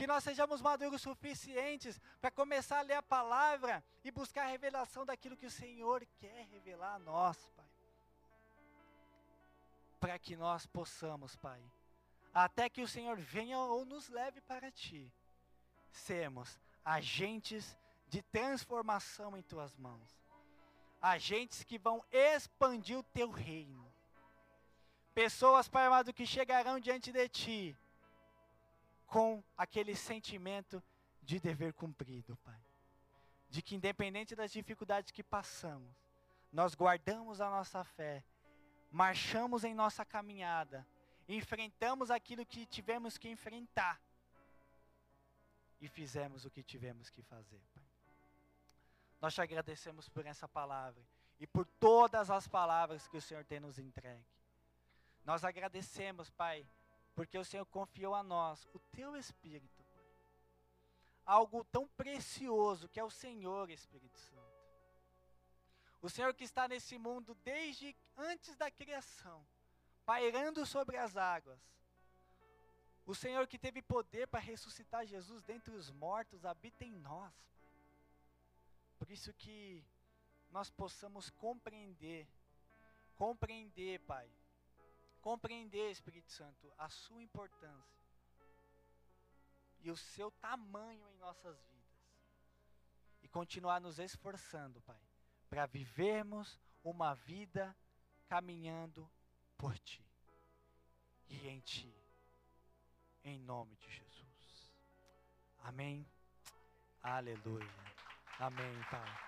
Que 0.00 0.06
nós 0.06 0.24
sejamos 0.24 0.62
maduros 0.62 1.02
suficientes 1.02 2.00
para 2.22 2.30
começar 2.30 2.78
a 2.78 2.82
ler 2.82 2.94
a 2.94 3.02
palavra 3.02 3.84
e 4.02 4.10
buscar 4.10 4.44
a 4.44 4.48
revelação 4.48 5.04
daquilo 5.04 5.36
que 5.36 5.44
o 5.44 5.50
Senhor 5.50 6.06
quer 6.18 6.46
revelar 6.46 6.94
a 6.94 6.98
nós, 6.98 7.36
Pai. 7.54 7.66
Para 10.00 10.18
que 10.18 10.34
nós 10.36 10.64
possamos, 10.64 11.36
Pai, 11.36 11.62
até 12.32 12.70
que 12.70 12.80
o 12.80 12.88
Senhor 12.88 13.18
venha 13.18 13.58
ou 13.58 13.84
nos 13.84 14.08
leve 14.08 14.40
para 14.40 14.70
Ti, 14.70 15.12
sermos 15.92 16.58
agentes 16.82 17.76
de 18.08 18.22
transformação 18.22 19.36
em 19.36 19.42
Tuas 19.42 19.76
mãos. 19.76 20.18
Agentes 21.02 21.62
que 21.62 21.76
vão 21.76 22.02
expandir 22.10 22.96
o 22.96 23.02
Teu 23.02 23.28
reino. 23.28 23.86
Pessoas, 25.12 25.68
Pai 25.68 25.84
amado, 25.84 26.14
que 26.14 26.24
chegarão 26.24 26.80
diante 26.80 27.12
de 27.12 27.28
Ti 27.28 27.76
com 29.10 29.42
aquele 29.58 29.96
sentimento 29.96 30.80
de 31.20 31.40
dever 31.40 31.72
cumprido, 31.74 32.36
Pai. 32.44 32.62
De 33.48 33.60
que, 33.60 33.74
independente 33.74 34.36
das 34.36 34.52
dificuldades 34.52 35.10
que 35.10 35.24
passamos, 35.24 35.92
nós 36.52 36.76
guardamos 36.76 37.40
a 37.40 37.50
nossa 37.50 37.82
fé, 37.82 38.24
marchamos 38.90 39.64
em 39.64 39.74
nossa 39.74 40.04
caminhada, 40.04 40.86
enfrentamos 41.28 42.08
aquilo 42.08 42.46
que 42.46 42.64
tivemos 42.64 43.18
que 43.18 43.28
enfrentar 43.28 44.00
e 45.80 45.88
fizemos 45.88 46.44
o 46.44 46.50
que 46.50 46.62
tivemos 46.62 47.10
que 47.10 47.20
fazer, 47.22 47.60
Pai. 47.74 47.82
Nós 49.20 49.34
te 49.34 49.40
agradecemos 49.40 50.08
por 50.08 50.24
essa 50.24 50.46
palavra 50.46 51.02
e 51.40 51.48
por 51.48 51.66
todas 51.66 52.30
as 52.30 52.46
palavras 52.46 53.08
que 53.08 53.16
o 53.16 53.20
Senhor 53.20 53.44
tem 53.44 53.58
nos 53.58 53.76
entregue. 53.76 54.24
Nós 55.24 55.44
agradecemos, 55.44 56.30
Pai, 56.30 56.64
porque 57.20 57.36
o 57.36 57.44
Senhor 57.44 57.66
confiou 57.66 58.14
a 58.14 58.22
nós 58.22 58.66
o 58.72 58.78
teu 58.78 59.14
Espírito, 59.14 59.84
Pai. 59.84 60.04
Algo 61.26 61.62
tão 61.64 61.86
precioso 61.86 62.88
que 62.88 62.98
é 62.98 63.04
o 63.04 63.10
Senhor, 63.10 63.68
Espírito 63.68 64.18
Santo. 64.18 64.56
O 66.00 66.08
Senhor 66.08 66.32
que 66.32 66.44
está 66.44 66.66
nesse 66.66 66.96
mundo 66.96 67.34
desde 67.44 67.94
antes 68.16 68.56
da 68.56 68.70
criação, 68.70 69.46
pairando 70.06 70.64
sobre 70.64 70.96
as 70.96 71.14
águas. 71.14 71.60
O 73.04 73.14
Senhor 73.14 73.46
que 73.46 73.58
teve 73.58 73.82
poder 73.82 74.26
para 74.26 74.40
ressuscitar 74.40 75.04
Jesus 75.04 75.42
dentre 75.42 75.74
os 75.74 75.90
mortos, 75.90 76.46
habita 76.46 76.86
em 76.86 76.92
nós. 76.92 77.34
Por 78.98 79.10
isso 79.10 79.30
que 79.34 79.84
nós 80.50 80.70
possamos 80.70 81.28
compreender, 81.28 82.26
compreender, 83.14 84.00
Pai, 84.06 84.26
compreender, 85.20 85.90
Espírito 85.90 86.30
Santo, 86.30 86.72
a 86.78 86.88
sua 86.88 87.22
importância 87.22 88.00
e 89.80 89.90
o 89.90 89.96
seu 89.96 90.30
tamanho 90.32 91.08
em 91.08 91.16
nossas 91.18 91.56
vidas. 91.62 91.80
E 93.22 93.28
continuar 93.28 93.80
nos 93.80 93.98
esforçando, 93.98 94.80
Pai, 94.82 95.00
para 95.48 95.66
vivermos 95.66 96.58
uma 96.82 97.14
vida 97.14 97.76
caminhando 98.28 99.10
por 99.56 99.78
Ti 99.78 100.04
e 101.28 101.48
em 101.48 101.60
Ti, 101.60 101.94
em 103.22 103.38
nome 103.38 103.76
de 103.76 103.90
Jesus. 103.90 104.72
Amém. 105.62 106.06
Aleluia. 107.02 107.68
Amém, 108.38 108.82
Pai. 108.90 109.18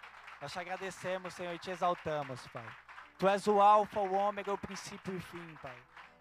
Nós 0.41 0.53
te 0.53 0.59
agradecemos, 0.59 1.35
Senhor, 1.35 1.55
e 1.55 1.59
te 1.59 1.71
exaltamos, 1.71 2.47
Pai. 2.49 2.92
Tu 3.23 3.29
és 3.29 3.47
o 3.47 3.61
Alfa, 3.61 4.01
o 4.01 4.15
Ômega, 4.15 4.53
o 4.53 4.59
princípio 4.59 5.15
e 5.15 5.17
o 5.17 5.21
fim, 5.21 5.55
Pai. 5.63 5.77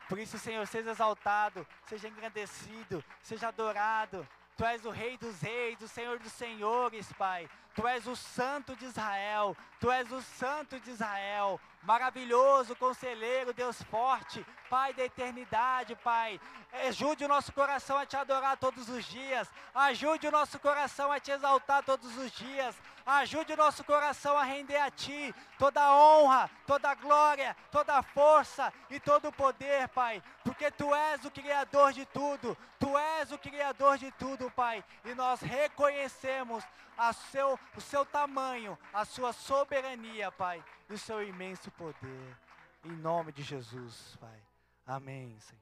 Por 0.07 0.19
isso, 0.19 0.37
Senhor, 0.37 0.67
seja 0.67 0.91
exaltado, 0.91 1.65
seja 1.87 2.07
engrandecido, 2.07 3.03
seja 3.23 3.47
adorado. 3.47 4.27
Tu 4.55 4.63
és 4.63 4.85
o 4.85 4.91
Rei 4.91 5.17
dos 5.17 5.41
Reis, 5.41 5.81
o 5.81 5.87
Senhor 5.87 6.19
dos 6.19 6.31
Senhores, 6.31 7.11
Pai. 7.13 7.49
Tu 7.73 7.87
és 7.87 8.05
o 8.05 8.15
Santo 8.15 8.75
de 8.75 8.85
Israel, 8.85 9.55
Tu 9.79 9.89
és 9.89 10.11
o 10.11 10.21
Santo 10.21 10.79
de 10.79 10.91
Israel, 10.91 11.59
maravilhoso, 11.83 12.75
conselheiro, 12.75 13.53
Deus 13.53 13.81
forte, 13.83 14.45
Pai 14.69 14.93
da 14.93 15.03
eternidade, 15.03 15.95
Pai. 15.95 16.39
Ajude 16.87 17.25
o 17.25 17.27
nosso 17.27 17.51
coração 17.51 17.97
a 17.97 18.05
te 18.05 18.15
adorar 18.15 18.57
todos 18.57 18.87
os 18.89 19.05
dias, 19.05 19.49
ajude 19.73 20.27
o 20.27 20.31
nosso 20.31 20.59
coração 20.59 21.11
a 21.11 21.19
te 21.19 21.31
exaltar 21.31 21.83
todos 21.83 22.17
os 22.17 22.31
dias, 22.31 22.75
ajude 23.05 23.53
o 23.53 23.57
nosso 23.57 23.83
coração 23.83 24.37
a 24.37 24.43
render 24.43 24.77
a 24.77 24.91
Ti 24.91 25.33
toda 25.57 25.93
honra, 25.93 26.49
toda 26.65 26.93
glória, 26.95 27.55
toda 27.71 28.01
força 28.01 28.71
e 28.89 28.99
todo 28.99 29.31
poder, 29.31 29.87
Pai, 29.89 30.21
porque 30.43 30.71
Tu 30.71 30.93
és 30.93 31.25
o 31.25 31.31
Criador 31.31 31.93
de 31.93 32.05
tudo, 32.05 32.57
Tu 32.79 32.97
és 32.97 33.31
o 33.31 33.37
Criador 33.37 33.97
de 33.97 34.11
tudo, 34.11 34.51
Pai, 34.51 34.83
e 35.03 35.13
nós 35.13 35.41
reconhecemos 35.41 36.63
a 37.01 37.13
seu, 37.13 37.59
o 37.75 37.81
Seu 37.81 38.05
tamanho, 38.05 38.77
a 38.93 39.03
Sua 39.03 39.33
soberania, 39.33 40.31
Pai, 40.31 40.63
e 40.87 40.93
o 40.93 40.99
Seu 40.99 41.23
imenso 41.23 41.71
poder, 41.71 42.37
em 42.85 42.91
nome 42.91 43.31
de 43.31 43.41
Jesus, 43.41 44.15
Pai. 44.19 44.39
Amém, 44.85 45.39
Senhor. 45.39 45.61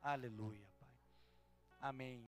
Aleluia, 0.00 0.68
Pai. 0.78 0.88
Amém. 1.80 2.20